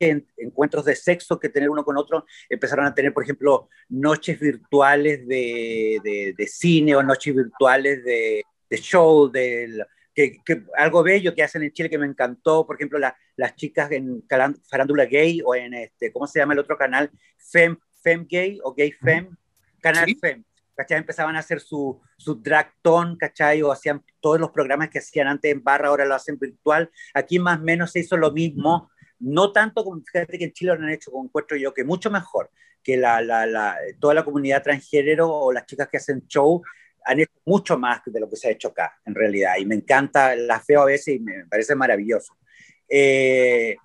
En, 0.00 0.26
encuentros 0.36 0.84
de 0.84 0.96
sexo 0.96 1.38
que 1.38 1.48
tener 1.48 1.70
uno 1.70 1.84
con 1.84 1.96
otro, 1.96 2.26
empezaron 2.48 2.86
a 2.86 2.94
tener, 2.94 3.14
por 3.14 3.22
ejemplo, 3.22 3.68
noches 3.88 4.40
virtuales 4.40 5.26
de, 5.28 6.00
de, 6.02 6.34
de 6.36 6.46
cine 6.48 6.96
o 6.96 7.02
noches 7.04 7.32
virtuales 7.34 8.02
de, 8.02 8.42
de 8.68 8.76
show, 8.78 9.30
de, 9.30 9.84
que, 10.12 10.38
que, 10.44 10.64
algo 10.76 11.02
bello 11.04 11.34
que 11.34 11.44
hacen 11.44 11.62
en 11.62 11.72
Chile 11.72 11.88
que 11.88 11.98
me 11.98 12.06
encantó, 12.06 12.66
por 12.66 12.76
ejemplo, 12.76 12.98
la, 12.98 13.16
las 13.36 13.54
chicas 13.54 13.90
en 13.92 14.24
Farándula 14.68 15.06
Gay 15.06 15.40
o 15.44 15.54
en, 15.54 15.74
este, 15.74 16.12
¿cómo 16.12 16.26
se 16.26 16.40
llama 16.40 16.54
el 16.54 16.58
otro 16.58 16.76
canal? 16.76 17.10
Fem, 17.38 17.76
Fem 18.02 18.26
Gay 18.28 18.58
o 18.62 18.74
Gay 18.74 18.92
Fem, 18.92 19.36
Canal 19.80 20.06
¿Sí? 20.06 20.14
Fem. 20.14 20.44
¿Cachai? 20.74 20.98
Empezaban 20.98 21.36
a 21.36 21.40
hacer 21.40 21.60
su, 21.60 22.00
su 22.16 22.36
drag 22.36 22.72
ton, 22.82 23.16
¿cachai? 23.16 23.62
O 23.62 23.72
hacían 23.72 24.02
todos 24.20 24.40
los 24.40 24.50
programas 24.50 24.88
que 24.88 24.98
hacían 24.98 25.28
antes 25.28 25.52
en 25.52 25.62
barra, 25.62 25.88
ahora 25.88 26.04
lo 26.04 26.14
hacen 26.14 26.38
virtual. 26.38 26.90
Aquí 27.14 27.38
más 27.38 27.58
o 27.58 27.62
menos 27.62 27.92
se 27.92 28.00
hizo 28.00 28.16
lo 28.16 28.32
mismo 28.32 28.90
no 29.22 29.52
tanto 29.52 29.84
como 29.84 30.02
fíjate 30.02 30.36
que 30.36 30.44
en 30.44 30.52
Chile 30.52 30.74
lo 30.74 30.82
han 30.82 30.90
hecho, 30.90 31.10
como 31.12 31.24
encuentro 31.24 31.56
yo, 31.56 31.72
que 31.72 31.84
mucho 31.84 32.10
mejor 32.10 32.50
que 32.82 32.96
la, 32.96 33.22
la, 33.22 33.46
la, 33.46 33.78
toda 34.00 34.14
la 34.14 34.24
comunidad 34.24 34.62
transgénero 34.62 35.30
o 35.30 35.52
las 35.52 35.64
chicas 35.64 35.88
que 35.88 35.98
hacen 35.98 36.26
show 36.26 36.60
han 37.04 37.20
hecho 37.20 37.32
mucho 37.46 37.78
más 37.78 38.00
de 38.04 38.18
lo 38.18 38.28
que 38.28 38.36
se 38.36 38.48
ha 38.48 38.50
hecho 38.50 38.68
acá, 38.68 38.98
en 39.04 39.14
realidad. 39.14 39.54
Y 39.58 39.64
me 39.64 39.76
encanta, 39.76 40.34
las 40.34 40.66
veo 40.66 40.82
a 40.82 40.86
veces 40.86 41.16
y 41.16 41.20
me 41.20 41.46
parece 41.46 41.76
maravilloso. 41.76 42.36
Eh, 42.88 43.76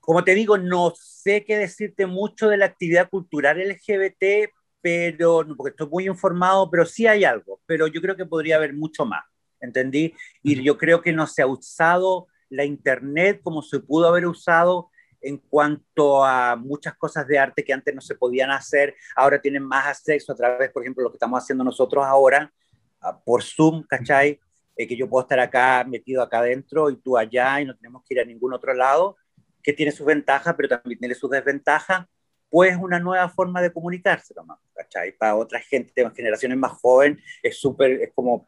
como 0.00 0.24
te 0.24 0.34
digo, 0.34 0.58
no 0.58 0.92
sé 0.96 1.44
qué 1.44 1.56
decirte 1.56 2.06
mucho 2.06 2.48
de 2.48 2.56
la 2.56 2.66
actividad 2.66 3.08
cultural 3.08 3.60
LGBT, 3.60 4.50
pero, 4.80 5.46
porque 5.56 5.70
estoy 5.70 5.88
muy 5.88 6.06
informado, 6.06 6.70
pero 6.70 6.86
sí 6.86 7.06
hay 7.06 7.24
algo, 7.24 7.60
pero 7.66 7.86
yo 7.86 8.00
creo 8.00 8.16
que 8.16 8.26
podría 8.26 8.56
haber 8.56 8.74
mucho 8.74 9.04
más, 9.04 9.24
¿entendí? 9.60 10.14
Y 10.42 10.62
yo 10.62 10.78
creo 10.78 11.02
que 11.02 11.12
no 11.12 11.26
se 11.26 11.42
ha 11.42 11.46
usado 11.46 12.28
la 12.48 12.64
Internet 12.64 13.40
como 13.42 13.62
se 13.62 13.80
pudo 13.80 14.08
haber 14.08 14.26
usado 14.26 14.90
en 15.20 15.36
cuanto 15.36 16.24
a 16.24 16.56
muchas 16.56 16.96
cosas 16.96 17.26
de 17.26 17.38
arte 17.38 17.64
que 17.64 17.72
antes 17.72 17.94
no 17.94 18.00
se 18.00 18.14
podían 18.14 18.50
hacer, 18.50 18.96
ahora 19.14 19.40
tienen 19.40 19.62
más 19.62 19.86
acceso 19.86 20.32
a 20.32 20.36
través, 20.36 20.70
por 20.70 20.82
ejemplo, 20.82 21.04
lo 21.04 21.10
que 21.10 21.16
estamos 21.16 21.42
haciendo 21.42 21.62
nosotros 21.62 22.04
ahora, 22.04 22.52
ah, 23.00 23.20
por 23.22 23.42
Zoom, 23.42 23.82
¿cachai? 23.82 24.40
Eh, 24.76 24.86
que 24.86 24.96
yo 24.96 25.08
puedo 25.08 25.22
estar 25.22 25.38
acá 25.40 25.84
metido 25.86 26.22
acá 26.22 26.38
adentro 26.38 26.88
y 26.88 26.96
tú 26.96 27.18
allá 27.18 27.60
y 27.60 27.66
no 27.66 27.76
tenemos 27.76 28.02
que 28.02 28.14
ir 28.14 28.20
a 28.20 28.24
ningún 28.24 28.54
otro 28.54 28.72
lado, 28.72 29.16
que 29.62 29.74
tiene 29.74 29.92
sus 29.92 30.06
ventajas, 30.06 30.54
pero 30.56 30.70
también 30.70 30.98
tiene 30.98 31.14
sus 31.14 31.30
desventajas, 31.30 32.06
pues 32.50 32.76
una 32.76 32.98
nueva 32.98 33.28
forma 33.28 33.62
de 33.62 33.72
comunicarse, 33.72 34.34
¿cachai? 34.74 35.12
Para 35.12 35.36
otra 35.36 35.60
gente, 35.60 36.10
generaciones 36.14 36.58
más 36.58 36.72
jóvenes, 36.72 37.22
es 37.42 37.58
súper, 37.58 37.92
es 38.02 38.12
como 38.14 38.46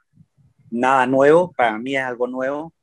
nada 0.71 1.07
nuevo, 1.07 1.53
para 1.53 1.79
mí 1.79 1.97
es 1.97 2.03
algo 2.03 2.27
nuevo, 2.27 2.75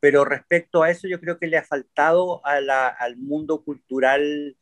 pero 0.00 0.24
respecto 0.24 0.82
a 0.82 0.90
eso 0.90 1.08
yo 1.08 1.20
creo 1.20 1.38
que 1.38 1.48
le 1.48 1.58
ha 1.58 1.64
faltado 1.64 2.40
al 2.44 3.16
mundo 3.16 3.64
cultural 3.64 4.56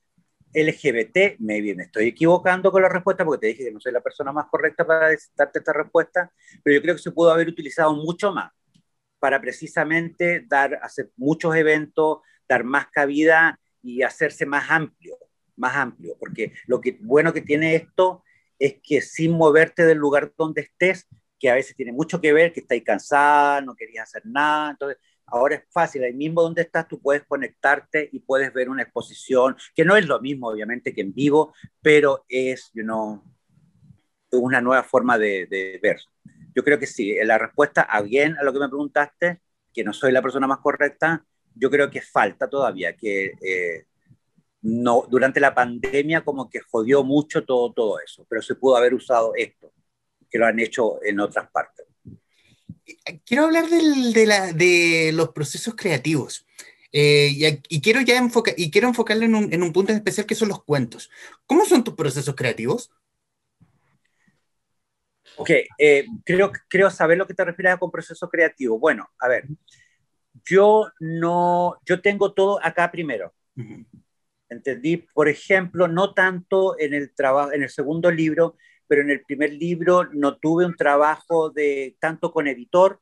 LGBT, 0.54 1.38
maybe 1.38 1.74
me 1.74 1.82
estoy 1.82 2.08
equivocando 2.08 2.72
con 2.72 2.80
la 2.80 2.88
respuesta 2.88 3.24
porque 3.24 3.40
te 3.40 3.46
dije 3.48 3.64
que 3.64 3.72
no 3.72 3.80
soy 3.80 3.92
la 3.92 4.00
persona 4.00 4.32
más 4.32 4.46
correcta 4.46 4.86
para 4.86 5.10
darte 5.36 5.58
esta 5.58 5.72
respuesta, 5.74 6.32
pero 6.62 6.76
yo 6.76 6.82
creo 6.82 6.94
que 6.94 7.02
se 7.02 7.10
pudo 7.10 7.30
haber 7.30 7.48
utilizado 7.48 7.94
mucho 7.94 8.32
más 8.32 8.52
para 9.18 9.40
precisamente 9.40 10.44
dar, 10.46 10.78
hacer 10.82 11.10
muchos 11.16 11.54
eventos, 11.54 12.20
dar 12.48 12.64
más 12.64 12.86
cabida 12.90 13.58
y 13.82 14.02
hacerse 14.02 14.46
más 14.46 14.70
amplio, 14.70 15.18
más 15.56 15.76
amplio, 15.76 16.16
porque 16.18 16.52
lo 16.66 16.80
bueno 17.00 17.32
que 17.32 17.40
tiene 17.40 17.74
esto 17.74 18.22
es 18.58 18.76
que 18.82 19.00
sin 19.00 19.32
moverte 19.32 19.84
del 19.84 19.98
lugar 19.98 20.32
donde 20.36 20.62
estés, 20.62 21.06
que 21.38 21.50
a 21.50 21.54
veces 21.54 21.76
tiene 21.76 21.92
mucho 21.92 22.20
que 22.20 22.32
ver, 22.32 22.52
que 22.52 22.60
estáis 22.60 22.82
cansada, 22.82 23.60
no 23.60 23.74
querías 23.74 24.08
hacer 24.08 24.22
nada, 24.24 24.70
entonces 24.70 24.98
ahora 25.26 25.56
es 25.56 25.64
fácil, 25.70 26.04
ahí 26.04 26.14
mismo 26.14 26.42
donde 26.42 26.62
estás 26.62 26.88
tú 26.88 27.00
puedes 27.00 27.24
conectarte 27.24 28.08
y 28.12 28.20
puedes 28.20 28.52
ver 28.52 28.68
una 28.70 28.82
exposición, 28.82 29.56
que 29.74 29.84
no 29.84 29.96
es 29.96 30.06
lo 30.06 30.20
mismo 30.20 30.48
obviamente 30.48 30.94
que 30.94 31.02
en 31.02 31.12
vivo, 31.12 31.54
pero 31.82 32.24
es, 32.28 32.70
you 32.72 32.82
know, 32.82 33.22
una 34.32 34.60
nueva 34.60 34.82
forma 34.82 35.18
de, 35.18 35.46
de 35.46 35.78
ver. 35.82 35.98
Yo 36.54 36.64
creo 36.64 36.78
que 36.78 36.86
sí, 36.86 37.14
la 37.22 37.38
respuesta 37.38 37.82
a 37.82 38.00
bien 38.00 38.36
a 38.38 38.42
lo 38.42 38.52
que 38.52 38.60
me 38.60 38.68
preguntaste, 38.68 39.40
que 39.72 39.84
no 39.84 39.92
soy 39.92 40.12
la 40.12 40.22
persona 40.22 40.46
más 40.46 40.58
correcta, 40.58 41.24
yo 41.54 41.70
creo 41.70 41.90
que 41.90 42.00
falta 42.00 42.48
todavía, 42.48 42.96
que 42.96 43.32
eh, 43.42 43.86
no, 44.62 45.06
durante 45.08 45.40
la 45.40 45.54
pandemia 45.54 46.24
como 46.24 46.48
que 46.50 46.60
jodió 46.60 47.04
mucho 47.04 47.44
todo, 47.44 47.72
todo 47.72 48.00
eso, 48.00 48.26
pero 48.28 48.42
se 48.42 48.54
pudo 48.54 48.76
haber 48.76 48.94
usado 48.94 49.32
esto, 49.36 49.72
que 50.30 50.38
lo 50.38 50.46
han 50.46 50.58
hecho 50.58 51.02
en 51.04 51.20
otras 51.20 51.50
partes 51.50 51.86
quiero 53.24 53.44
hablar 53.44 53.68
de, 53.68 55.10
los 55.12 55.30
procesos 55.30 55.74
creativos. 55.74 56.46
Eh, 56.92 57.60
y, 57.68 57.80
quiero 57.80 58.00
ya 58.00 58.16
enfocar 58.16 58.54
y 58.56 58.70
quiero 58.70 58.88
enfocarlo 58.88 59.24
en 59.24 59.62
un, 59.62 59.72
punto 59.72 59.92
en 59.92 59.98
especial 59.98 60.26
que 60.26 60.34
son 60.34 60.48
los 60.48 60.64
cuentos. 60.64 61.10
¿Cómo 61.46 61.64
son 61.64 61.84
tus 61.84 61.94
procesos 61.94 62.34
creativos? 62.34 62.90
Ok, 65.36 65.50
eh, 65.78 66.06
creo, 66.24 66.50
creo 66.68 66.90
saber 66.90 67.18
lo 67.18 67.26
que 67.26 67.34
te 67.34 67.44
refieres 67.44 67.76
con 67.76 67.90
proceso 67.90 68.28
creativo. 68.30 68.78
Bueno, 68.78 69.10
a 69.18 69.28
ver, 69.28 69.46
yo 70.44 70.88
no, 71.00 71.78
yo 71.84 72.00
tengo 72.00 72.32
todo 72.32 72.58
acá 72.64 72.90
primero. 72.90 73.34
Entendí, 74.48 74.98
por 74.98 75.28
ejemplo, 75.28 75.88
no 75.88 76.14
tanto 76.14 76.78
en 76.78 76.94
el 76.94 77.14
trabajo, 77.14 77.52
en 77.52 77.62
el 77.62 77.70
segundo 77.70 78.10
libro, 78.10 78.56
pero 78.86 79.02
en 79.02 79.10
el 79.10 79.22
primer 79.22 79.52
libro 79.52 80.04
no 80.12 80.38
tuve 80.38 80.64
un 80.66 80.76
trabajo 80.76 81.50
de 81.50 81.96
tanto 82.00 82.32
con 82.32 82.46
editor 82.46 83.00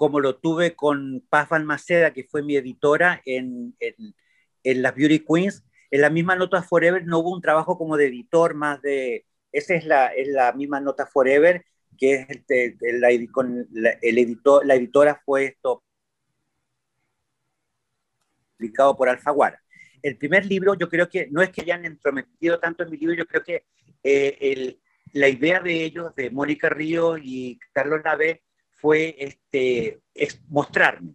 como 0.00 0.20
lo 0.20 0.36
tuve 0.38 0.74
con 0.74 1.22
Paz 1.28 1.50
Balmaceda, 1.50 2.12
que 2.14 2.24
fue 2.24 2.42
mi 2.42 2.56
editora 2.56 3.20
en, 3.26 3.76
en, 3.80 4.82
las 4.82 4.94
Beauty 4.94 5.20
Queens. 5.26 5.62
En 5.90 6.00
la 6.00 6.08
misma 6.08 6.36
Nota 6.36 6.62
Forever 6.62 7.04
no 7.04 7.18
hubo 7.18 7.34
un 7.34 7.42
trabajo 7.42 7.76
como 7.76 7.98
de 7.98 8.06
editor, 8.06 8.54
más 8.54 8.80
de... 8.80 9.26
Esa 9.52 9.74
es 9.74 9.84
la, 9.84 10.06
es 10.06 10.28
la 10.28 10.52
misma 10.54 10.80
Nota 10.80 11.06
Forever, 11.06 11.66
que 11.98 12.14
es 12.14 12.30
este, 12.30 12.78
la, 12.94 13.08
con 13.30 13.68
el 13.74 14.18
editor, 14.18 14.64
la 14.64 14.74
editora 14.76 15.20
fue 15.22 15.44
esto 15.44 15.82
publicado 18.60 18.94
por 18.96 19.08
Alfaguara. 19.08 19.62
El 20.02 20.16
primer 20.18 20.44
libro, 20.44 20.74
yo 20.74 20.88
creo 20.88 21.08
que 21.08 21.28
no 21.30 21.42
es 21.42 21.50
que 21.50 21.62
hayan 21.62 21.84
entrometido 21.84 22.58
tanto 22.58 22.82
en 22.82 22.90
mi 22.90 22.98
libro, 22.98 23.14
yo 23.14 23.26
creo 23.26 23.42
que 23.42 23.64
eh, 24.02 24.76
la 25.12 25.28
idea 25.28 25.60
de 25.60 25.84
ellos, 25.84 26.14
de 26.14 26.30
Mónica 26.30 26.68
Río 26.68 27.16
y 27.16 27.58
Carlos 27.72 28.00
Nave, 28.04 28.42
fue 28.76 29.16
este, 29.18 30.00
mostrarme. 30.48 31.14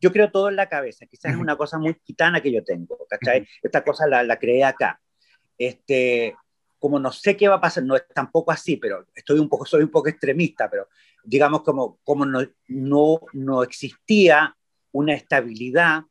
Yo 0.00 0.12
creo 0.12 0.30
todo 0.30 0.48
en 0.50 0.56
la 0.56 0.68
cabeza, 0.68 1.06
quizás 1.06 1.32
es 1.32 1.38
una 1.38 1.56
cosa 1.56 1.78
muy 1.78 1.96
gitana 2.04 2.40
que 2.42 2.52
yo 2.52 2.62
tengo, 2.62 2.98
¿cachai? 3.08 3.46
Esta 3.62 3.82
cosa 3.82 4.06
la, 4.06 4.22
la 4.22 4.38
creé 4.38 4.64
acá. 4.64 5.00
Este, 5.56 6.34
como 6.78 6.98
no 6.98 7.12
sé 7.12 7.36
qué 7.36 7.48
va 7.48 7.56
a 7.56 7.60
pasar, 7.60 7.84
no 7.84 7.96
es 7.96 8.06
tampoco 8.14 8.52
así, 8.52 8.76
pero 8.76 9.06
estoy 9.14 9.38
un 9.38 9.48
poco, 9.48 9.64
soy 9.64 9.82
un 9.82 9.90
poco 9.90 10.08
extremista, 10.08 10.68
pero 10.68 10.88
digamos 11.22 11.62
como, 11.62 11.98
como 12.04 12.26
no, 12.26 12.40
no, 12.68 13.20
no 13.32 13.62
existía 13.62 14.54
una 14.92 15.14
estabilidad, 15.14 16.02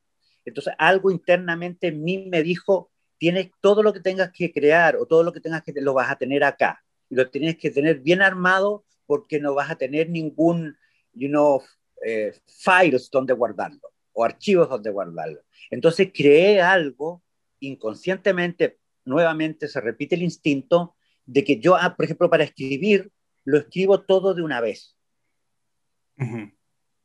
entonces 0.45 0.73
algo 0.77 1.11
internamente 1.11 1.87
en 1.87 2.03
mí 2.03 2.27
me 2.29 2.43
dijo, 2.43 2.91
tienes 3.17 3.51
todo 3.61 3.83
lo 3.83 3.93
que 3.93 3.99
tengas 3.99 4.31
que 4.31 4.51
crear 4.51 4.95
o 4.97 5.05
todo 5.05 5.23
lo 5.23 5.31
que 5.31 5.39
tengas 5.39 5.63
que 5.63 5.73
lo 5.75 5.93
vas 5.93 6.11
a 6.11 6.17
tener 6.17 6.43
acá 6.43 6.83
y 7.09 7.15
lo 7.15 7.29
tienes 7.29 7.57
que 7.57 7.71
tener 7.71 7.99
bien 7.99 8.21
armado 8.21 8.85
porque 9.05 9.39
no 9.39 9.53
vas 9.53 9.71
a 9.71 9.77
tener 9.77 10.09
ningún, 10.09 10.77
you 11.13 11.29
know, 11.29 11.61
eh, 12.05 12.33
files 12.47 13.09
donde 13.09 13.33
guardarlo 13.33 13.79
o 14.11 14.23
archivos 14.23 14.69
donde 14.69 14.91
guardarlo. 14.91 15.41
Entonces 15.69 16.11
creé 16.13 16.61
algo 16.61 17.23
inconscientemente, 17.59 18.79
nuevamente 19.05 19.67
se 19.67 19.81
repite 19.81 20.15
el 20.15 20.23
instinto 20.23 20.95
de 21.25 21.43
que 21.43 21.59
yo, 21.59 21.75
ah, 21.75 21.95
por 21.95 22.05
ejemplo, 22.05 22.29
para 22.29 22.43
escribir, 22.43 23.11
lo 23.45 23.57
escribo 23.57 24.01
todo 24.01 24.33
de 24.33 24.41
una 24.41 24.61
vez. 24.61 24.97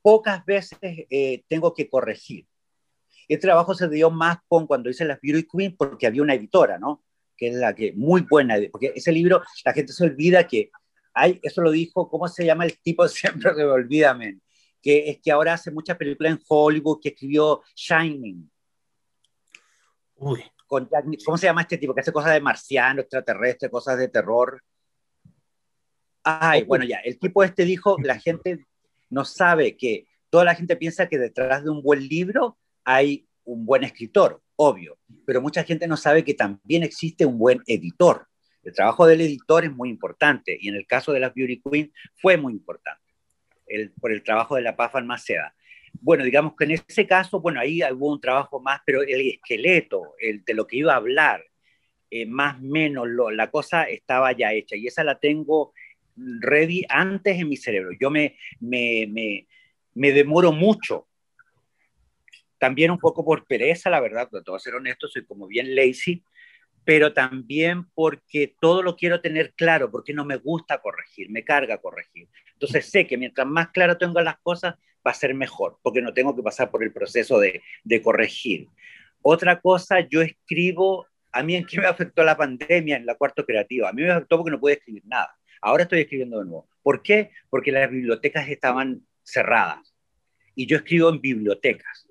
Pocas 0.03 0.45
veces 0.45 0.79
eh, 0.83 1.45
tengo 1.49 1.75
que 1.75 1.89
corregir. 1.89 2.47
Este 3.29 3.43
trabajo 3.43 3.75
se 3.75 3.89
dio 3.89 4.11
más 4.11 4.39
con 4.49 4.67
cuando 4.67 4.89
hice 4.89 5.05
las 5.05 5.21
Beauty 5.21 5.47
Queen 5.47 5.77
porque 5.77 6.07
había 6.07 6.23
una 6.23 6.35
editora, 6.35 6.79
¿no? 6.79 7.05
Que 7.37 7.49
es 7.49 7.55
la 7.55 7.75
que, 7.75 7.93
muy 7.93 8.23
buena, 8.23 8.57
porque 8.73 8.93
ese 8.95 9.13
libro, 9.13 9.43
la 9.65 9.73
gente 9.75 9.93
se 9.93 10.05
olvida 10.05 10.47
que 10.47 10.71
hay, 11.13 11.39
eso 11.43 11.61
lo 11.61 11.71
dijo, 11.71 12.09
¿cómo 12.09 12.27
se 12.27 12.45
llama 12.45 12.65
el 12.65 12.79
tipo? 12.81 13.07
Siempre 13.09 13.51
se 13.55 13.57
me 13.57 13.71
olvida, 13.71 14.15
men, 14.15 14.43
que 14.83 15.11
es 15.11 15.21
que 15.21 15.31
ahora 15.31 15.55
hace 15.55 15.71
muchas 15.71 15.97
películas 15.97 16.33
en 16.33 16.43
Hollywood, 16.49 17.01
que 17.03 17.11
escribió 17.11 17.63
Shining. 17.75 18.51
Uy. 20.17 20.43
Con 20.67 20.87
¿Cómo 21.25 21.39
se 21.39 21.47
llama 21.47 21.63
este 21.63 21.79
tipo? 21.79 21.95
Que 21.95 22.03
hace 22.03 22.13
cosas 22.13 22.35
de 22.35 22.43
marciano, 22.43 23.01
extraterrestre, 23.01 23.71
cosas 23.71 23.97
de 23.97 24.09
terror. 24.09 24.63
Ay, 26.23 26.65
bueno, 26.65 26.85
ya, 26.85 26.99
el 26.99 27.19
tipo 27.19 27.43
este 27.43 27.65
dijo, 27.65 27.97
la 28.03 28.21
gente 28.21 28.67
no 29.09 29.25
sabe 29.25 29.79
que 29.79 30.07
toda 30.29 30.45
la 30.45 30.55
gente 30.55 30.77
piensa 30.77 31.09
que 31.09 31.17
detrás 31.17 31.65
de 31.65 31.71
un 31.71 31.83
buen 31.83 32.07
libro 32.07 32.59
hay 32.91 33.29
un 33.45 33.67
buen 33.67 33.85
escritor, 33.85 34.41
obvio, 34.57 34.97
pero 35.27 35.43
mucha 35.43 35.63
gente 35.63 35.87
no 35.87 35.99
sabe 35.99 36.25
que 36.25 36.33
también 36.33 36.83
existe 36.83 37.27
un 37.27 37.39
buen 37.39 37.61
editor. 37.67 38.27
El 38.63 38.73
trabajo 38.73 39.07
del 39.07 39.21
editor 39.21 39.67
es 39.67 39.71
muy 39.71 39.91
importante 39.91 40.57
y 40.59 40.71
en 40.71 40.75
el 40.75 40.87
caso 40.87 41.13
de 41.13 41.21
las 41.21 41.35
Beauty 41.35 41.61
Queen 41.61 41.93
fue 42.15 42.39
muy 42.39 42.55
importante 42.55 43.05
el, 43.67 43.93
por 43.93 44.11
el 44.11 44.23
trabajo 44.23 44.57
de 44.57 44.63
la 44.63 44.75
Paz 44.75 44.95
Almaceda. 44.95 45.55
Bueno, 46.01 46.25
digamos 46.25 46.55
que 46.57 46.65
en 46.65 46.71
ese 46.71 47.07
caso, 47.07 47.43
bueno, 47.43 47.61
ahí 47.61 47.83
hubo 47.93 48.11
un 48.11 48.23
trabajo 48.23 48.59
más, 48.59 48.81
pero 48.87 49.03
el 49.03 49.21
esqueleto, 49.33 50.15
el 50.19 50.43
de 50.43 50.55
lo 50.55 50.67
que 50.67 50.79
iba 50.79 50.95
a 50.95 50.97
hablar, 50.97 51.45
eh, 52.11 52.25
más 52.25 52.59
menos 52.59 53.07
lo, 53.07 53.31
la 53.31 53.51
cosa 53.51 53.83
estaba 53.83 54.33
ya 54.33 54.55
hecha 54.55 54.77
y 54.77 54.87
esa 54.87 55.05
la 55.05 55.19
tengo 55.19 55.75
ready 56.17 56.87
antes 56.89 57.39
en 57.39 57.51
mi 57.51 57.59
cerebro. 57.59 57.91
Yo 58.01 58.09
me, 58.09 58.37
me, 58.61 59.07
me, 59.11 59.47
me 59.93 60.13
demoro 60.13 60.53
mucho 60.53 61.08
también 62.59 62.91
un 62.91 62.99
poco 62.99 63.25
por 63.25 63.47
pereza, 63.47 63.91
la 63.91 64.01
verdad, 64.01 64.29
de 64.31 64.43
todo 64.43 64.59
ser 64.59 64.75
honesto, 64.75 65.09
soy 65.09 65.25
como 65.25 65.47
bien 65.47 65.75
lazy, 65.75 66.23
pero 66.85 67.13
también 67.13 67.85
porque 67.95 68.55
todo 68.61 68.83
lo 68.83 68.97
quiero 68.97 69.21
tener 69.21 69.53
claro, 69.55 69.91
porque 69.91 70.15
no 70.15 70.25
me 70.25 70.37
gusta 70.37 70.79
corregir, 70.79 71.31
me 71.31 71.45
carga 71.45 71.79
corregir. 71.79 72.29
Entonces 72.55 72.87
sé 72.87 73.07
que 73.07 73.17
mientras 73.17 73.47
más 73.47 73.69
claro 73.69 73.99
tengo 73.99 74.21
las 74.21 74.39
cosas, 74.39 74.75
va 75.07 75.11
a 75.11 75.15
ser 75.15 75.35
mejor, 75.35 75.79
porque 75.83 76.03
no 76.03 76.13
tengo 76.13 76.35
que 76.35 76.43
pasar 76.43 76.71
por 76.71 76.83
el 76.83 76.93
proceso 76.93 77.39
de, 77.39 77.63
de 77.85 78.03
corregir. 78.03 78.69
Otra 79.23 79.61
cosa, 79.61 80.01
yo 80.01 80.23
escribo, 80.23 81.07
a 81.33 81.43
mí 81.43 81.57
en 81.57 81.67
qué 81.67 81.79
me 81.81 81.87
afectó 81.87 82.25
la 82.25 82.37
pandemia 82.37 82.97
en 82.97 83.07
la 83.07 83.15
cuarto 83.15 83.45
creativa, 83.45 83.89
a 83.89 83.93
mí 83.93 84.03
me 84.03 84.11
afectó 84.11 84.39
porque 84.39 84.51
no 84.51 84.61
pude 84.61 84.75
escribir 84.75 85.03
nada. 85.07 85.37
Ahora 85.61 85.83
estoy 85.83 86.01
escribiendo 86.01 86.39
de 86.39 86.47
nuevo. 86.47 86.69
¿Por 86.83 87.03
qué? 87.03 87.31
Porque 87.51 87.73
las 87.73 87.91
bibliotecas 87.91 88.49
estaban 88.49 89.03
cerradas 89.23 89.95
y 90.55 90.67
yo 90.67 90.79
escribo 90.79 91.11
en 91.11 91.21
bibliotecas. 91.21 92.08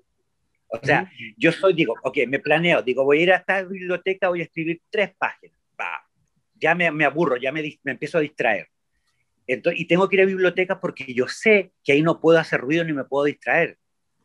O 0.69 0.79
sea, 0.83 1.09
yo 1.37 1.51
soy, 1.51 1.73
digo, 1.73 1.95
ok, 2.03 2.17
me 2.27 2.39
planeo, 2.39 2.81
digo, 2.81 3.03
voy 3.03 3.19
a 3.19 3.23
ir 3.23 3.31
a 3.31 3.37
esta 3.37 3.63
biblioteca, 3.63 4.29
voy 4.29 4.41
a 4.41 4.43
escribir 4.43 4.81
tres 4.89 5.11
páginas. 5.17 5.57
ya 6.55 6.75
me, 6.75 6.91
me, 6.91 7.05
aburro, 7.05 7.37
ya 7.37 7.51
me, 7.51 7.61
me 7.83 7.91
empiezo 7.91 8.17
a 8.17 8.21
distraer. 8.21 8.67
Entonces, 9.45 9.79
y 9.79 9.85
tengo 9.85 10.09
que 10.09 10.17
ir 10.17 10.21
a 10.23 10.25
bibliotecas 10.25 10.77
porque 10.79 11.13
yo 11.13 11.27
sé 11.27 11.71
que 11.83 11.93
ahí 11.93 12.01
no 12.01 12.19
puedo 12.19 12.37
hacer 12.37 12.59
ruido 12.59 12.83
ni 12.83 12.93
me 12.93 13.05
puedo 13.05 13.25
distraer. 13.25 13.77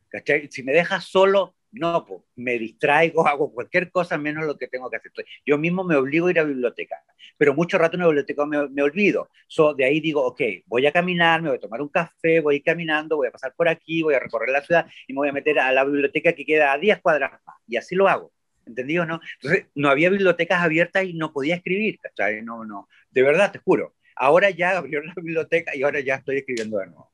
¿cachai? 0.09 0.49
Si 0.51 0.63
me 0.63 0.73
dejas 0.73 1.05
solo, 1.05 1.55
no, 1.73 2.05
pues, 2.05 2.21
me 2.37 2.59
distraigo, 2.59 3.27
hago 3.27 3.53
cualquier 3.53 3.91
cosa 3.91 4.19
menos 4.19 4.45
lo 4.45 4.57
que 4.57 4.69
tengo 4.69 4.89
que 4.91 4.97
hacer. 4.97 5.13
Yo 5.45 5.59
mismo 5.59 5.85
me 5.85 5.97
obligo 5.97 6.27
a 6.27 6.31
ir 6.31 6.39
a 6.39 6.43
la 6.43 6.49
biblioteca, 6.49 7.03
pero 7.37 7.55
mucho 7.55 7.79
rato 7.79 7.97
en 7.97 8.01
la 8.01 8.07
biblioteca 8.07 8.47
me, 8.47 8.69
me 8.69 8.83
olvido. 8.83 9.31
So, 9.47 9.75
de 9.75 9.85
ahí 9.85 10.01
digo, 10.01 10.25
ok, 10.25 10.41
voy 10.67 10.87
a 10.87 10.93
caminar, 10.93 11.43
me 11.43 11.49
voy 11.49 11.59
a 11.59 11.61
tomar 11.61 11.83
un 11.83 11.89
café, 11.89 12.41
voy 12.41 12.55
a 12.55 12.57
ir 12.59 12.63
caminando, 12.63 13.17
voy 13.17 13.29
a 13.29 13.33
pasar 13.33 13.55
por 13.57 13.69
aquí, 13.69 14.03
voy 14.03 14.15
a 14.15 14.21
recorrer 14.21 14.51
la 14.51 14.63
ciudad 14.63 14.87
y 15.07 15.13
me 15.13 15.19
voy 15.19 15.29
a 15.29 15.33
meter 15.33 15.59
a 15.59 15.73
la 15.73 15.85
biblioteca 15.85 16.33
que 16.33 16.45
queda 16.45 16.73
a 16.73 16.79
10 16.79 17.01
cuadras 17.01 17.33
más. 17.45 17.57
Y 17.67 17.77
así 17.77 17.95
lo 17.95 18.09
hago. 18.09 18.33
¿Entendido? 18.65 19.05
No? 19.07 19.21
Entonces, 19.41 19.67
no 19.75 19.89
había 19.89 20.09
bibliotecas 20.09 20.63
abiertas 20.63 21.05
y 21.05 21.15
no 21.15 21.33
podía 21.33 21.57
escribir, 21.57 21.99
¿cachai? 22.01 22.43
No, 22.43 22.65
no, 22.65 22.89
de 23.11 23.23
verdad, 23.23 23.51
te 23.51 23.59
juro. 23.59 23.97
Ahora 24.15 24.51
ya 24.51 24.77
abrió 24.79 25.03
la 25.03 25.15
biblioteca 25.17 25.75
y 25.75 25.83
ahora 25.83 26.01
ya 26.01 26.17
estoy 26.17 26.39
escribiendo 26.39 26.79
de 26.79 26.87
nuevo. 26.87 27.11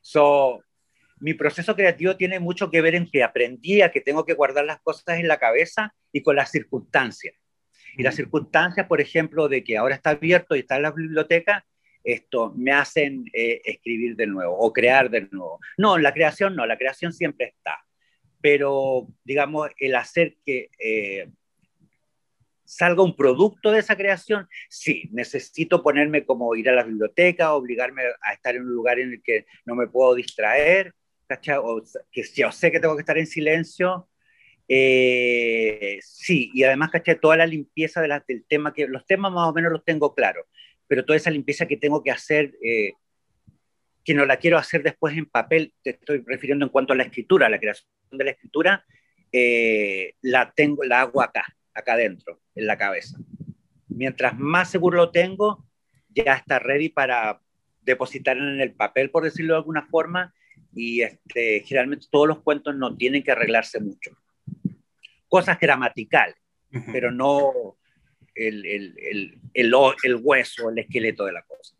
So, 0.00 0.62
mi 1.22 1.34
proceso 1.34 1.76
creativo 1.76 2.16
tiene 2.16 2.40
mucho 2.40 2.68
que 2.68 2.82
ver 2.82 2.96
en 2.96 3.08
que 3.08 3.22
aprendí 3.22 3.80
a 3.80 3.92
que 3.92 4.00
tengo 4.00 4.26
que 4.26 4.34
guardar 4.34 4.64
las 4.64 4.80
cosas 4.80 5.20
en 5.20 5.28
la 5.28 5.38
cabeza 5.38 5.94
y 6.10 6.20
con 6.20 6.34
las 6.34 6.50
circunstancias. 6.50 7.36
Y 7.96 8.02
las 8.02 8.16
circunstancias, 8.16 8.88
por 8.88 9.00
ejemplo, 9.00 9.48
de 9.48 9.62
que 9.62 9.76
ahora 9.76 9.94
está 9.94 10.10
abierto 10.10 10.56
y 10.56 10.60
está 10.60 10.76
en 10.76 10.82
la 10.82 10.90
biblioteca, 10.90 11.64
esto 12.02 12.52
me 12.56 12.72
hacen 12.72 13.24
eh, 13.32 13.60
escribir 13.64 14.16
de 14.16 14.26
nuevo 14.26 14.58
o 14.58 14.72
crear 14.72 15.10
de 15.10 15.28
nuevo. 15.30 15.60
No, 15.78 15.96
la 15.96 16.12
creación 16.12 16.56
no, 16.56 16.66
la 16.66 16.76
creación 16.76 17.12
siempre 17.12 17.54
está. 17.56 17.78
Pero, 18.40 19.06
digamos, 19.22 19.70
el 19.78 19.94
hacer 19.94 20.34
que 20.44 20.70
eh, 20.80 21.30
salga 22.64 23.04
un 23.04 23.14
producto 23.14 23.70
de 23.70 23.78
esa 23.78 23.94
creación, 23.94 24.48
sí, 24.68 25.08
necesito 25.12 25.84
ponerme 25.84 26.24
como 26.24 26.52
ir 26.56 26.68
a 26.68 26.74
la 26.74 26.82
biblioteca, 26.82 27.52
obligarme 27.52 28.02
a 28.22 28.32
estar 28.32 28.56
en 28.56 28.62
un 28.62 28.72
lugar 28.72 28.98
en 28.98 29.12
el 29.12 29.22
que 29.22 29.46
no 29.64 29.76
me 29.76 29.86
puedo 29.86 30.16
distraer, 30.16 30.92
¿cachai? 31.32 31.56
O 31.58 31.82
que 32.10 32.22
yo 32.34 32.52
sé 32.52 32.70
que 32.70 32.80
tengo 32.80 32.94
que 32.94 33.00
estar 33.00 33.16
en 33.16 33.26
silencio. 33.26 34.08
Eh, 34.68 35.98
sí, 36.02 36.50
y 36.54 36.64
además, 36.64 36.90
¿cachai? 36.90 37.18
Toda 37.18 37.36
la 37.36 37.46
limpieza 37.46 38.00
de 38.00 38.08
la, 38.08 38.24
del 38.26 38.44
tema, 38.44 38.72
que 38.72 38.86
los 38.86 39.06
temas 39.06 39.32
más 39.32 39.48
o 39.48 39.52
menos 39.52 39.72
los 39.72 39.84
tengo 39.84 40.14
claros, 40.14 40.46
pero 40.86 41.04
toda 41.04 41.16
esa 41.16 41.30
limpieza 41.30 41.66
que 41.66 41.76
tengo 41.76 42.02
que 42.02 42.10
hacer, 42.10 42.54
eh, 42.62 42.92
que 44.04 44.14
no 44.14 44.26
la 44.26 44.36
quiero 44.36 44.58
hacer 44.58 44.82
después 44.82 45.16
en 45.16 45.26
papel, 45.26 45.72
te 45.82 45.90
estoy 45.90 46.22
refiriendo 46.26 46.66
en 46.66 46.70
cuanto 46.70 46.92
a 46.92 46.96
la 46.96 47.04
escritura, 47.04 47.48
la 47.48 47.58
creación 47.58 47.88
de 48.10 48.24
la 48.24 48.30
escritura, 48.32 48.84
eh, 49.32 50.14
la 50.20 50.52
tengo, 50.54 50.84
la 50.84 51.00
hago 51.00 51.22
acá, 51.22 51.44
acá 51.74 51.94
adentro, 51.94 52.40
en 52.54 52.66
la 52.66 52.76
cabeza. 52.76 53.16
Mientras 53.88 54.38
más 54.38 54.70
seguro 54.70 54.96
lo 54.96 55.10
tengo, 55.10 55.66
ya 56.08 56.34
está 56.34 56.58
ready 56.58 56.88
para 56.88 57.40
depositar 57.80 58.36
en 58.36 58.60
el 58.60 58.74
papel, 58.74 59.10
por 59.10 59.24
decirlo 59.24 59.54
de 59.54 59.58
alguna 59.58 59.86
forma, 59.86 60.34
y 60.74 61.02
este, 61.02 61.60
generalmente 61.60 62.06
todos 62.10 62.28
los 62.28 62.40
cuentos 62.40 62.74
no 62.74 62.96
tienen 62.96 63.22
que 63.22 63.32
arreglarse 63.32 63.80
mucho. 63.80 64.10
Cosas 65.28 65.58
gramaticales, 65.60 66.36
pero 66.92 67.10
no 67.10 67.76
el, 68.34 68.64
el, 68.66 68.94
el, 68.98 69.38
el, 69.54 70.16
hueso, 70.16 70.70
el 70.70 70.78
esqueleto 70.78 71.24
de 71.24 71.32
la 71.32 71.42
cosa. 71.42 71.74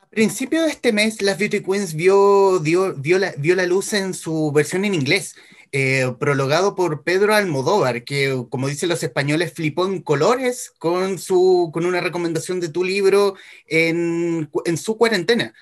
A 0.00 0.08
principio 0.08 0.62
de 0.64 0.70
este 0.70 0.92
mes, 0.92 1.22
Las 1.22 1.38
Beauty 1.38 1.62
Queens 1.62 1.94
vio, 1.94 2.58
dio, 2.58 2.94
vio, 2.94 3.18
la, 3.18 3.32
vio 3.38 3.54
la 3.54 3.66
luz 3.66 3.92
en 3.92 4.14
su 4.14 4.50
versión 4.52 4.84
en 4.84 4.94
inglés. 4.94 5.36
Eh, 5.72 6.12
prologado 6.18 6.74
por 6.74 7.04
Pedro 7.04 7.32
Almodóvar, 7.32 8.02
que 8.02 8.44
como 8.48 8.66
dicen 8.66 8.88
los 8.88 9.04
españoles, 9.04 9.52
flipó 9.52 9.86
en 9.86 10.02
colores 10.02 10.72
con, 10.78 11.16
su, 11.20 11.70
con 11.72 11.86
una 11.86 12.00
recomendación 12.00 12.58
de 12.58 12.70
tu 12.70 12.82
libro 12.82 13.36
en, 13.66 14.50
en 14.64 14.76
su 14.76 14.98
cuarentena. 14.98 15.54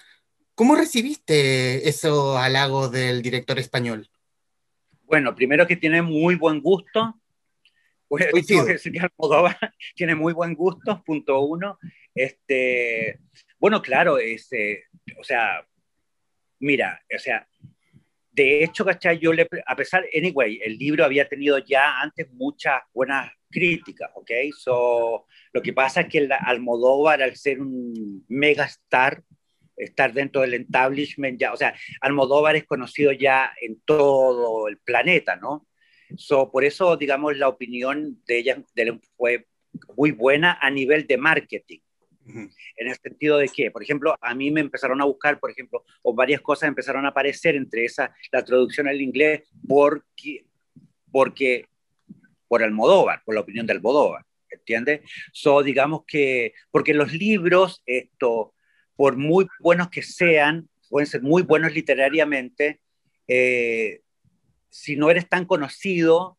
¿Cómo 0.59 0.74
recibiste 0.74 1.88
esos 1.88 2.36
halagos 2.36 2.90
del 2.90 3.22
director 3.22 3.61
español? 3.61 4.11
Bueno, 5.04 5.32
primero 5.32 5.68
que 5.68 5.76
tiene 5.76 6.02
muy 6.02 6.34
buen 6.34 6.61
gusto. 6.61 7.14
Pues, 8.09 8.26
tengo 8.44 8.66
que 8.66 8.72
decir 8.72 8.90
que 8.90 8.98
Almodóvar 8.98 9.56
tiene 9.94 10.16
muy 10.16 10.32
buen 10.32 10.56
gusto, 10.56 11.00
punto 11.04 11.42
uno. 11.42 11.78
Este, 12.12 13.20
bueno, 13.61 13.80
claro, 13.80 14.18
este, 14.18 14.86
o 15.16 15.22
sea, 15.22 15.64
mira, 16.59 17.04
o 17.14 17.20
sea, 17.20 17.46
de 18.32 18.64
hecho, 18.64 18.84
¿cachai? 18.84 19.20
Yo 19.20 19.32
le, 19.32 19.46
a 19.64 19.76
pesar, 19.76 20.06
anyway, 20.12 20.59
el 20.64 20.76
libro 20.76 21.04
había 21.04 21.28
tenido 21.28 21.59
ya 21.59 22.00
antes 22.00 22.32
muchas 22.32 22.82
buenas 22.92 23.30
críticas, 23.48 24.11
¿ok? 24.16 24.30
So, 24.59 25.24
lo 25.52 25.62
que 25.62 25.72
pasa 25.72 26.00
es 26.00 26.09
que 26.09 26.28
Almodóvar, 26.28 27.22
al 27.22 27.36
ser 27.36 27.61
un 27.61 28.24
mega 28.26 28.64
star, 28.64 29.22
estar 29.78 30.12
dentro 30.12 30.42
del 30.42 30.54
establishment 30.54 31.40
ya, 31.40 31.52
o 31.52 31.56
sea, 31.56 31.74
Almodóvar 32.00 32.56
es 32.56 32.64
conocido 32.64 33.12
ya 33.12 33.52
en 33.60 33.80
todo 33.80 34.68
el 34.68 34.78
planeta, 34.78 35.36
¿no? 35.36 35.66
So, 36.16 36.50
por 36.50 36.64
eso, 36.64 36.96
digamos, 36.96 37.36
la 37.36 37.48
opinión 37.48 38.22
de 38.26 38.38
ella 38.38 38.62
de 38.74 39.00
fue 39.16 39.46
muy 39.96 40.10
buena 40.10 40.58
a 40.60 40.70
nivel 40.70 41.06
de 41.06 41.18
marketing. 41.18 41.80
En 42.76 42.88
el 42.88 42.94
sentido 42.96 43.38
de 43.38 43.48
que, 43.48 43.70
por 43.70 43.82
ejemplo, 43.82 44.14
a 44.20 44.34
mí 44.34 44.50
me 44.50 44.60
empezaron 44.60 45.00
a 45.00 45.06
buscar, 45.06 45.40
por 45.40 45.50
ejemplo, 45.50 45.84
o 46.02 46.14
varias 46.14 46.42
cosas 46.42 46.68
empezaron 46.68 47.06
a 47.06 47.08
aparecer, 47.08 47.56
entre 47.56 47.86
esas 47.86 48.10
la 48.30 48.44
traducción 48.44 48.86
al 48.86 49.00
inglés, 49.00 49.48
porque, 49.66 50.44
porque 51.10 51.64
por 52.46 52.62
Almodóvar, 52.62 53.22
por 53.24 53.34
la 53.34 53.40
opinión 53.40 53.66
de 53.66 53.72
Almodóvar, 53.72 54.26
¿entiendes? 54.50 55.00
So, 55.32 55.62
digamos 55.62 56.04
que, 56.06 56.52
porque 56.70 56.92
los 56.92 57.14
libros, 57.14 57.82
esto, 57.86 58.54
por 58.99 59.16
muy 59.16 59.46
buenos 59.61 59.90
que 59.90 60.03
sean, 60.03 60.68
pueden 60.90 61.07
ser 61.07 61.22
muy 61.22 61.42
buenos 61.42 61.72
literariamente, 61.72 62.80
eh, 63.28 64.01
si 64.70 64.96
no 64.96 65.09
eres 65.09 65.28
tan 65.28 65.44
conocido, 65.44 66.36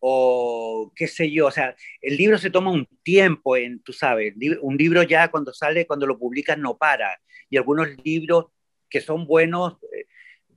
o 0.00 0.92
qué 0.96 1.06
sé 1.06 1.30
yo, 1.30 1.46
o 1.46 1.50
sea, 1.52 1.76
el 2.02 2.16
libro 2.16 2.36
se 2.36 2.50
toma 2.50 2.72
un 2.72 2.88
tiempo 3.04 3.56
en, 3.56 3.80
tú 3.80 3.92
sabes, 3.92 4.34
un 4.60 4.76
libro 4.76 5.04
ya 5.04 5.30
cuando 5.30 5.54
sale, 5.54 5.86
cuando 5.86 6.04
lo 6.04 6.18
publicas 6.18 6.58
no 6.58 6.76
para, 6.76 7.16
y 7.48 7.56
algunos 7.56 7.86
libros 8.02 8.46
que 8.88 9.00
son 9.00 9.24
buenos 9.24 9.74
eh, 9.92 10.06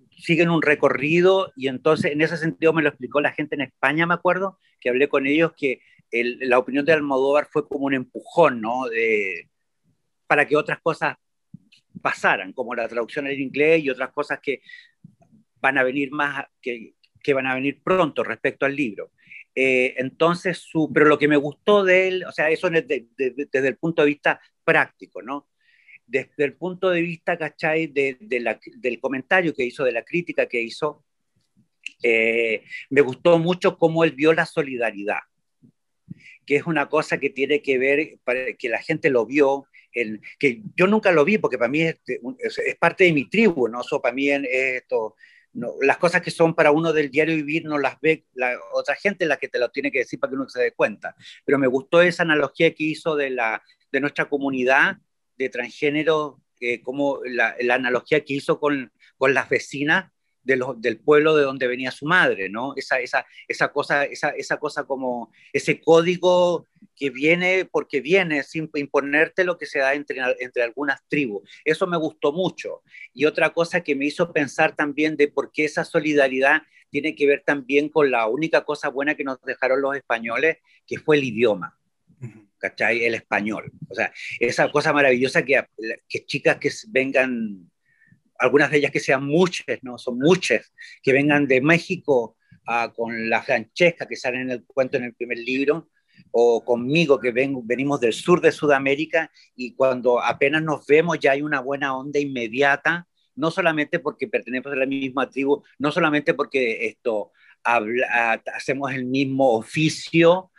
siguen 0.09 0.49
un 0.49 0.63
recorrido, 0.63 1.53
y 1.55 1.67
entonces 1.67 2.13
en 2.13 2.21
ese 2.21 2.37
sentido 2.37 2.73
me 2.73 2.81
lo 2.81 2.89
explicó 2.89 3.21
la 3.21 3.31
gente 3.31 3.53
en 3.53 3.61
España, 3.61 4.07
me 4.07 4.15
acuerdo, 4.15 4.57
que 4.79 4.89
hablé 4.89 5.07
con 5.07 5.27
ellos, 5.27 5.51
que 5.55 5.81
la 6.11 6.57
opinión 6.57 6.83
de 6.83 6.93
Almodóvar 6.93 7.47
fue 7.51 7.67
como 7.67 7.85
un 7.85 7.93
empujón, 7.93 8.59
¿no? 8.59 8.85
De, 8.87 9.51
para 10.25 10.47
que 10.47 10.55
otras 10.55 10.79
cosas 10.81 11.15
pasaran, 12.03 12.53
como 12.53 12.75
la 12.75 12.87
traducción 12.87 13.25
al 13.25 13.39
inglés 13.39 13.83
y 13.83 13.89
otras 13.89 14.11
cosas 14.11 14.39
que 14.43 14.61
van 15.61 15.77
a 15.77 15.83
venir 15.83 16.11
más, 16.11 16.45
que, 16.61 16.93
que 17.23 17.33
van 17.33 17.47
a 17.47 17.55
venir 17.55 17.81
pronto 17.81 18.23
respecto 18.23 18.65
al 18.65 18.75
libro. 18.75 19.11
Eh, 19.55 19.95
entonces, 19.97 20.57
su, 20.57 20.91
pero 20.93 21.05
lo 21.05 21.17
que 21.17 21.27
me 21.27 21.37
gustó 21.37 21.83
de 21.83 22.07
él, 22.07 22.25
o 22.25 22.31
sea, 22.31 22.49
eso 22.49 22.69
desde, 22.69 23.07
el 23.17 23.77
punto 23.77 24.01
de 24.01 24.09
vista 24.09 24.41
práctico, 24.63 25.21
¿no? 25.21 25.47
Desde 26.05 26.43
el 26.43 26.55
punto 26.55 26.89
de 26.89 27.01
vista, 27.01 27.37
¿cachai? 27.37 27.87
De, 27.87 28.17
del 28.19 28.99
comentario 28.99 29.53
que 29.53 29.63
hizo, 29.63 29.85
de 29.85 29.93
la 29.93 30.03
crítica 30.03 30.47
que 30.47 30.61
hizo, 30.61 31.05
eh, 32.01 32.63
me 32.89 33.01
gustó 33.01 33.39
mucho 33.39 33.77
cómo 33.77 34.03
él 34.03 34.11
vio 34.11 34.33
la 34.33 34.45
solidaridad, 34.45 35.19
que 36.45 36.57
es 36.57 36.65
una 36.65 36.89
cosa 36.89 37.19
que 37.19 37.29
tiene 37.29 37.61
que 37.61 37.77
ver, 37.77 38.19
para 38.23 38.53
que 38.53 38.69
la 38.69 38.81
gente 38.81 39.09
lo 39.09 39.25
vio, 39.25 39.67
el, 39.93 40.21
que 40.39 40.61
yo 40.75 40.87
nunca 40.87 41.11
lo 41.11 41.23
vi 41.23 41.37
porque 41.37 41.57
para 41.57 41.69
mí 41.69 41.81
es, 41.81 41.99
es, 42.07 42.75
parte 42.79 43.05
de 43.05 43.13
mi 43.13 43.29
tribu, 43.29 43.67
¿no? 43.67 43.83
So, 43.83 44.01
para 44.01 44.13
mí 44.13 44.29
es 44.29 44.41
esto, 44.51 45.15
las 45.81 45.97
cosas 45.97 46.21
que 46.21 46.31
son 46.31 46.55
para 46.55 46.71
uno 46.71 46.93
del 46.93 47.11
diario 47.11 47.35
vivir 47.35 47.65
no 47.65 47.77
las 47.77 47.99
ve 48.01 48.25
la 48.33 48.57
otra 48.73 48.95
gente 48.95 49.25
la 49.25 49.37
que 49.37 49.47
te 49.47 49.59
lo 49.59 49.69
tiene 49.69 49.91
que 49.91 49.99
decir 49.99 50.19
para 50.19 50.31
que 50.31 50.35
uno 50.35 50.49
se 50.49 50.61
dé 50.61 50.71
cuenta. 50.71 51.15
Pero 51.45 51.59
me 51.59 51.67
gustó 51.67 52.01
esa 52.01 52.23
analogía 52.23 52.73
que 52.73 52.83
hizo 52.83 53.15
de, 53.15 53.29
la, 53.29 53.61
de 53.91 53.99
nuestra 53.99 54.25
comunidad 54.25 54.97
de 55.37 55.49
transgénero, 55.49 56.41
eh, 56.59 56.81
como 56.81 57.19
la, 57.25 57.55
la, 57.59 57.75
analogía 57.75 58.23
que 58.23 58.33
hizo 58.33 58.59
con, 58.59 58.91
con 59.17 59.33
las 59.33 59.49
vecinas 59.49 60.11
del 60.43 60.99
pueblo 60.99 61.35
de 61.35 61.43
donde 61.43 61.67
venía 61.67 61.91
su 61.91 62.05
madre, 62.05 62.49
¿no? 62.49 62.73
Esa, 62.75 62.99
esa, 62.99 63.25
esa, 63.47 63.69
cosa, 63.69 64.03
esa, 64.03 64.29
esa 64.31 64.57
cosa 64.57 64.83
como 64.83 65.31
ese 65.53 65.79
código 65.79 66.67
que 66.95 67.09
viene 67.09 67.65
porque 67.65 68.01
viene 68.01 68.43
sin 68.43 68.69
imponerte 68.75 69.43
lo 69.43 69.57
que 69.57 69.65
se 69.65 69.79
da 69.79 69.93
entre, 69.93 70.19
entre 70.39 70.63
algunas 70.63 71.01
tribus. 71.07 71.49
Eso 71.65 71.87
me 71.87 71.97
gustó 71.97 72.31
mucho. 72.31 72.81
Y 73.13 73.25
otra 73.25 73.51
cosa 73.51 73.81
que 73.81 73.95
me 73.95 74.05
hizo 74.05 74.31
pensar 74.31 74.75
también 74.75 75.17
de 75.17 75.27
por 75.27 75.51
qué 75.51 75.65
esa 75.65 75.85
solidaridad 75.85 76.61
tiene 76.89 77.15
que 77.15 77.25
ver 77.25 77.43
también 77.45 77.89
con 77.89 78.11
la 78.11 78.27
única 78.27 78.63
cosa 78.63 78.89
buena 78.89 79.15
que 79.15 79.23
nos 79.23 79.41
dejaron 79.41 79.81
los 79.81 79.95
españoles, 79.95 80.57
que 80.85 80.99
fue 80.99 81.17
el 81.17 81.23
idioma. 81.23 81.77
¿Cachai? 82.57 83.03
El 83.03 83.15
español. 83.15 83.71
O 83.89 83.95
sea, 83.95 84.13
esa 84.39 84.71
cosa 84.71 84.93
maravillosa 84.93 85.43
que, 85.43 85.65
que 86.07 86.25
chicas 86.25 86.57
que 86.57 86.71
vengan 86.89 87.69
algunas 88.39 88.71
de 88.71 88.77
ellas 88.77 88.91
que 88.91 88.99
sean 88.99 89.25
muchas, 89.25 89.79
¿no? 89.81 89.97
Son 89.97 90.17
muchas, 90.17 90.71
que 91.01 91.13
vengan 91.13 91.47
de 91.47 91.61
México 91.61 92.37
con 92.95 93.29
la 93.29 93.41
Francesca 93.41 94.07
que 94.07 94.15
sale 94.15 94.41
en 94.41 94.51
el 94.51 94.63
cuento 94.65 94.97
en 94.97 95.05
el 95.05 95.13
primer 95.13 95.37
libro, 95.37 95.89
o 96.31 96.63
conmigo 96.63 97.19
que 97.19 97.31
ven, 97.31 97.65
venimos 97.65 97.99
del 97.99 98.13
sur 98.13 98.41
de 98.41 98.51
Sudamérica 98.51 99.31
y 99.55 99.73
cuando 99.73 100.21
apenas 100.21 100.63
nos 100.63 100.85
vemos 100.85 101.19
ya 101.19 101.31
hay 101.31 101.41
una 101.41 101.59
buena 101.59 101.95
onda 101.95 102.19
inmediata 102.19 103.07
no 103.35 103.51
solamente 103.51 103.99
porque 103.99 104.27
pertenecemos 104.27 104.73
a 104.73 104.79
la 104.79 104.85
misma 104.85 105.29
tribu, 105.29 105.63
no 105.79 105.91
solamente 105.91 106.33
porque 106.33 106.85
esto 106.85 107.31
habla, 107.63 108.41
hacemos 108.53 108.93
el 108.93 109.05
mismo 109.05 109.53
oficio, 109.53 110.51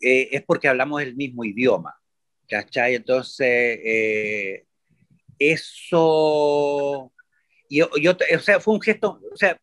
eh, 0.00 0.28
es 0.32 0.42
porque 0.42 0.68
hablamos 0.68 1.02
el 1.02 1.14
mismo 1.14 1.44
idioma. 1.44 1.94
¿Cachai? 2.48 2.94
Entonces, 2.94 3.46
eh, 3.84 4.66
eso, 5.38 7.12
y, 7.68 7.80
y, 7.80 8.08
o 8.08 8.40
sea, 8.40 8.60
fue 8.60 8.74
un 8.74 8.80
gesto, 8.80 9.20
o 9.32 9.36
sea, 9.36 9.58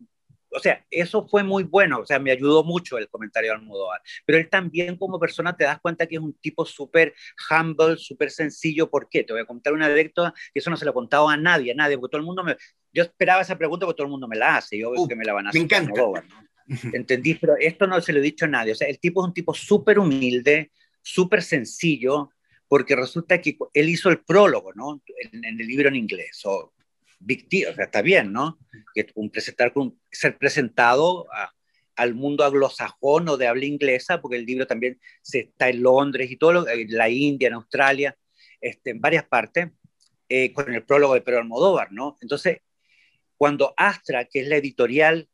o 0.51 0.59
sea, 0.59 0.85
eso 0.89 1.27
fue 1.27 1.43
muy 1.43 1.63
bueno, 1.63 1.99
o 1.99 2.05
sea, 2.05 2.19
me 2.19 2.31
ayudó 2.31 2.63
mucho 2.63 2.97
el 2.97 3.09
comentario 3.09 3.51
de 3.51 3.57
Almodóvar, 3.57 4.01
pero 4.25 4.37
él 4.37 4.49
también 4.49 4.97
como 4.97 5.19
persona 5.19 5.55
te 5.55 5.63
das 5.63 5.79
cuenta 5.79 6.07
que 6.07 6.15
es 6.15 6.21
un 6.21 6.33
tipo 6.33 6.65
súper 6.65 7.13
humble, 7.49 7.97
súper 7.97 8.31
sencillo, 8.31 8.89
¿por 8.89 9.09
qué? 9.09 9.23
Te 9.23 9.33
voy 9.33 9.41
a 9.41 9.45
contar 9.45 9.73
una 9.73 9.85
anécdota 9.85 10.33
que 10.53 10.59
eso 10.59 10.69
no 10.69 10.77
se 10.77 10.85
lo 10.85 10.91
he 10.91 10.93
contado 10.93 11.29
a 11.29 11.37
nadie, 11.37 11.71
a 11.71 11.75
nadie, 11.75 11.97
porque 11.97 12.11
todo 12.11 12.19
el 12.21 12.25
mundo 12.25 12.43
me, 12.43 12.57
yo 12.91 13.03
esperaba 13.03 13.41
esa 13.41 13.57
pregunta 13.57 13.85
porque 13.85 13.97
todo 13.97 14.05
el 14.05 14.11
mundo 14.11 14.27
me 14.27 14.37
la 14.37 14.57
hace, 14.57 14.77
yo 14.77 14.91
veo 14.91 15.07
que 15.07 15.15
me 15.15 15.25
la 15.25 15.33
van 15.33 15.47
a 15.47 15.49
hacer. 15.49 15.61
Me 15.61 15.65
encanta. 15.65 15.91
Almodóvar, 15.91 16.25
¿no? 16.27 16.49
¿Entendí? 16.93 17.35
Pero 17.35 17.55
esto 17.57 17.87
no 17.87 17.99
se 18.01 18.13
lo 18.13 18.19
he 18.19 18.23
dicho 18.23 18.45
a 18.45 18.49
nadie, 18.49 18.71
o 18.73 18.75
sea, 18.75 18.87
el 18.87 18.99
tipo 18.99 19.21
es 19.21 19.27
un 19.27 19.33
tipo 19.33 19.53
súper 19.53 19.99
humilde, 19.99 20.71
súper 21.01 21.41
sencillo, 21.43 22.31
porque 22.67 22.95
resulta 22.95 23.41
que 23.41 23.57
él 23.73 23.89
hizo 23.89 24.09
el 24.09 24.19
prólogo, 24.19 24.73
¿no? 24.73 25.01
En, 25.31 25.43
en 25.43 25.59
el 25.59 25.67
libro 25.67 25.89
en 25.89 25.95
inglés, 25.95 26.41
o 26.45 26.73
Deal, 27.19 27.71
o 27.71 27.75
sea, 27.75 27.85
está 27.85 28.01
bien, 28.01 28.31
¿no? 28.31 28.57
Que 28.93 29.07
un 29.15 29.29
presentar, 29.29 29.73
ser 30.09 30.37
presentado 30.37 31.27
a, 31.33 31.51
al 31.95 32.15
mundo 32.15 32.45
anglosajón 32.45 33.27
o 33.27 33.37
de 33.37 33.47
habla 33.47 33.65
inglesa, 33.65 34.21
porque 34.21 34.37
el 34.37 34.45
libro 34.45 34.65
también 34.65 34.99
se, 35.21 35.39
está 35.39 35.69
en 35.69 35.83
Londres 35.83 36.31
y 36.31 36.37
todo, 36.37 36.53
lo, 36.53 36.67
en 36.67 36.95
la 36.95 37.09
India, 37.09 37.49
en 37.49 37.55
Australia, 37.55 38.17
este, 38.61 38.91
en 38.91 39.01
varias 39.01 39.25
partes, 39.25 39.69
eh, 40.29 40.53
con 40.53 40.73
el 40.73 40.85
prólogo 40.85 41.13
de 41.13 41.21
Pedro 41.21 41.39
Almodóvar, 41.39 41.91
¿no? 41.91 42.17
Entonces, 42.21 42.59
cuando 43.35 43.73
Astra, 43.75 44.25
que 44.25 44.41
es 44.41 44.47
la 44.47 44.57
editorial 44.57 45.27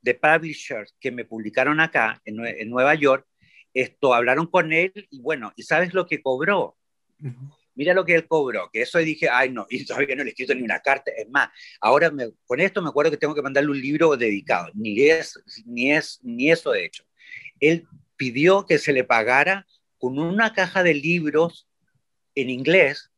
de 0.00 0.14
publishers 0.14 0.94
que 0.98 1.12
me 1.12 1.24
publicaron 1.24 1.80
acá, 1.80 2.20
en, 2.24 2.44
en 2.44 2.68
Nueva 2.68 2.94
York, 2.96 3.26
esto, 3.74 4.12
hablaron 4.12 4.48
con 4.48 4.72
él 4.72 4.92
y 5.10 5.20
bueno, 5.20 5.52
¿y 5.56 5.62
sabes 5.62 5.94
lo 5.94 6.06
que 6.06 6.20
cobró? 6.20 6.76
Uh 7.20 7.28
-huh 7.28 7.61
mira 7.74 7.94
lo 7.94 8.04
que 8.04 8.14
él 8.14 8.26
cobró, 8.26 8.70
que 8.70 8.82
eso 8.82 8.98
dije, 8.98 9.28
ay 9.28 9.50
no, 9.50 9.66
y 9.70 9.84
todavía 9.84 10.16
no 10.16 10.24
le 10.24 10.30
he 10.30 10.32
escrito 10.32 10.54
ni 10.54 10.62
una 10.62 10.80
carta, 10.80 11.10
es 11.16 11.28
más, 11.28 11.50
ahora 11.80 12.10
me, 12.10 12.30
con 12.44 12.60
esto 12.60 12.82
me 12.82 12.88
acuerdo 12.88 13.10
que 13.10 13.16
tengo 13.16 13.34
que 13.34 13.42
mandarle 13.42 13.70
un 13.70 13.80
libro 13.80 14.16
dedicado, 14.16 14.70
ni 14.74 15.00
es, 15.08 15.42
ni 15.64 15.92
es, 15.92 16.20
ni 16.22 16.50
eso 16.50 16.72
de 16.72 16.84
hecho. 16.84 17.04
Él 17.60 17.86
pidió 18.16 18.66
que 18.66 18.78
se 18.78 18.92
le 18.92 19.04
pagara 19.04 19.66
con 19.98 20.18
una 20.18 20.52
caja 20.52 20.82
de 20.82 20.94
libros 20.94 21.68
en 22.34 22.50
inglés 22.50 23.10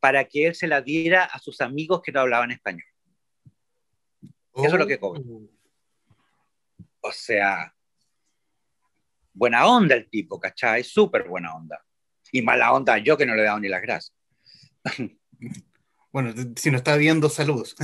para 0.00 0.24
que 0.24 0.46
él 0.46 0.54
se 0.54 0.66
la 0.66 0.82
diera 0.82 1.24
a 1.24 1.38
sus 1.38 1.60
amigos 1.60 2.02
que 2.02 2.12
no 2.12 2.20
hablaban 2.20 2.50
español. 2.50 2.86
Eso 4.54 4.66
es 4.66 4.72
lo 4.74 4.86
que 4.86 4.98
cobró. 4.98 5.22
O 7.00 7.12
sea, 7.12 7.74
buena 9.32 9.66
onda 9.66 9.94
el 9.94 10.08
tipo, 10.08 10.38
¿cachai? 10.38 10.84
Súper 10.84 11.26
buena 11.26 11.54
onda 11.54 11.84
y 12.34 12.42
mala 12.42 12.72
onda 12.72 12.98
yo 12.98 13.16
que 13.16 13.26
no 13.26 13.36
le 13.36 13.42
he 13.42 13.44
dado 13.44 13.60
ni 13.60 13.68
las 13.68 13.80
gracias. 13.80 14.12
Bueno, 16.12 16.34
si 16.56 16.70
no 16.70 16.76
está 16.76 16.96
viendo, 16.96 17.28
saludos. 17.28 17.76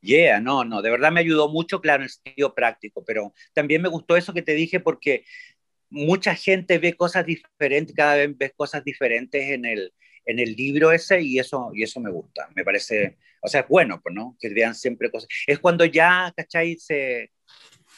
Yeah, 0.00 0.40
no, 0.40 0.64
no, 0.64 0.82
de 0.82 0.90
verdad 0.90 1.12
me 1.12 1.20
ayudó 1.20 1.48
mucho, 1.48 1.80
claro, 1.80 2.02
en 2.02 2.04
el 2.04 2.10
sentido 2.10 2.54
práctico, 2.54 3.04
pero 3.04 3.32
también 3.52 3.80
me 3.80 3.88
gustó 3.88 4.16
eso 4.16 4.34
que 4.34 4.42
te 4.42 4.52
dije 4.52 4.78
porque 4.78 5.24
mucha 5.88 6.34
gente 6.34 6.78
ve 6.78 6.94
cosas 6.94 7.24
diferentes, 7.24 7.96
cada 7.96 8.16
vez 8.16 8.36
ves 8.36 8.52
cosas 8.54 8.84
diferentes 8.84 9.42
en 9.42 9.64
el, 9.64 9.94
en 10.26 10.40
el 10.40 10.54
libro 10.54 10.92
ese 10.92 11.22
y 11.22 11.38
eso, 11.38 11.70
y 11.72 11.84
eso 11.84 12.00
me 12.00 12.10
gusta, 12.10 12.50
me 12.54 12.64
parece, 12.64 13.16
o 13.40 13.48
sea, 13.48 13.62
es 13.62 13.68
bueno, 13.68 14.00
pues, 14.02 14.14
¿no? 14.14 14.36
Que 14.38 14.50
vean 14.50 14.74
siempre 14.74 15.10
cosas. 15.10 15.28
Es 15.46 15.58
cuando 15.58 15.84
ya, 15.84 16.32
¿cachai? 16.36 16.76
Se, 16.76 17.32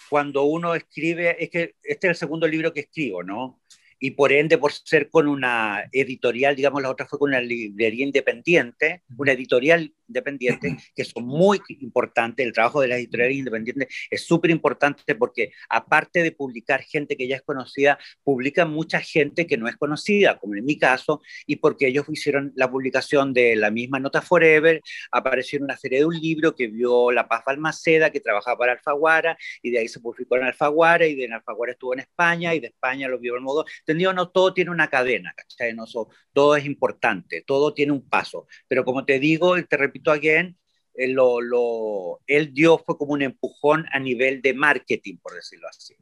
cuando 0.09 0.45
uno 0.45 0.75
escribe, 0.75 1.43
es 1.43 1.51
que 1.51 1.75
este 1.83 2.07
es 2.07 2.11
el 2.11 2.17
segundo 2.17 2.47
libro 2.47 2.73
que 2.73 2.81
escribo, 2.81 3.23
¿no? 3.23 3.61
Y 3.99 4.13
por 4.13 4.33
ende, 4.33 4.59
por 4.59 4.73
ser 4.73 5.09
con 5.11 5.27
una 5.27 5.89
editorial, 5.93 6.55
digamos, 6.55 6.83
la 6.83 6.91
otra 6.91 7.07
fue 7.07 7.19
con 7.19 7.31
una 7.31 7.41
librería 7.41 8.05
independiente, 8.05 9.03
una 9.17 9.33
editorial 9.33 9.93
independiente, 10.09 10.77
que 10.95 11.05
son 11.05 11.27
muy 11.27 11.61
importantes, 11.81 12.47
el 12.47 12.53
trabajo 12.53 12.81
de 12.81 12.89
las 12.89 12.99
editoriales 12.99 13.37
independientes 13.37 13.89
es 14.11 14.25
súper 14.25 14.51
importante 14.51 15.15
porque 15.15 15.53
aparte 15.69 16.23
de 16.23 16.33
publicar 16.33 16.83
gente 16.83 17.17
que 17.17 17.29
ya 17.29 17.37
es 17.37 17.43
conocida, 17.43 17.99
publican 18.23 18.71
mucha 18.71 19.01
gente 19.01 19.47
que 19.47 19.57
no 19.57 19.69
es 19.69 19.77
conocida, 19.77 20.39
como 20.39 20.55
en 20.55 20.65
mi 20.65 20.79
caso, 20.79 21.21
y 21.47 21.57
porque 21.57 21.89
ellos 21.89 22.07
hicieron 22.09 22.53
la 22.57 22.71
publicación 22.71 23.33
de 23.33 23.57
la 23.57 23.71
misma 23.71 23.99
Nota 23.99 24.23
Forever, 24.23 24.81
apareció 25.11 25.59
en 25.59 25.65
una 25.65 25.77
serie 25.77 26.01
de 26.01 26.05
un 26.05 26.19
libro 26.19 26.55
que 26.55 26.69
vio 26.69 27.11
La 27.13 27.29
Paz 27.29 27.43
Balmaceda, 27.47 28.11
que 28.11 28.21
trabajaba 28.21 28.59
para 28.59 28.73
Alfaguara, 28.73 29.37
y 29.63 29.71
de 29.71 29.79
ahí 29.79 29.89
se 29.89 30.01
publicó 30.01 30.37
en 30.37 30.45
Alfaguara, 30.45 31.07
y 31.07 31.15
de 31.15 31.33
Alfaguara 31.33 31.73
estuvo 31.73 31.95
en 31.95 32.01
España, 32.01 32.55
y 32.55 32.61
de 32.61 32.69
España 32.69 33.09
lo 33.09 33.19
vio 33.19 33.35
el 33.35 33.43
modo 33.43 33.65
entendido 33.81 34.13
no, 34.13 34.29
todo 34.31 34.53
tiene 34.53 34.71
una 34.71 34.89
cadena, 34.89 35.33
¿cachai? 35.37 35.75
No, 35.75 35.87
so, 35.87 36.09
todo 36.33 36.57
es 36.57 36.65
importante, 36.65 37.43
todo 37.47 37.73
tiene 37.75 37.93
un 37.93 38.09
paso. 38.09 38.47
Pero 38.69 38.85
como 38.85 39.05
te 39.05 39.19
digo, 39.19 39.63
te 39.65 39.77
repito 39.77 39.96
again, 40.07 40.57
eh, 40.95 41.09
lo, 41.09 41.41
lo, 41.41 42.21
él 42.27 42.53
dio 42.53 42.79
fue 42.79 42.97
como 42.97 43.13
un 43.13 43.23
empujón 43.23 43.87
a 43.93 43.99
nivel 43.99 44.41
de 44.41 44.55
marketing, 44.55 45.19
por 45.19 45.35
decirlo 45.35 45.69
así. 45.69 45.95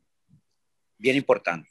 Bien 0.99 1.17
importante. 1.17 1.69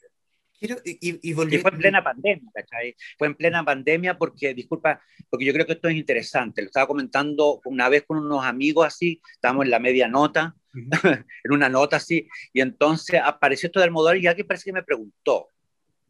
Quiero, 0.58 0.76
y, 0.84 1.10
y, 1.10 1.30
y, 1.30 1.34
fue 1.34 1.44
en 1.44 1.78
plena 1.78 2.02
pandemia, 2.02 2.50
¿cachai? 2.54 2.94
Fue 3.18 3.26
en 3.26 3.34
plena 3.34 3.64
pandemia 3.64 4.16
porque, 4.16 4.54
disculpa, 4.54 5.02
porque 5.28 5.44
yo 5.44 5.52
creo 5.52 5.66
que 5.66 5.72
esto 5.72 5.88
es 5.88 5.96
interesante. 5.96 6.62
Lo 6.62 6.66
estaba 6.66 6.86
comentando 6.86 7.60
una 7.64 7.88
vez 7.88 8.04
con 8.06 8.18
unos 8.18 8.44
amigos 8.44 8.86
así, 8.86 9.20
estábamos 9.32 9.64
en 9.64 9.70
la 9.70 9.80
media 9.80 10.06
nota, 10.06 10.54
uh 10.72 10.78
-huh. 10.78 11.26
en 11.44 11.52
una 11.52 11.68
nota 11.68 11.96
así, 11.96 12.28
y 12.52 12.60
entonces 12.60 13.20
apareció 13.22 13.66
esto 13.66 13.80
del 13.80 13.88
Almodóvar 13.88 14.16
y 14.16 14.26
alguien 14.26 14.46
parece 14.46 14.66
que 14.66 14.72
me 14.72 14.82
preguntó, 14.82 15.48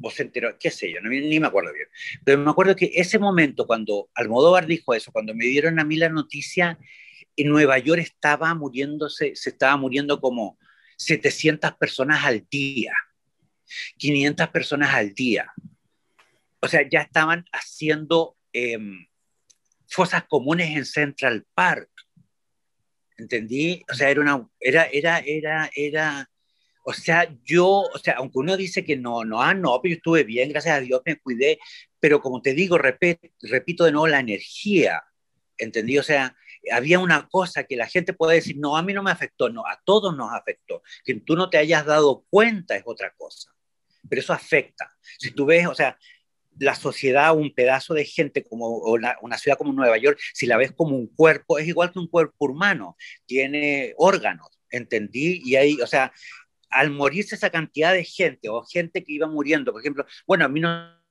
o 0.01 0.11
se 0.11 0.23
enteró, 0.23 0.57
qué 0.59 0.71
sé 0.71 0.93
yo, 0.93 1.01
no, 1.01 1.09
ni 1.09 1.41
me 1.41 1.47
acuerdo 1.47 1.73
bien. 1.73 1.89
Pero 2.25 2.39
me 2.39 2.51
acuerdo 2.51 2.77
que 2.77 2.91
ese 2.95 3.19
momento, 3.19 3.67
cuando 3.67 4.11
Almodóvar 4.15 4.67
dijo 4.67 4.95
eso, 4.95 5.13
cuando 5.13 5.35
me 5.35 5.47
dieron 5.47 5.79
a 5.79 5.85
mí 5.85 5.97
la 5.97 6.09
noticia, 6.09 6.79
en 7.37 7.49
Nueva 7.49 7.79
York 7.79 8.01
estaba 8.01 8.55
muriéndose, 8.55 9.35
se 9.35 9.51
estaba 9.51 9.77
muriendo 9.77 10.21
como 10.21 10.59
700 10.97 11.73
personas 11.73 12.25
al 12.25 12.47
día, 12.49 12.95
500 13.99 14.49
personas 14.49 14.95
al 14.95 15.15
día. 15.15 15.53
O 16.61 16.69
sea, 16.69 16.89
ya 16.89 17.01
estaban 17.01 17.45
haciendo 17.53 18.37
eh, 18.53 18.79
fosas 19.89 20.25
comunes 20.25 20.77
en 20.77 20.85
Central 20.85 21.45
Park. 21.55 21.91
¿Entendí? 23.17 23.85
O 23.91 23.95
sea, 23.95 24.11
era 24.11 24.21
una, 24.21 24.49
era, 24.59 24.85
era, 24.87 25.19
era, 25.19 25.71
era, 25.75 26.31
o 26.87 26.93
sea, 26.93 27.35
yo, 27.45 27.67
o 27.67 27.99
sea, 27.99 28.15
aunque 28.19 28.39
uno 28.39 28.57
dice 28.57 28.85
que 28.85 28.97
no, 28.97 29.25
no, 29.25 29.41
ah, 29.41 29.55
no, 29.55 29.81
pero 29.83 29.95
yo 29.95 29.97
estuve 29.97 30.25
bien, 30.25 30.51
gracias 30.51 30.77
a 30.77 30.81
Dios 30.81 31.01
me 31.07 31.17
cuidé, 31.17 31.59
pero 31.99 32.21
como 32.21 32.43
te 32.43 32.53
digo, 32.53 32.77
repito, 32.77 33.27
repito 33.41 33.85
de 33.85 33.93
nuevo 33.93 34.07
la 34.07 34.21
energía, 34.21 35.03
¿entendí? 35.57 35.99
O 35.99 36.03
sea, 36.03 36.37
había 36.71 36.99
una 36.99 37.27
cosa 37.29 37.65
que 37.65 37.77
la 37.77 37.87
gente 37.87 38.13
puede 38.13 38.37
decir, 38.37 38.57
no, 38.59 38.77
a 38.77 38.83
mí 38.83 38.93
no 38.93 39.03
me 39.03 39.11
afectó, 39.11 39.49
no, 39.49 39.67
a 39.67 39.81
todos 39.85 40.15
nos 40.15 40.33
afectó. 40.33 40.83
Que 41.05 41.15
tú 41.21 41.37
no 41.37 41.49
te 41.49 41.57
hayas 41.57 41.87
dado 41.87 42.27
cuenta 42.29 42.77
es 42.77 42.83
otra 42.85 43.15
cosa, 43.17 43.51
pero 44.09 44.21
eso 44.21 44.35
afecta. 44.35 44.91
Si 45.19 45.31
tú 45.31 45.47
ves, 45.47 45.67
o 45.67 45.75
sea, 45.75 45.99
la 46.59 46.75
sociedad, 46.75 47.35
un 47.35 47.55
pedazo 47.55 47.95
de 47.95 48.05
gente 48.05 48.45
como 48.45 48.69
una, 48.77 49.17
una, 49.23 49.39
ciudad 49.39 49.57
como 49.57 49.73
Nueva 49.73 49.97
York, 49.97 50.19
si 50.35 50.47
la 50.47 50.59
ves 50.59 50.73
como 50.73 50.97
un 50.97 51.07
cuerpo, 51.09 51.59
es 51.59 51.67
igual 51.67 51.93
que 51.93 51.99
un 51.99 52.09
cuerpo 52.09 52.47
humano, 52.47 52.97
tiene 53.27 53.95
órganos, 53.97 54.49
¿entendí? 54.71 55.41
Y 55.45 55.57
ahí, 55.57 55.81
o 55.81 55.87
sea, 55.87 56.13
al 56.75 56.91
morirse 56.91 57.37
esa 57.37 57.51
cantidad 57.51 57.93
de 57.93 58.05
gente 58.05 58.49
o 58.49 58.63
gente 58.65 59.05
que 59.05 59.13
iba 59.13 59.27
muriendo, 59.27 59.73
por 59.73 59.81
ejemplo, 59.81 60.05
bueno, 60.27 60.45
a 60.45 60.49
mí 60.49 60.61
no 60.61 61.03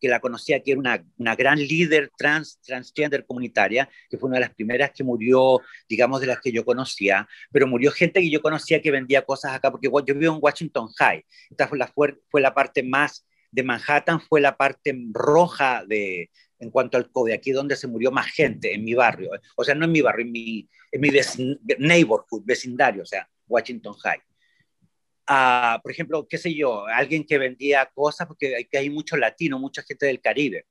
que 0.00 0.08
la 0.08 0.20
conocía, 0.20 0.62
que 0.62 0.72
era 0.72 0.80
una, 0.80 1.02
una, 1.16 1.34
gran 1.34 1.58
líder 1.58 2.10
trans, 2.18 2.60
transgender 2.60 3.24
comunitaria, 3.24 3.88
que 4.10 4.18
fue 4.18 4.28
una 4.28 4.36
de 4.36 4.44
las 4.44 4.54
primeras 4.54 4.90
que 4.90 5.02
murió, 5.02 5.60
digamos, 5.88 6.20
de 6.20 6.26
las 6.26 6.42
que 6.42 6.52
yo 6.52 6.62
conocía, 6.62 7.26
pero 7.50 7.66
murió 7.66 7.90
gente 7.90 8.20
que 8.20 8.30
yo 8.30 8.42
conocía 8.42 8.82
que 8.82 8.90
vendía 8.90 9.22
cosas 9.22 9.54
acá, 9.54 9.70
porque 9.70 9.88
yo 9.88 10.14
vivo 10.14 10.34
en 10.34 10.40
Washington 10.42 10.88
High, 10.98 11.24
esta 11.48 11.68
fue 11.68 11.78
la, 11.78 11.86
fue, 11.86 12.18
fue 12.28 12.42
la 12.42 12.52
parte 12.52 12.82
más 12.82 13.26
de 13.50 13.62
Manhattan, 13.62 14.20
fue 14.20 14.42
la 14.42 14.58
parte 14.58 14.94
roja 15.12 15.84
de, 15.86 16.28
en 16.64 16.70
cuanto 16.70 16.96
al 16.96 17.10
COVID, 17.10 17.32
aquí 17.32 17.52
donde 17.52 17.76
se 17.76 17.86
murió 17.86 18.10
más 18.10 18.26
gente, 18.26 18.74
en 18.74 18.84
mi 18.84 18.94
barrio, 18.94 19.30
o 19.56 19.64
sea, 19.64 19.74
no 19.74 19.84
en 19.84 19.92
mi 19.92 20.00
barrio, 20.00 20.24
en 20.24 20.32
mi, 20.32 20.68
en 20.90 21.00
mi 21.00 21.10
neighborhood, 21.78 22.42
vecindario, 22.44 23.02
o 23.02 23.06
sea, 23.06 23.28
Washington 23.46 23.94
High. 23.94 24.20
Uh, 25.26 25.80
por 25.80 25.90
ejemplo, 25.90 26.26
qué 26.28 26.36
sé 26.36 26.54
yo, 26.54 26.86
alguien 26.86 27.24
que 27.24 27.38
vendía 27.38 27.90
cosas, 27.94 28.26
porque 28.26 28.56
hay, 28.56 28.68
hay 28.78 28.90
mucho 28.90 29.16
latino, 29.16 29.58
mucha 29.58 29.82
gente 29.82 30.06
del 30.06 30.20
Caribe. 30.20 30.66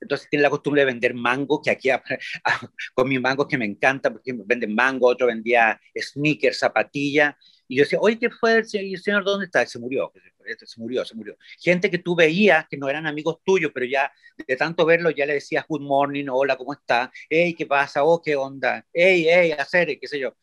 Entonces 0.00 0.28
tiene 0.28 0.42
la 0.42 0.50
costumbre 0.50 0.82
de 0.82 0.86
vender 0.86 1.14
mango, 1.14 1.62
que 1.62 1.70
aquí 1.70 1.88
a, 1.90 2.02
a, 2.44 2.70
con 2.94 3.08
mis 3.08 3.20
mangos 3.20 3.46
que 3.46 3.58
me 3.58 3.64
encanta, 3.64 4.10
porque 4.10 4.34
venden 4.44 4.74
mango, 4.74 5.06
otro 5.08 5.26
vendía 5.26 5.80
sneakers, 5.96 6.58
zapatillas, 6.58 7.34
Y 7.66 7.76
yo 7.76 7.84
decía, 7.84 7.98
oye, 8.00 8.18
¿qué 8.18 8.30
fue 8.30 8.58
el 8.58 8.66
señor, 8.66 8.86
¿Y 8.86 8.94
el 8.94 9.00
señor 9.00 9.24
dónde 9.24 9.46
está? 9.46 9.64
Se 9.66 9.78
murió, 9.78 10.12
este 10.44 10.66
se 10.66 10.80
murió, 10.80 11.04
se 11.04 11.14
murió. 11.14 11.36
Gente 11.58 11.90
que 11.90 11.98
tú 11.98 12.14
veías 12.14 12.66
que 12.68 12.76
no 12.76 12.88
eran 12.88 13.06
amigos 13.06 13.38
tuyos, 13.44 13.70
pero 13.72 13.86
ya 13.86 14.12
de 14.46 14.56
tanto 14.56 14.84
verlo 14.84 15.10
ya 15.10 15.26
le 15.26 15.34
decías 15.34 15.64
good 15.66 15.80
morning, 15.80 16.26
hola, 16.30 16.56
¿cómo 16.56 16.72
está? 16.72 17.10
Hey, 17.28 17.54
¿qué 17.54 17.66
pasa? 17.66 18.04
Oh, 18.04 18.20
¿qué 18.20 18.36
onda? 18.36 18.84
Hey, 18.92 19.26
hey, 19.28 19.52
hacer, 19.52 19.98
qué 19.98 20.06
sé 20.06 20.18
yo. 20.18 20.34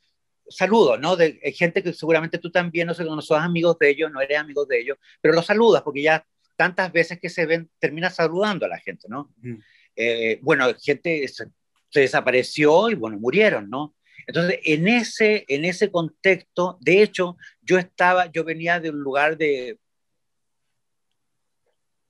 Saludos, 0.48 1.00
¿no? 1.00 1.16
De 1.16 1.40
gente 1.56 1.82
que 1.84 1.94
seguramente 1.94 2.38
tú 2.38 2.52
también 2.52 2.88
no, 2.88 2.94
sé, 2.94 3.04
no 3.04 3.22
sos 3.22 3.40
amigos 3.40 3.78
de 3.80 3.90
ellos, 3.90 4.12
no 4.12 4.20
eres 4.20 4.38
amigo 4.38 4.66
de 4.66 4.80
ellos, 4.80 4.98
pero 5.22 5.34
los 5.34 5.46
saludas 5.46 5.82
porque 5.84 6.02
ya 6.02 6.26
tantas 6.58 6.92
veces 6.92 7.20
que 7.20 7.30
se 7.30 7.46
ven, 7.46 7.70
terminas 7.80 8.16
saludando 8.16 8.66
a 8.66 8.70
la 8.70 8.80
gente, 8.80 9.08
¿no? 9.08 9.34
Mm. 9.38 9.56
Eh, 9.96 10.40
bueno, 10.42 10.68
gente 10.82 11.28
se, 11.28 11.46
se 11.90 12.00
desapareció 12.00 12.90
y 12.90 12.96
bueno, 12.96 13.18
murieron, 13.20 13.70
¿no? 13.70 13.96
Entonces, 14.32 14.62
en 14.64 14.88
ese, 14.88 15.44
en 15.50 15.66
ese 15.66 15.92
contexto, 15.92 16.78
de 16.80 17.02
hecho, 17.02 17.36
yo 17.62 17.78
estaba, 17.78 18.32
yo 18.32 18.46
venía 18.46 18.80
de 18.80 18.90
un 18.90 19.02
lugar 19.02 19.38
de, 19.38 19.78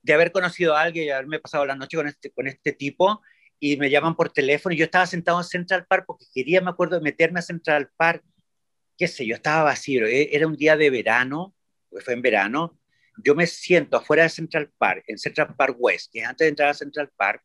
de 0.02 0.12
haber 0.12 0.30
conocido 0.30 0.76
a 0.76 0.82
alguien 0.82 1.06
y 1.06 1.10
haberme 1.10 1.40
pasado 1.40 1.66
la 1.66 1.74
noche 1.74 1.96
con 1.96 2.06
este, 2.06 2.30
con 2.30 2.46
este 2.46 2.72
tipo 2.74 3.22
y 3.58 3.76
me 3.76 3.90
llaman 3.90 4.14
por 4.14 4.30
teléfono 4.30 4.72
y 4.72 4.78
yo 4.78 4.84
estaba 4.84 5.04
sentado 5.04 5.38
en 5.38 5.44
Central 5.44 5.84
Park 5.88 6.04
porque 6.06 6.26
quería, 6.32 6.60
me 6.60 6.70
acuerdo, 6.70 7.00
meterme 7.00 7.40
a 7.40 7.42
Central 7.42 7.90
Park, 7.96 8.22
qué 8.96 9.08
sé, 9.08 9.26
yo 9.26 9.34
estaba 9.34 9.64
vacío, 9.64 10.06
e, 10.06 10.28
era 10.30 10.46
un 10.46 10.54
día 10.54 10.76
de 10.76 10.90
verano, 10.90 11.56
fue 12.04 12.14
en 12.14 12.22
verano, 12.22 12.78
yo 13.16 13.34
me 13.34 13.48
siento 13.48 13.96
afuera 13.96 14.22
de 14.22 14.28
Central 14.28 14.70
Park, 14.78 15.02
en 15.08 15.18
Central 15.18 15.56
Park 15.56 15.74
West, 15.76 16.12
que 16.12 16.20
es 16.20 16.26
antes 16.26 16.44
de 16.44 16.50
entrar 16.50 16.68
a 16.68 16.74
Central 16.74 17.10
Park, 17.16 17.42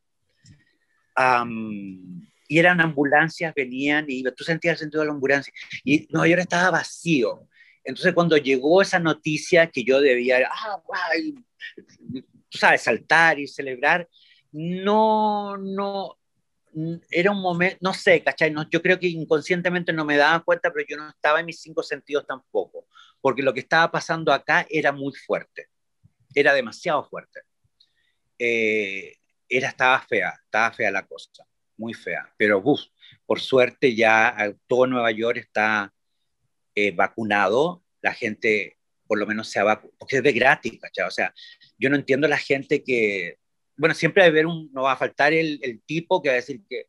um, 1.17 2.27
y 2.47 2.59
eran 2.59 2.79
ambulancias, 2.81 3.53
venían 3.53 4.05
y 4.07 4.23
tú 4.23 4.43
sentías 4.43 4.73
el 4.73 4.79
sentido 4.79 5.01
de 5.01 5.07
la 5.07 5.13
ambulancia. 5.13 5.53
Y 5.83 6.07
Nueva 6.09 6.27
York 6.27 6.41
estaba 6.41 6.71
vacío. 6.71 7.47
Entonces 7.83 8.13
cuando 8.13 8.37
llegó 8.37 8.81
esa 8.81 8.99
noticia 8.99 9.67
que 9.67 9.83
yo 9.83 9.99
debía, 10.01 10.49
ah, 10.49 10.81
guay, 10.85 11.35
tú 12.49 12.57
sabes, 12.57 12.81
saltar 12.81 13.39
y 13.39 13.47
celebrar, 13.47 14.07
no, 14.51 15.57
no, 15.57 16.17
era 17.09 17.31
un 17.31 17.41
momento, 17.41 17.77
no 17.81 17.93
sé, 17.93 18.23
¿cachai? 18.23 18.51
No, 18.51 18.69
yo 18.69 18.81
creo 18.81 18.99
que 18.99 19.07
inconscientemente 19.07 19.93
no 19.93 20.05
me 20.05 20.17
daba 20.17 20.43
cuenta, 20.43 20.71
pero 20.71 20.85
yo 20.87 20.97
no 20.97 21.09
estaba 21.09 21.39
en 21.39 21.45
mis 21.45 21.61
cinco 21.61 21.83
sentidos 21.83 22.25
tampoco, 22.25 22.87
porque 23.21 23.41
lo 23.41 23.53
que 23.53 23.61
estaba 23.61 23.89
pasando 23.91 24.33
acá 24.33 24.65
era 24.69 24.91
muy 24.91 25.13
fuerte, 25.13 25.67
era 26.33 26.53
demasiado 26.53 27.03
fuerte. 27.07 27.41
Eh, 28.39 29.15
era, 29.49 29.69
estaba 29.69 29.99
fea, 30.01 30.33
estaba 30.45 30.71
fea 30.73 30.91
la 30.91 31.05
cosa 31.05 31.46
muy 31.77 31.93
fea. 31.93 32.33
Pero 32.37 32.61
uf, 32.63 32.81
por 33.25 33.39
suerte 33.39 33.95
ya 33.95 34.35
todo 34.67 34.87
Nueva 34.87 35.11
York 35.11 35.37
está 35.37 35.93
eh, 36.75 36.91
vacunado, 36.91 37.83
la 38.01 38.13
gente 38.13 38.77
por 39.07 39.17
lo 39.17 39.25
menos 39.25 39.49
se 39.49 39.59
ha 39.59 39.63
vacunado, 39.63 39.95
porque 39.97 40.17
es 40.17 40.23
de 40.23 40.33
gratis, 40.33 40.79
¿cachai? 40.79 41.07
O 41.07 41.11
sea, 41.11 41.33
yo 41.77 41.89
no 41.89 41.95
entiendo 41.95 42.27
la 42.27 42.37
gente 42.37 42.83
que, 42.83 43.37
bueno, 43.77 43.95
siempre 43.95 44.21
va 44.21 44.25
a 44.27 44.29
haber 44.29 44.45
un, 44.45 44.69
no 44.73 44.83
va 44.83 44.93
a 44.93 44.97
faltar 44.97 45.33
el, 45.33 45.81
tipo 45.85 46.21
que 46.21 46.29
va 46.29 46.33
a 46.33 46.35
decir 46.35 46.61
que, 46.69 46.87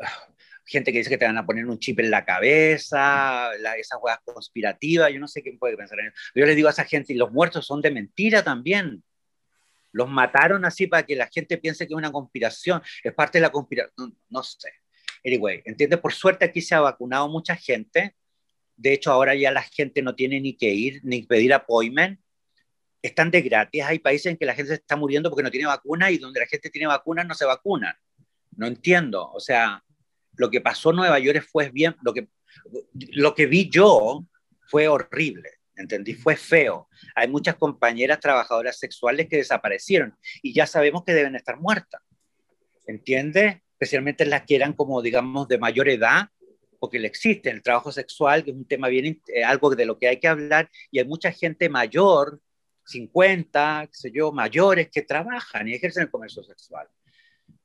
ah, 0.00 0.28
gente 0.64 0.92
que 0.92 0.98
dice 0.98 1.10
que 1.10 1.18
te 1.18 1.24
van 1.24 1.38
a 1.38 1.46
poner 1.46 1.66
un 1.66 1.78
chip 1.78 1.98
en 2.00 2.10
la 2.10 2.24
cabeza, 2.24 3.50
la, 3.58 3.76
esas 3.76 3.98
huevas 4.00 4.20
conspirativas, 4.24 5.12
yo 5.12 5.20
no 5.20 5.28
sé 5.28 5.42
quién 5.42 5.58
puede 5.58 5.76
pensar. 5.76 5.98
Yo 6.34 6.46
les 6.46 6.56
digo 6.56 6.68
a 6.68 6.72
esa 6.72 6.84
gente, 6.84 7.12
y 7.12 7.16
los 7.16 7.32
muertos 7.32 7.66
son 7.66 7.80
de 7.82 7.90
mentira 7.90 8.42
también 8.42 9.02
los 9.96 10.10
mataron 10.10 10.66
así 10.66 10.86
para 10.86 11.04
que 11.04 11.16
la 11.16 11.26
gente 11.26 11.56
piense 11.56 11.86
que 11.86 11.94
es 11.94 11.96
una 11.96 12.12
conspiración, 12.12 12.82
es 13.02 13.14
parte 13.14 13.38
de 13.38 13.42
la 13.42 13.50
conspiración, 13.50 14.14
no, 14.28 14.42
sé. 14.42 14.68
Anyway, 15.24 15.62
¿entiendes? 15.64 15.98
Por 16.00 16.12
suerte 16.12 16.44
aquí 16.44 16.60
se 16.60 16.74
ha 16.74 16.80
vacunado 16.80 17.28
mucha 17.28 17.56
gente, 17.56 18.14
de 18.76 18.92
hecho 18.92 19.10
ahora 19.10 19.34
ya 19.34 19.50
la 19.50 19.62
gente 19.62 20.02
no 20.02 20.14
tiene 20.14 20.38
ni 20.38 20.54
que 20.54 20.68
ir, 20.68 21.00
ni 21.02 21.22
pedir 21.22 21.54
appointment, 21.54 22.20
están 23.00 23.30
de 23.30 23.40
gratis, 23.40 23.82
hay 23.84 23.98
países 23.98 24.26
en 24.26 24.36
que 24.36 24.44
la 24.44 24.54
gente 24.54 24.68
se 24.68 24.74
está 24.74 24.96
muriendo 24.96 25.30
porque 25.30 25.42
no 25.42 25.50
tiene 25.50 25.66
vacuna 25.66 26.10
y 26.10 26.18
donde 26.18 26.40
la 26.40 26.46
gente 26.46 26.68
tiene 26.68 26.86
vacuna 26.86 27.24
no 27.24 27.34
se 27.34 27.46
vacuna. 27.46 27.98
No 28.54 28.66
entiendo, 28.66 29.30
o 29.32 29.40
sea, 29.40 29.82
lo 30.34 30.50
que 30.50 30.60
pasó 30.60 30.90
en 30.90 30.96
Nueva 30.96 31.18
York 31.18 31.42
fue 31.50 31.70
bien, 31.70 31.96
lo 32.02 32.12
que, 32.12 32.28
lo 33.12 33.34
que 33.34 33.46
vi 33.46 33.70
yo 33.70 34.26
fue 34.68 34.88
horrible 34.88 35.55
¿entendí? 35.76 36.14
Fue 36.14 36.36
feo. 36.36 36.88
Hay 37.14 37.28
muchas 37.28 37.56
compañeras 37.56 38.20
trabajadoras 38.20 38.78
sexuales 38.78 39.28
que 39.28 39.36
desaparecieron 39.36 40.16
y 40.42 40.52
ya 40.52 40.66
sabemos 40.66 41.04
que 41.04 41.14
deben 41.14 41.36
estar 41.36 41.58
muertas, 41.58 42.02
¿entiendes? 42.86 43.56
Especialmente 43.72 44.24
las 44.24 44.42
que 44.42 44.56
eran 44.56 44.72
como, 44.72 45.02
digamos, 45.02 45.48
de 45.48 45.58
mayor 45.58 45.88
edad, 45.88 46.28
porque 46.78 46.98
le 46.98 47.08
existe 47.08 47.50
el 47.50 47.62
trabajo 47.62 47.92
sexual, 47.92 48.44
que 48.44 48.50
es 48.50 48.56
un 48.56 48.66
tema 48.66 48.88
bien, 48.88 49.20
eh, 49.28 49.44
algo 49.44 49.74
de 49.74 49.86
lo 49.86 49.98
que 49.98 50.08
hay 50.08 50.18
que 50.18 50.28
hablar, 50.28 50.70
y 50.90 50.98
hay 50.98 51.04
mucha 51.04 51.32
gente 51.32 51.68
mayor, 51.68 52.40
50, 52.84 53.88
qué 53.90 53.94
sé 53.94 54.10
yo, 54.12 54.32
mayores, 54.32 54.88
que 54.90 55.02
trabajan 55.02 55.68
y 55.68 55.74
ejercen 55.74 56.04
el 56.04 56.10
comercio 56.10 56.42
sexual. 56.42 56.88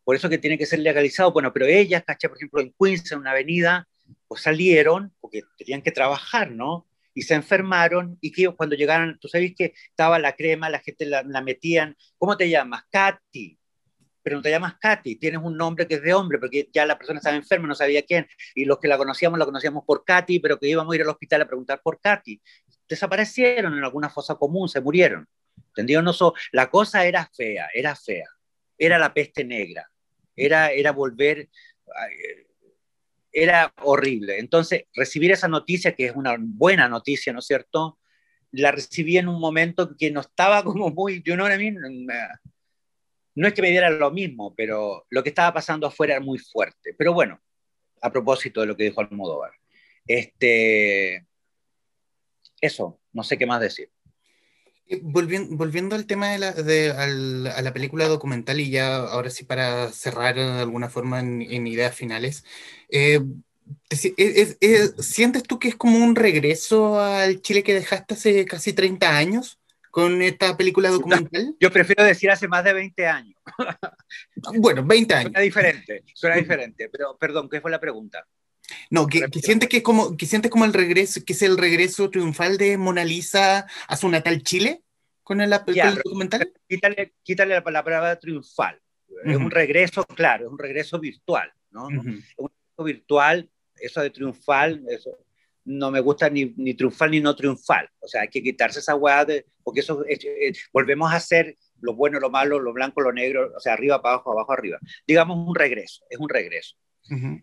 Por 0.03 0.15
eso 0.15 0.29
que 0.29 0.37
tiene 0.37 0.57
que 0.57 0.65
ser 0.65 0.79
legalizado. 0.79 1.31
Bueno, 1.31 1.53
pero 1.53 1.67
ellas, 1.67 2.03
¿caché? 2.05 2.27
Por 2.27 2.37
ejemplo, 2.37 2.61
en 2.61 2.73
Queens, 2.77 3.11
en 3.11 3.19
una 3.19 3.31
avenida, 3.31 3.87
pues 4.27 4.41
salieron 4.41 5.13
porque 5.19 5.41
tenían 5.57 5.81
que 5.81 5.91
trabajar, 5.91 6.51
¿no? 6.51 6.87
Y 7.13 7.23
se 7.23 7.35
enfermaron 7.35 8.17
y 8.21 8.31
que 8.31 8.49
cuando 8.55 8.75
llegaron, 8.75 9.17
tú 9.19 9.27
sabes 9.27 9.53
que 9.55 9.73
estaba 9.89 10.19
la 10.19 10.33
crema, 10.35 10.69
la 10.69 10.79
gente 10.79 11.05
la, 11.05 11.23
metían, 11.41 11.95
¿cómo 12.17 12.37
te 12.37 12.49
llamas? 12.49 12.83
Katy. 12.89 13.57
Pero 14.23 14.35
no 14.35 14.41
te 14.43 14.51
llamas 14.51 14.75
Katy, 14.79 15.15
tienes 15.15 15.41
un 15.43 15.57
nombre 15.57 15.87
que 15.87 15.95
es 15.95 16.01
de 16.03 16.13
hombre, 16.13 16.37
porque 16.37 16.69
ya 16.71 16.85
la 16.85 16.95
persona 16.95 17.17
estaba 17.17 17.35
enferma, 17.35 17.67
no 17.67 17.73
sabía 17.73 18.03
quién, 18.03 18.27
y 18.53 18.65
los 18.65 18.77
que 18.77 18.87
la 18.87 18.97
conocíamos 18.97 19.39
la 19.39 19.45
conocíamos 19.45 19.83
por 19.83 20.05
Katy, 20.05 20.39
pero 20.39 20.59
que 20.59 20.67
íbamos 20.67 20.93
a 20.93 20.95
ir 20.95 21.01
al 21.01 21.09
hospital 21.09 21.41
a 21.41 21.47
preguntar 21.47 21.81
por 21.83 21.99
Katy. 21.99 22.39
Desaparecieron 22.87 23.75
en 23.75 23.83
alguna 23.83 24.09
fosa 24.09 24.35
común, 24.35 24.69
se 24.69 24.79
murieron. 24.79 25.27
¿Entendido? 25.69 26.01
No 26.03 26.13
so, 26.13 26.35
la 26.51 26.69
cosa 26.69 27.05
era 27.05 27.29
fea, 27.33 27.69
era 27.73 27.95
fea. 27.95 28.27
Era 28.77 28.99
la 28.99 29.13
peste 29.13 29.43
negra. 29.43 29.89
Era, 30.35 30.71
era 30.71 30.91
volver 30.91 31.49
era 33.31 33.73
horrible. 33.83 34.39
Entonces, 34.39 34.83
recibir 34.93 35.31
esa 35.31 35.47
noticia, 35.47 35.95
que 35.95 36.07
es 36.07 36.15
una 36.15 36.35
buena 36.39 36.87
noticia, 36.87 37.33
¿no 37.33 37.39
es 37.39 37.45
cierto? 37.47 37.99
La 38.51 38.71
recibí 38.71 39.17
en 39.17 39.27
un 39.27 39.39
momento 39.39 39.95
que 39.97 40.11
no 40.11 40.21
estaba 40.21 40.63
como 40.63 40.89
muy, 40.89 41.21
yo 41.23 41.37
no, 41.37 41.47
no 43.35 43.47
es 43.47 43.53
que 43.53 43.61
me 43.61 43.71
diera 43.71 43.89
lo 43.89 44.11
mismo, 44.11 44.53
pero 44.55 45.05
lo 45.09 45.23
que 45.23 45.29
estaba 45.29 45.53
pasando 45.53 45.87
afuera 45.87 46.15
era 46.15 46.23
muy 46.23 46.39
fuerte. 46.39 46.93
Pero 46.97 47.13
bueno, 47.13 47.41
a 48.01 48.11
propósito 48.11 48.61
de 48.61 48.67
lo 48.67 48.75
que 48.75 48.85
dijo 48.85 49.01
Almodóvar, 49.01 49.51
este, 50.05 51.27
eso, 52.59 52.99
no 53.13 53.23
sé 53.23 53.37
qué 53.37 53.45
más 53.45 53.61
decir. 53.61 53.89
Volviendo, 55.01 55.55
volviendo 55.55 55.95
al 55.95 56.05
tema 56.05 56.29
de 56.29 56.39
la, 56.39 56.51
de, 56.51 56.91
al, 56.91 57.47
a 57.47 57.61
la 57.61 57.73
película 57.73 58.07
documental 58.07 58.59
y 58.59 58.69
ya 58.69 58.97
ahora 58.97 59.29
sí 59.29 59.45
para 59.45 59.89
cerrar 59.91 60.35
de 60.35 60.61
alguna 60.61 60.89
forma 60.89 61.19
en, 61.19 61.41
en 61.41 61.67
ideas 61.67 61.95
finales, 61.95 62.43
eh, 62.89 63.21
es, 63.89 64.57
es, 64.59 64.95
¿sientes 64.99 65.43
tú 65.43 65.59
que 65.59 65.69
es 65.69 65.75
como 65.75 65.97
un 65.97 66.15
regreso 66.15 66.99
al 66.99 67.41
Chile 67.41 67.63
que 67.63 67.73
dejaste 67.73 68.13
hace 68.13 68.45
casi 68.45 68.73
30 68.73 69.17
años 69.17 69.59
con 69.91 70.21
esta 70.21 70.55
película 70.57 70.89
documental? 70.89 71.55
Yo 71.59 71.71
prefiero 71.71 72.03
decir 72.03 72.31
hace 72.31 72.47
más 72.47 72.63
de 72.63 72.73
20 72.73 73.07
años. 73.07 73.35
bueno, 74.57 74.83
20 74.85 75.13
años. 75.13 75.31
Suena 75.31 75.39
diferente, 75.41 76.03
suena 76.13 76.35
diferente, 76.37 76.89
pero 76.89 77.17
perdón, 77.17 77.49
¿qué 77.49 77.61
fue 77.61 77.71
la 77.71 77.79
pregunta? 77.79 78.25
No, 78.89 79.07
que, 79.07 79.21
que, 79.31 79.39
sientes 79.39 79.69
que 79.69 79.77
es 79.77 79.83
como, 79.83 80.15
que 80.15 80.25
sientes 80.25 80.51
como 80.51 80.65
el 80.65 80.73
regreso, 80.73 81.21
que 81.25 81.33
es 81.33 81.41
el 81.41 81.57
regreso 81.57 82.09
triunfal 82.09 82.57
de 82.57 82.77
Mona 82.77 83.03
Lisa 83.03 83.67
a 83.87 83.97
su 83.97 84.09
natal 84.09 84.43
Chile 84.43 84.83
con 85.23 85.41
el, 85.41 85.49
documental. 85.49 86.51
Quítale, 86.67 87.13
quítale 87.23 87.53
la 87.53 87.63
palabra 87.63 88.19
triunfal. 88.19 88.79
Uh 89.07 89.13
-huh. 89.13 89.31
Es 89.31 89.37
un 89.37 89.51
regreso, 89.51 90.03
claro, 90.05 90.45
es 90.45 90.51
un 90.51 90.59
regreso 90.59 90.99
virtual, 90.99 91.51
¿no? 91.69 91.85
Uh 91.85 91.89
-huh. 91.89 92.17
Es 92.19 92.33
un 92.37 92.49
regreso 92.49 92.83
virtual, 92.83 93.49
eso 93.75 94.01
de 94.01 94.09
triunfal, 94.09 94.83
eso 94.89 95.17
no 95.65 95.91
me 95.91 95.99
gusta 95.99 96.29
ni, 96.29 96.53
ni 96.57 96.73
triunfal 96.73 97.11
ni 97.11 97.19
no 97.19 97.35
triunfal. 97.35 97.89
O 97.99 98.07
sea, 98.07 98.21
hay 98.21 98.29
que 98.29 98.41
quitarse 98.41 98.79
esa 98.79 98.95
hueá 98.95 99.25
de, 99.25 99.45
porque 99.63 99.81
eso 99.81 100.03
es, 100.05 100.19
es, 100.23 100.69
volvemos 100.73 101.11
a 101.11 101.17
hacer 101.17 101.55
lo 101.81 101.93
bueno, 101.93 102.19
lo 102.19 102.29
malo, 102.29 102.59
lo 102.59 102.73
blanco, 102.73 103.01
lo 103.01 103.11
negro, 103.11 103.51
o 103.55 103.59
sea, 103.59 103.73
arriba 103.73 104.01
para 104.01 104.15
abajo, 104.15 104.31
abajo, 104.31 104.53
arriba. 104.53 104.79
Digamos 105.07 105.47
un 105.47 105.55
regreso, 105.55 106.03
es 106.09 106.19
un 106.19 106.29
regreso. 106.29 106.75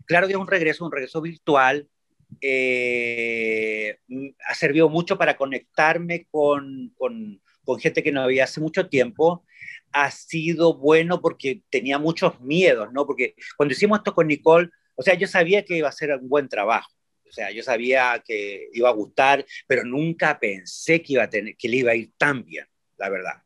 Claro 0.05 0.27
que 0.27 0.33
es 0.33 0.39
un 0.39 0.47
regreso, 0.47 0.85
un 0.85 0.91
regreso 0.91 1.21
virtual. 1.21 1.87
Eh, 2.41 3.97
ha 4.47 4.53
servido 4.53 4.89
mucho 4.89 5.17
para 5.17 5.35
conectarme 5.35 6.27
con, 6.31 6.93
con, 6.97 7.41
gente 7.79 8.01
que 8.01 8.11
no 8.11 8.21
había 8.21 8.45
hace 8.45 8.61
mucho 8.61 8.87
tiempo. 8.89 9.45
Ha 9.91 10.09
sido 10.11 10.75
bueno 10.75 11.21
porque 11.21 11.61
tenía 11.69 11.99
muchos 11.99 12.39
miedos, 12.41 12.91
¿no? 12.93 13.05
Porque 13.05 13.35
cuando 13.57 13.73
hicimos 13.73 13.99
esto 13.99 14.13
con 14.13 14.27
Nicole, 14.27 14.69
o 14.95 15.03
sea, 15.03 15.13
yo 15.13 15.27
sabía 15.27 15.63
que 15.63 15.77
iba 15.77 15.89
a 15.89 15.93
ser 15.93 16.11
un 16.15 16.29
buen 16.29 16.49
trabajo. 16.49 16.91
O 17.29 17.31
sea, 17.31 17.51
yo 17.51 17.61
sabía 17.61 18.21
que 18.25 18.69
iba 18.73 18.89
a 18.89 18.93
gustar, 18.93 19.45
pero 19.67 19.83
nunca 19.83 20.39
pensé 20.39 21.01
que, 21.01 21.13
iba 21.13 21.23
a 21.23 21.29
tener, 21.29 21.55
que 21.55 21.69
le 21.69 21.77
iba 21.77 21.91
a 21.91 21.95
ir 21.95 22.11
tan 22.17 22.43
bien, 22.43 22.65
la 22.97 23.09
verdad. 23.09 23.43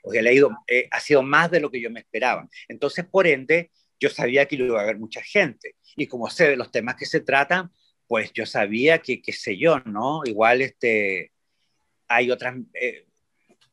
Porque 0.00 0.22
le 0.22 0.30
ha, 0.30 0.48
eh, 0.68 0.88
ha 0.90 1.00
sido 1.00 1.22
más 1.22 1.50
de 1.50 1.58
lo 1.58 1.70
que 1.70 1.80
yo 1.80 1.90
me 1.90 2.00
esperaba. 2.00 2.48
Entonces, 2.68 3.04
por 3.04 3.26
ende, 3.26 3.72
yo 4.00 4.08
sabía 4.10 4.46
que 4.46 4.56
iba 4.56 4.78
a 4.78 4.82
haber 4.82 4.98
mucha 4.98 5.22
gente. 5.22 5.76
Y 5.96 6.06
como 6.06 6.30
sé 6.30 6.50
de 6.50 6.56
los 6.56 6.70
temas 6.70 6.96
que 6.96 7.06
se 7.06 7.20
tratan, 7.20 7.70
pues 8.06 8.32
yo 8.32 8.46
sabía 8.46 8.98
que, 8.98 9.20
qué 9.20 9.32
sé 9.32 9.56
yo, 9.56 9.80
¿no? 9.80 10.22
Igual 10.24 10.62
este, 10.62 11.32
hay 12.08 12.30
otras, 12.30 12.56
eh, 12.74 13.06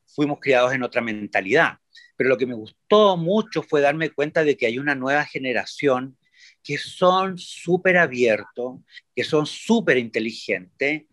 fuimos 0.06 0.40
criados 0.40 0.74
en 0.74 0.84
otra 0.84 1.02
mentalidad. 1.02 1.78
Pero 2.16 2.30
lo 2.30 2.38
que 2.38 2.46
me 2.46 2.56
gustó 2.56 3.18
mucho 3.18 3.64
fue 3.64 3.82
darme 3.82 4.10
cuenta 4.12 4.44
de 4.44 4.56
que 4.56 4.66
hay 4.66 4.80
una 4.80 4.96
nueva 4.96 5.26
generación 5.26 6.18
que 6.64 6.78
son 6.78 7.38
súper 7.38 7.98
abiertos, 7.98 8.80
que 9.16 9.24
son 9.24 9.46
súper 9.46 9.98
inteligentes, 9.98 11.04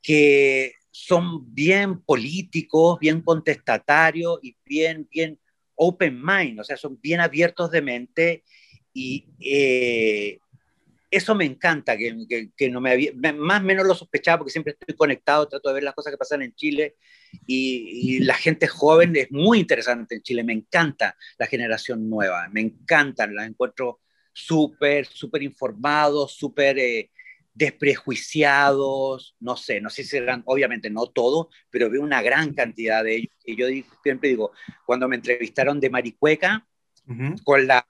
que 0.00 0.74
son 0.90 1.52
bien 1.54 2.02
políticos, 2.02 2.98
bien 2.98 3.20
contestatarios 3.22 4.38
y 4.42 4.56
bien, 4.64 5.08
bien 5.10 5.38
open 5.82 6.22
mind, 6.24 6.60
o 6.60 6.64
sea, 6.64 6.76
son 6.76 6.98
bien 7.00 7.20
abiertos 7.20 7.70
de 7.70 7.82
mente 7.82 8.44
y 8.94 9.26
eh, 9.40 10.38
eso 11.10 11.34
me 11.34 11.44
encanta, 11.44 11.96
que, 11.96 12.70
no 12.70 12.80
me 12.80 12.92
había, 12.92 13.12
más 13.14 13.60
o 13.60 13.64
menos 13.64 13.86
lo 13.86 13.94
sospechaba 13.94 14.38
porque 14.38 14.52
siempre 14.52 14.76
estoy 14.78 14.94
conectado, 14.94 15.48
trato 15.48 15.68
de 15.68 15.74
ver 15.74 15.82
las 15.82 15.94
cosas 15.94 16.12
que 16.12 16.16
pasan 16.16 16.42
en 16.42 16.54
Chile 16.54 16.96
y, 17.46 18.16
y, 18.16 18.18
la 18.20 18.34
gente 18.34 18.66
joven 18.66 19.14
es 19.16 19.30
muy 19.30 19.58
interesante 19.58 20.14
en 20.14 20.22
Chile, 20.22 20.44
me 20.44 20.52
encanta 20.52 21.16
la 21.38 21.46
generación 21.46 22.08
nueva, 22.08 22.48
me 22.50 22.60
encantan, 22.60 23.34
las 23.34 23.48
encuentro 23.48 24.00
súper, 24.32 25.06
súper 25.06 25.42
informados, 25.42 26.32
súper 26.32 26.78
eh, 26.78 27.10
desprejuiciados, 27.54 29.36
no 29.40 29.56
sé, 29.56 29.80
no 29.80 29.90
sé 29.90 30.02
si 30.02 30.10
serán, 30.10 30.42
obviamente 30.46 30.88
no 30.90 31.06
todos, 31.06 31.48
pero 31.70 31.90
veo 31.90 32.02
una 32.02 32.22
gran 32.22 32.54
cantidad 32.54 33.04
de 33.04 33.16
ellos. 33.16 33.34
Y 33.44 33.56
yo 33.56 33.66
siempre 34.02 34.30
digo, 34.30 34.52
cuando 34.86 35.08
me 35.08 35.16
entrevistaron 35.16 35.80
de 35.80 35.90
Maricueca, 35.90 36.66
con 37.44 37.66
la, 37.66 37.86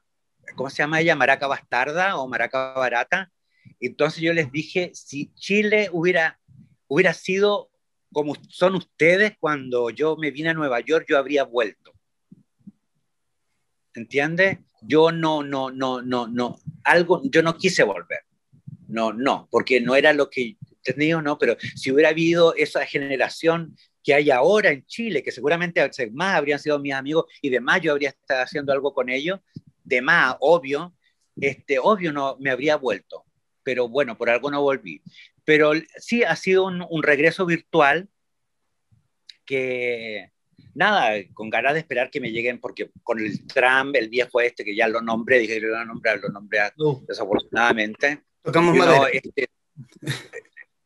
¿cómo 0.57 0.71
se 0.71 0.79
llama 0.79 1.01
ella? 1.01 1.15
Maraca 1.15 1.47
Bastarda 1.47 2.17
o 2.17 2.27
Maraca 2.27 2.73
Barata, 2.73 3.31
entonces 3.79 4.21
yo 4.21 4.33
les 4.33 4.51
dije, 4.51 4.91
si 4.95 5.33
Chile 5.35 5.89
hubiera, 5.93 6.41
hubiera 6.89 7.13
sido 7.13 7.71
como 8.13 8.35
son 8.49 8.75
ustedes, 8.75 9.37
cuando 9.41 9.91
yo 9.91 10.17
me 10.17 10.31
vine 10.31 10.51
a 10.51 10.55
Nueva 10.55 10.81
York, 10.81 11.07
yo 11.09 11.17
habría 11.17 11.45
vuelto. 11.45 11.93
¿Entiendes? 13.95 14.59
Yo 14.83 15.13
no, 15.13 15.43
no, 15.43 15.71
no, 15.71 16.03
no, 16.03 16.27
no, 16.27 16.59
algo, 16.85 17.23
yo 17.25 17.43
no 17.43 17.57
quise 17.57 17.85
volver 17.85 18.21
no, 18.93 19.13
no, 19.13 19.49
porque 19.51 19.81
no 19.81 19.95
era 19.95 20.13
lo 20.13 20.29
que 20.29 20.57
tenía, 20.83 21.21
no, 21.21 21.39
pero 21.39 21.57
si 21.75 21.91
hubiera 21.91 22.11
habido 22.11 22.55
esa 22.55 22.85
generación 22.85 23.77
que 24.05 24.15
hay 24.15 24.31
ahora 24.31 24.71
en 24.71 24.85
Chile, 24.87 25.23
que 25.23 25.33
seguramente 25.33 25.81
más 26.13 26.37
habrían 26.37 26.59
sido 26.59 26.79
mis 26.79 26.93
amigos 26.93 27.25
y 27.41 27.51
de 27.51 27.61
más 27.61 27.81
yo 27.81 27.93
habría 27.93 28.11
estado 28.11 28.43
haciendo 28.43 28.73
algo 28.73 28.93
con 28.93 29.09
ellos, 29.09 29.41
de 29.85 30.03
más, 30.03 30.37
obvio, 30.41 30.95
este, 31.41 31.79
obvio 31.79 32.13
no 32.13 32.37
me 32.39 32.51
habría 32.51 32.77
vuelto, 32.77 33.25
pero 33.63 33.89
bueno, 33.89 34.19
por 34.19 34.29
algo 34.29 34.51
no 34.51 34.61
volví. 34.61 35.03
Pero 35.45 35.73
sí 35.97 36.23
ha 36.23 36.37
sido 36.37 36.67
un, 36.67 36.85
un 36.89 37.03
regreso 37.03 37.47
virtual 37.47 38.09
que, 39.47 40.31
nada, 40.75 41.15
con 41.35 41.51
ganas 41.51 41.75
de 41.75 41.81
esperar 41.81 42.11
que 42.11 42.21
me 42.21 42.31
lleguen, 42.31 42.61
porque 42.61 42.91
con 43.03 43.21
el 43.21 43.47
Trump, 43.47 43.95
el 43.97 44.09
viejo 44.09 44.41
este, 44.41 44.65
que 44.65 44.77
ya 44.77 44.89
lo 44.89 45.01
nombré, 45.01 45.39
dije 45.39 45.61
que 45.61 45.67
lo 45.67 45.85
nombrar, 45.85 46.21
lo 46.21 46.29
nombré 46.29 46.61
desafortunadamente, 47.07 48.23
Tocamos 48.43 48.77
no, 48.77 49.07
este, 49.07 49.49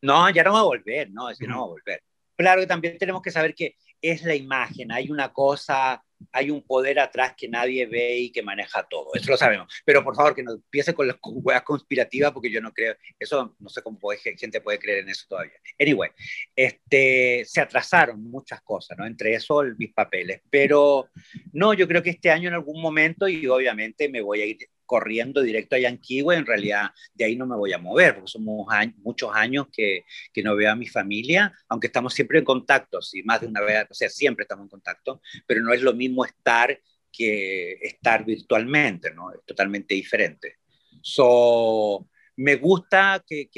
no, 0.01 0.29
ya 0.29 0.43
no 0.43 0.53
va 0.53 0.59
a 0.59 0.63
volver, 0.63 1.09
no, 1.11 1.29
es 1.29 1.37
que 1.37 1.47
no 1.47 1.59
va 1.59 1.63
a 1.63 1.69
volver. 1.69 2.03
Claro 2.35 2.61
que 2.61 2.67
también 2.67 2.97
tenemos 2.97 3.21
que 3.21 3.31
saber 3.31 3.55
que 3.55 3.75
es 3.99 4.23
la 4.23 4.35
imagen, 4.35 4.91
hay 4.91 5.09
una 5.09 5.33
cosa, 5.33 6.03
hay 6.31 6.51
un 6.51 6.61
poder 6.61 6.99
atrás 6.99 7.33
que 7.35 7.47
nadie 7.47 7.87
ve 7.87 8.17
y 8.19 8.31
que 8.31 8.43
maneja 8.43 8.85
todo, 8.87 9.09
eso 9.15 9.31
lo 9.31 9.37
sabemos. 9.37 9.73
Pero 9.83 10.03
por 10.03 10.15
favor, 10.15 10.35
que 10.35 10.43
no 10.43 10.53
empiece 10.53 10.93
con 10.93 11.07
las 11.07 11.17
huevas 11.23 11.63
conspirativas, 11.63 12.31
porque 12.31 12.51
yo 12.51 12.61
no 12.61 12.71
creo, 12.71 12.95
eso 13.17 13.55
no 13.59 13.69
sé 13.69 13.81
cómo 13.81 13.97
puede, 13.97 14.19
gente 14.19 14.61
puede 14.61 14.77
creer 14.77 14.99
en 14.99 15.09
eso 15.09 15.25
todavía. 15.27 15.59
Anyway, 15.79 16.11
este, 16.55 17.43
se 17.45 17.61
atrasaron 17.61 18.21
muchas 18.23 18.61
cosas, 18.61 18.97
¿no? 18.97 19.05
Entre 19.05 19.33
eso, 19.33 19.63
mis 19.77 19.93
papeles. 19.93 20.41
Pero 20.49 21.09
no, 21.53 21.73
yo 21.73 21.87
creo 21.87 22.03
que 22.03 22.11
este 22.11 22.29
año 22.29 22.49
en 22.49 22.55
algún 22.55 22.81
momento, 22.81 23.27
y 23.27 23.47
obviamente 23.47 24.09
me 24.09 24.21
voy 24.21 24.41
a 24.41 24.45
ir 24.45 24.57
corriendo 24.87 25.41
directo 25.41 25.75
a 25.75 25.79
Yanquihue, 25.79 26.35
en 26.35 26.45
realidad 26.45 26.89
de 27.13 27.25
ahí 27.25 27.35
no 27.35 27.45
me 27.45 27.55
voy 27.55 27.73
a 27.73 27.77
mover, 27.77 28.15
porque 28.15 28.31
somos 28.31 28.65
muchos 29.03 29.29
años 29.35 29.67
que, 29.71 30.05
no 30.43 30.55
veo 30.55 30.71
a 30.71 30.75
mi 30.75 30.87
familia, 30.87 31.53
aunque 31.67 31.87
estamos 31.87 32.13
siempre 32.13 32.39
en 32.39 32.45
contacto, 32.45 33.01
sí, 33.01 33.21
más 33.23 33.41
de 33.41 33.47
una 33.47 33.61
vez, 33.61 33.85
o 33.89 33.93
sea, 33.93 34.09
siempre 34.09 34.43
estamos 34.43 34.63
en 34.63 34.69
contacto, 34.69 35.21
pero 35.45 35.61
no 35.61 35.73
es 35.73 35.81
lo 35.81 35.93
mismo 35.93 36.25
estar 36.25 36.79
que 37.11 37.73
estar 37.81 38.25
virtualmente, 38.25 39.11
¿no? 39.13 39.31
Es 39.31 39.43
totalmente 39.45 39.93
diferente. 39.95 40.57
So, 41.01 42.07
me 42.37 42.55
gusta 42.55 43.23
que, 43.27 43.49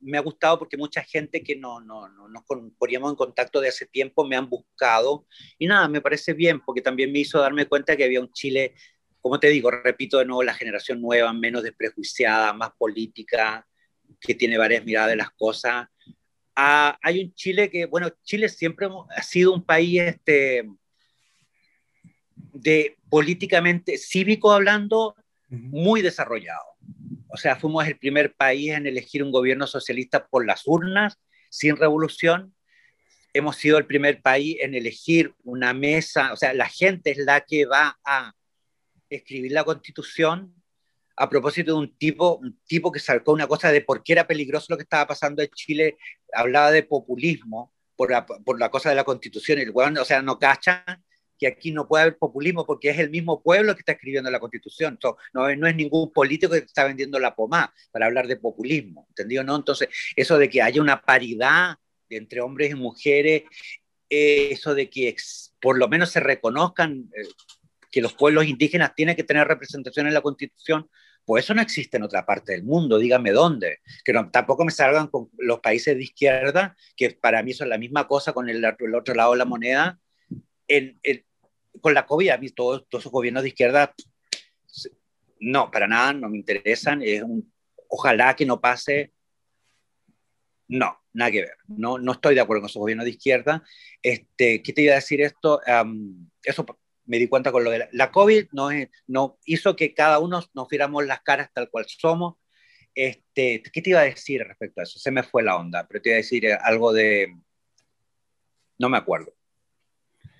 me 0.00 0.18
ha 0.18 0.20
gustado 0.20 0.58
porque 0.58 0.76
mucha 0.76 1.02
gente 1.02 1.42
que 1.42 1.56
no, 1.56 1.80
no, 1.80 2.06
no 2.10 2.28
nos 2.28 2.44
poníamos 2.78 3.10
en 3.10 3.16
contacto 3.16 3.60
de 3.60 3.68
hace 3.68 3.86
tiempo 3.86 4.26
me 4.26 4.36
han 4.36 4.48
buscado 4.50 5.26
y 5.58 5.66
nada, 5.66 5.88
me 5.88 6.02
parece 6.02 6.34
bien 6.34 6.60
porque 6.60 6.82
también 6.82 7.10
me 7.10 7.20
hizo 7.20 7.40
darme 7.40 7.66
cuenta 7.66 7.96
que 7.96 8.04
había 8.04 8.20
un 8.20 8.30
Chile 8.32 8.74
como 9.24 9.40
te 9.40 9.48
digo, 9.48 9.70
repito 9.70 10.18
de 10.18 10.26
nuevo, 10.26 10.42
la 10.42 10.52
generación 10.52 11.00
nueva, 11.00 11.32
menos 11.32 11.62
desprejuiciada, 11.62 12.52
más 12.52 12.72
política, 12.76 13.66
que 14.20 14.34
tiene 14.34 14.58
varias 14.58 14.84
miradas 14.84 15.12
de 15.12 15.16
las 15.16 15.30
cosas. 15.30 15.88
Ah, 16.54 16.98
hay 17.00 17.24
un 17.24 17.32
Chile 17.32 17.70
que, 17.70 17.86
bueno, 17.86 18.10
Chile 18.22 18.50
siempre 18.50 18.86
ha 19.16 19.22
sido 19.22 19.54
un 19.54 19.64
país 19.64 20.02
este, 20.02 20.68
de 22.52 22.98
políticamente, 23.08 23.96
cívico 23.96 24.52
hablando, 24.52 25.16
muy 25.48 26.02
desarrollado. 26.02 26.76
O 27.28 27.38
sea, 27.38 27.56
fuimos 27.56 27.86
el 27.86 27.96
primer 27.96 28.34
país 28.34 28.72
en 28.72 28.86
elegir 28.86 29.22
un 29.22 29.32
gobierno 29.32 29.66
socialista 29.66 30.26
por 30.26 30.44
las 30.44 30.66
urnas, 30.66 31.18
sin 31.48 31.78
revolución. 31.78 32.54
Hemos 33.32 33.56
sido 33.56 33.78
el 33.78 33.86
primer 33.86 34.20
país 34.20 34.58
en 34.60 34.74
elegir 34.74 35.34
una 35.44 35.72
mesa, 35.72 36.30
o 36.34 36.36
sea, 36.36 36.52
la 36.52 36.68
gente 36.68 37.12
es 37.12 37.16
la 37.16 37.40
que 37.40 37.64
va 37.64 37.98
a 38.04 38.34
escribir 39.16 39.52
la 39.52 39.64
constitución 39.64 40.54
a 41.16 41.28
propósito 41.28 41.72
de 41.72 41.78
un 41.78 41.96
tipo, 41.96 42.36
un 42.36 42.58
tipo 42.66 42.90
que 42.90 42.98
sacó 42.98 43.32
una 43.32 43.46
cosa 43.46 43.70
de 43.70 43.80
por 43.80 44.02
qué 44.02 44.14
era 44.14 44.26
peligroso 44.26 44.66
lo 44.70 44.76
que 44.76 44.82
estaba 44.82 45.06
pasando 45.06 45.42
en 45.42 45.48
Chile, 45.50 45.96
hablaba 46.32 46.70
de 46.70 46.82
populismo 46.82 47.72
por 47.96 48.10
la, 48.10 48.26
por 48.26 48.58
la 48.58 48.70
cosa 48.70 48.90
de 48.90 48.96
la 48.96 49.04
constitución, 49.04 49.58
el 49.58 49.70
weón, 49.70 49.96
o 49.98 50.04
sea, 50.04 50.22
no 50.22 50.38
cacha 50.38 50.84
que 51.38 51.46
aquí 51.46 51.72
no 51.72 51.86
puede 51.86 52.02
haber 52.02 52.18
populismo 52.18 52.64
porque 52.66 52.90
es 52.90 52.98
el 52.98 53.10
mismo 53.10 53.42
pueblo 53.42 53.74
que 53.74 53.80
está 53.80 53.92
escribiendo 53.92 54.30
la 54.30 54.40
constitución, 54.40 54.98
no, 55.02 55.16
no, 55.32 55.56
no 55.56 55.66
es 55.66 55.76
ningún 55.76 56.12
político 56.12 56.52
que 56.52 56.58
está 56.58 56.84
vendiendo 56.84 57.18
la 57.18 57.34
pomá 57.34 57.72
para 57.90 58.06
hablar 58.06 58.26
de 58.26 58.36
populismo, 58.36 59.06
¿entendido? 59.10 59.44
No? 59.44 59.56
Entonces, 59.56 59.88
eso 60.16 60.38
de 60.38 60.48
que 60.48 60.62
haya 60.62 60.80
una 60.80 61.00
paridad 61.00 61.76
entre 62.08 62.40
hombres 62.40 62.70
y 62.70 62.74
mujeres, 62.74 63.42
eh, 64.08 64.48
eso 64.50 64.74
de 64.74 64.88
que 64.88 65.16
por 65.60 65.78
lo 65.78 65.88
menos 65.88 66.10
se 66.10 66.20
reconozcan 66.20 67.10
eh, 67.16 67.26
que 67.94 68.02
los 68.02 68.12
pueblos 68.12 68.44
indígenas 68.46 68.92
tienen 68.96 69.14
que 69.14 69.22
tener 69.22 69.46
representación 69.46 70.08
en 70.08 70.14
la 70.14 70.20
Constitución, 70.20 70.90
pues 71.24 71.44
eso 71.44 71.54
no 71.54 71.62
existe 71.62 71.96
en 71.96 72.02
otra 72.02 72.26
parte 72.26 72.50
del 72.50 72.64
mundo, 72.64 72.98
dígame 72.98 73.30
dónde. 73.30 73.78
Que 74.04 74.12
tampoco 74.32 74.64
me 74.64 74.72
salgan 74.72 75.06
con 75.06 75.30
los 75.38 75.60
países 75.60 75.96
de 75.96 76.02
izquierda, 76.02 76.76
que 76.96 77.12
para 77.12 77.40
mí 77.44 77.52
son 77.52 77.68
la 77.68 77.78
misma 77.78 78.08
cosa 78.08 78.32
con 78.32 78.48
el, 78.48 78.64
el 78.64 78.94
otro 78.96 79.14
lado 79.14 79.30
de 79.30 79.38
la 79.38 79.44
moneda. 79.44 80.00
Con 81.80 81.94
la 81.94 82.04
COVID, 82.04 82.30
a 82.30 82.38
mí 82.38 82.48
todos, 82.48 82.84
todos 82.88 83.02
esos 83.02 83.12
gobiernos 83.12 83.44
de 83.44 83.50
izquierda, 83.50 83.94
no, 85.38 85.70
para 85.70 85.86
nada, 85.86 86.14
no 86.14 86.28
me 86.28 86.38
interesan. 86.38 87.00
Es 87.00 87.22
un, 87.22 87.48
ojalá 87.86 88.34
que 88.34 88.44
no 88.44 88.60
pase. 88.60 89.12
No, 90.66 90.98
nada 91.12 91.30
que 91.30 91.42
ver. 91.42 91.56
No, 91.68 91.96
no 91.98 92.10
estoy 92.10 92.34
de 92.34 92.40
acuerdo 92.40 92.62
con 92.62 92.70
esos 92.70 92.80
gobiernos 92.80 93.04
de 93.04 93.12
izquierda. 93.12 93.62
Este, 94.02 94.64
¿Qué 94.64 94.72
te 94.72 94.82
iba 94.82 94.94
a 94.94 94.96
decir 94.96 95.20
esto? 95.20 95.60
Um, 95.64 96.28
eso 96.42 96.66
me 97.06 97.18
di 97.18 97.28
cuenta 97.28 97.52
con 97.52 97.64
lo 97.64 97.70
de 97.70 97.78
la, 97.80 97.88
la 97.92 98.10
COVID, 98.10 98.48
no, 98.52 98.70
no 99.06 99.38
hizo 99.44 99.76
que 99.76 99.94
cada 99.94 100.18
uno 100.18 100.42
nos 100.54 100.68
viéramos 100.68 101.04
las 101.06 101.22
caras 101.22 101.50
tal 101.52 101.70
cual 101.70 101.86
somos. 101.88 102.36
Este, 102.94 103.62
¿Qué 103.62 103.82
te 103.82 103.90
iba 103.90 104.00
a 104.00 104.04
decir 104.04 104.42
respecto 104.42 104.80
a 104.80 104.84
eso? 104.84 104.98
Se 104.98 105.10
me 105.10 105.22
fue 105.22 105.42
la 105.42 105.56
onda, 105.56 105.86
pero 105.86 106.00
te 106.00 106.10
iba 106.10 106.16
a 106.16 106.22
decir 106.22 106.46
algo 106.52 106.92
de... 106.92 107.36
No 108.78 108.88
me 108.88 108.98
acuerdo. 108.98 109.34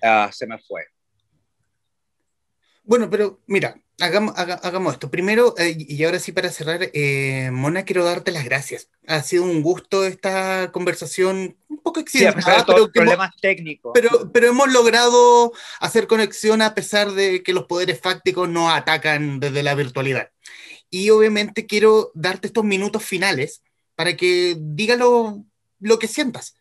Uh, 0.01 0.31
se 0.31 0.47
me 0.47 0.57
fue. 0.59 0.85
Bueno, 2.83 3.09
pero 3.09 3.41
mira, 3.47 3.75
hagamos, 3.99 4.33
hagamos 4.37 4.93
esto. 4.93 5.09
Primero, 5.09 5.55
eh, 5.57 5.75
y 5.77 6.03
ahora 6.03 6.19
sí 6.19 6.31
para 6.31 6.49
cerrar, 6.49 6.89
eh, 6.93 7.49
Mona, 7.51 7.83
quiero 7.83 8.03
darte 8.03 8.31
las 8.31 8.45
gracias. 8.45 8.89
Ha 9.07 9.21
sido 9.21 9.43
un 9.43 9.61
gusto 9.61 10.05
esta 10.05 10.71
conversación, 10.71 11.57
un 11.67 11.77
poco 11.79 11.99
accidentada, 11.99 12.59
sí, 12.59 12.63
pero, 12.67 12.91
problemas 12.91 13.29
hemos, 13.29 13.41
técnicos. 13.41 13.91
Pero, 13.93 14.31
pero 14.31 14.47
hemos 14.47 14.71
logrado 14.71 15.53
hacer 15.79 16.07
conexión 16.07 16.61
a 16.61 16.75
pesar 16.75 17.11
de 17.11 17.43
que 17.43 17.53
los 17.53 17.65
poderes 17.65 17.99
fácticos 17.99 18.49
nos 18.49 18.73
atacan 18.73 19.39
desde 19.39 19.63
la 19.63 19.75
virtualidad. 19.75 20.31
Y 20.89 21.09
obviamente 21.09 21.65
quiero 21.65 22.11
darte 22.13 22.47
estos 22.47 22.63
minutos 22.63 23.03
finales 23.03 23.61
para 23.95 24.15
que 24.15 24.55
digas 24.59 24.97
lo, 24.97 25.43
lo 25.79 25.99
que 25.99 26.07
sientas 26.07 26.55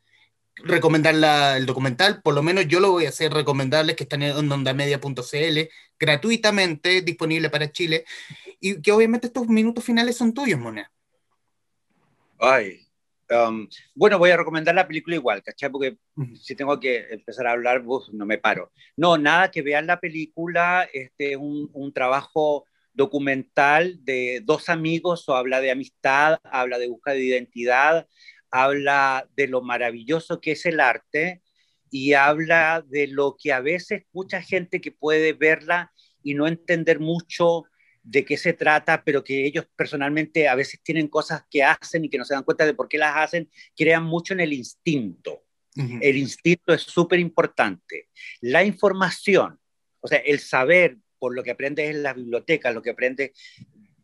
recomendar 0.56 1.14
la, 1.14 1.56
el 1.56 1.66
documental, 1.66 2.22
por 2.22 2.34
lo 2.34 2.42
menos 2.42 2.66
yo 2.68 2.80
lo 2.80 2.92
voy 2.92 3.06
a 3.06 3.08
hacer, 3.08 3.32
recomendarles 3.32 3.96
que 3.96 4.04
están 4.04 4.22
en 4.22 4.50
ondamedia.cl, 4.50 5.58
gratuitamente, 5.98 7.02
disponible 7.02 7.50
para 7.50 7.72
Chile, 7.72 8.04
y 8.60 8.80
que 8.80 8.92
obviamente 8.92 9.26
estos 9.26 9.48
minutos 9.48 9.84
finales 9.84 10.16
son 10.16 10.32
tuyos, 10.32 10.60
Mona. 10.60 10.90
Ay. 12.38 12.80
um, 13.30 13.66
bueno, 13.94 14.18
voy 14.18 14.30
a 14.30 14.36
recomendar 14.36 14.74
la 14.74 14.86
película 14.86 15.16
igual, 15.16 15.42
¿cachai? 15.42 15.70
Porque 15.70 15.96
si 16.40 16.54
tengo 16.54 16.78
que 16.78 17.06
empezar 17.10 17.46
a 17.46 17.52
hablar, 17.52 17.82
uf, 17.84 18.08
no 18.12 18.26
me 18.26 18.38
paro. 18.38 18.70
No, 18.96 19.18
nada, 19.18 19.50
que 19.50 19.62
vean 19.62 19.86
la 19.86 19.98
película, 19.98 20.88
este, 20.92 21.36
un, 21.36 21.70
un 21.72 21.92
trabajo 21.92 22.66
documental 22.92 23.98
de 24.04 24.40
dos 24.44 24.68
amigos, 24.68 25.28
o 25.28 25.34
habla 25.34 25.60
de 25.60 25.70
amistad, 25.70 26.38
habla 26.44 26.78
de 26.78 26.88
búsqueda 26.88 27.14
de 27.14 27.24
identidad, 27.24 28.06
habla 28.54 29.28
de 29.34 29.48
lo 29.48 29.62
maravilloso 29.62 30.40
que 30.40 30.52
es 30.52 30.64
el 30.64 30.78
arte 30.78 31.42
y 31.90 32.12
habla 32.12 32.84
de 32.86 33.08
lo 33.08 33.36
que 33.36 33.52
a 33.52 33.58
veces 33.58 34.04
mucha 34.12 34.40
gente 34.40 34.80
que 34.80 34.92
puede 34.92 35.32
verla 35.32 35.92
y 36.22 36.34
no 36.34 36.46
entender 36.46 37.00
mucho 37.00 37.64
de 38.04 38.24
qué 38.24 38.36
se 38.36 38.52
trata, 38.52 39.02
pero 39.02 39.24
que 39.24 39.44
ellos 39.44 39.66
personalmente 39.74 40.46
a 40.46 40.54
veces 40.54 40.80
tienen 40.84 41.08
cosas 41.08 41.42
que 41.50 41.64
hacen 41.64 42.04
y 42.04 42.08
que 42.08 42.16
no 42.16 42.24
se 42.24 42.34
dan 42.34 42.44
cuenta 42.44 42.64
de 42.64 42.74
por 42.74 42.88
qué 42.88 42.96
las 42.96 43.16
hacen, 43.16 43.50
crean 43.76 44.04
mucho 44.04 44.34
en 44.34 44.40
el 44.40 44.52
instinto. 44.52 45.42
El 45.76 46.16
instinto 46.16 46.72
es 46.72 46.82
súper 46.82 47.18
importante. 47.18 48.08
La 48.40 48.62
información, 48.62 49.58
o 49.98 50.06
sea, 50.06 50.18
el 50.18 50.38
saber 50.38 50.98
por 51.18 51.34
lo 51.34 51.42
que 51.42 51.50
aprendes 51.50 51.90
en 51.90 52.04
la 52.04 52.12
biblioteca, 52.12 52.70
lo 52.70 52.82
que 52.82 52.90
aprendes 52.90 53.32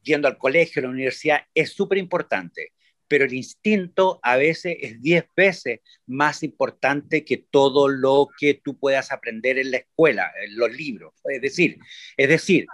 yendo 0.02 0.26
al 0.26 0.38
colegio, 0.38 0.80
a 0.80 0.86
la 0.86 0.90
universidad, 0.90 1.42
es 1.54 1.70
súper 1.70 1.98
importante. 1.98 2.72
Pero 3.10 3.24
el 3.24 3.34
instinto 3.34 4.20
a 4.22 4.36
veces 4.36 4.76
es 4.80 5.02
10 5.02 5.24
veces 5.36 5.80
más 6.06 6.44
importante 6.44 7.24
que 7.24 7.38
todo 7.38 7.88
lo 7.88 8.28
que 8.38 8.54
tú 8.54 8.78
puedas 8.78 9.10
aprender 9.10 9.58
en 9.58 9.72
la 9.72 9.78
escuela, 9.78 10.30
en 10.40 10.56
los 10.56 10.70
libros. 10.70 11.12
Es 11.24 11.42
decir, 11.42 11.78
es 12.16 12.28
decir, 12.28 12.66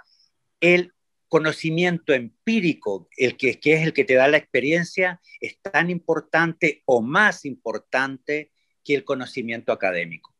el 0.61 0.93
conocimiento 1.29 2.13
empírico, 2.13 3.09
el 3.17 3.39
que, 3.39 3.59
que 3.59 3.73
es 3.73 3.83
el 3.83 3.95
que 3.95 4.05
te 4.05 4.13
da 4.13 4.29
la 4.29 4.37
experiencia, 4.37 5.23
es 5.41 5.59
tan 5.63 5.89
importante 5.89 6.83
o 6.85 7.01
más 7.01 7.47
importante 7.47 8.53
que 8.85 8.95
el 8.95 9.05
conocimiento 9.05 9.73
académico. 9.73 10.35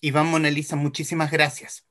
Iván 0.00 0.26
Mona 0.26 0.50
Lisa, 0.50 0.74
muchísimas 0.74 1.30
gracias. 1.30 1.86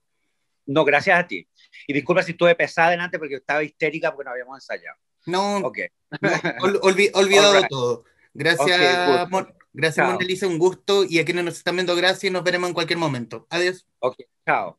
No, 0.66 0.84
gracias 0.84 1.18
a 1.18 1.26
ti. 1.26 1.48
Y 1.88 1.94
disculpa 1.94 2.22
si 2.22 2.32
estuve 2.32 2.54
pesada 2.56 2.90
adelante 2.90 3.18
porque 3.18 3.36
estaba 3.36 3.64
histérica 3.64 4.14
porque 4.14 4.26
no 4.26 4.32
habíamos 4.32 4.58
ensayado. 4.58 4.98
No, 5.26 5.58
Ok. 5.58 5.78
no, 6.20 6.20
ol- 6.64 6.80
olvi- 6.82 7.12
olvidado 7.14 7.54
right. 7.54 7.68
todo. 7.70 8.04
Gracias, 8.34 8.68
Ok, 8.68 9.20
good. 9.24 9.30
Mon- 9.30 9.54
gracias. 9.74 10.06
Mona 10.08 10.26
Lisa, 10.26 10.48
un 10.48 10.58
gusto. 10.58 11.04
Y 11.04 11.20
a 11.20 11.26
quienes 11.26 11.44
nos 11.46 11.56
están 11.58 11.76
viendo, 11.76 11.96
gracias 11.96 12.24
y 12.26 12.30
nos 12.30 12.44
veremos 12.44 12.68
en 12.70 12.74
cualquier 12.74 12.98
momento. 13.00 13.46
Adiós. 13.50 13.86
Ok, 14.00 14.16
chao. 14.46 14.78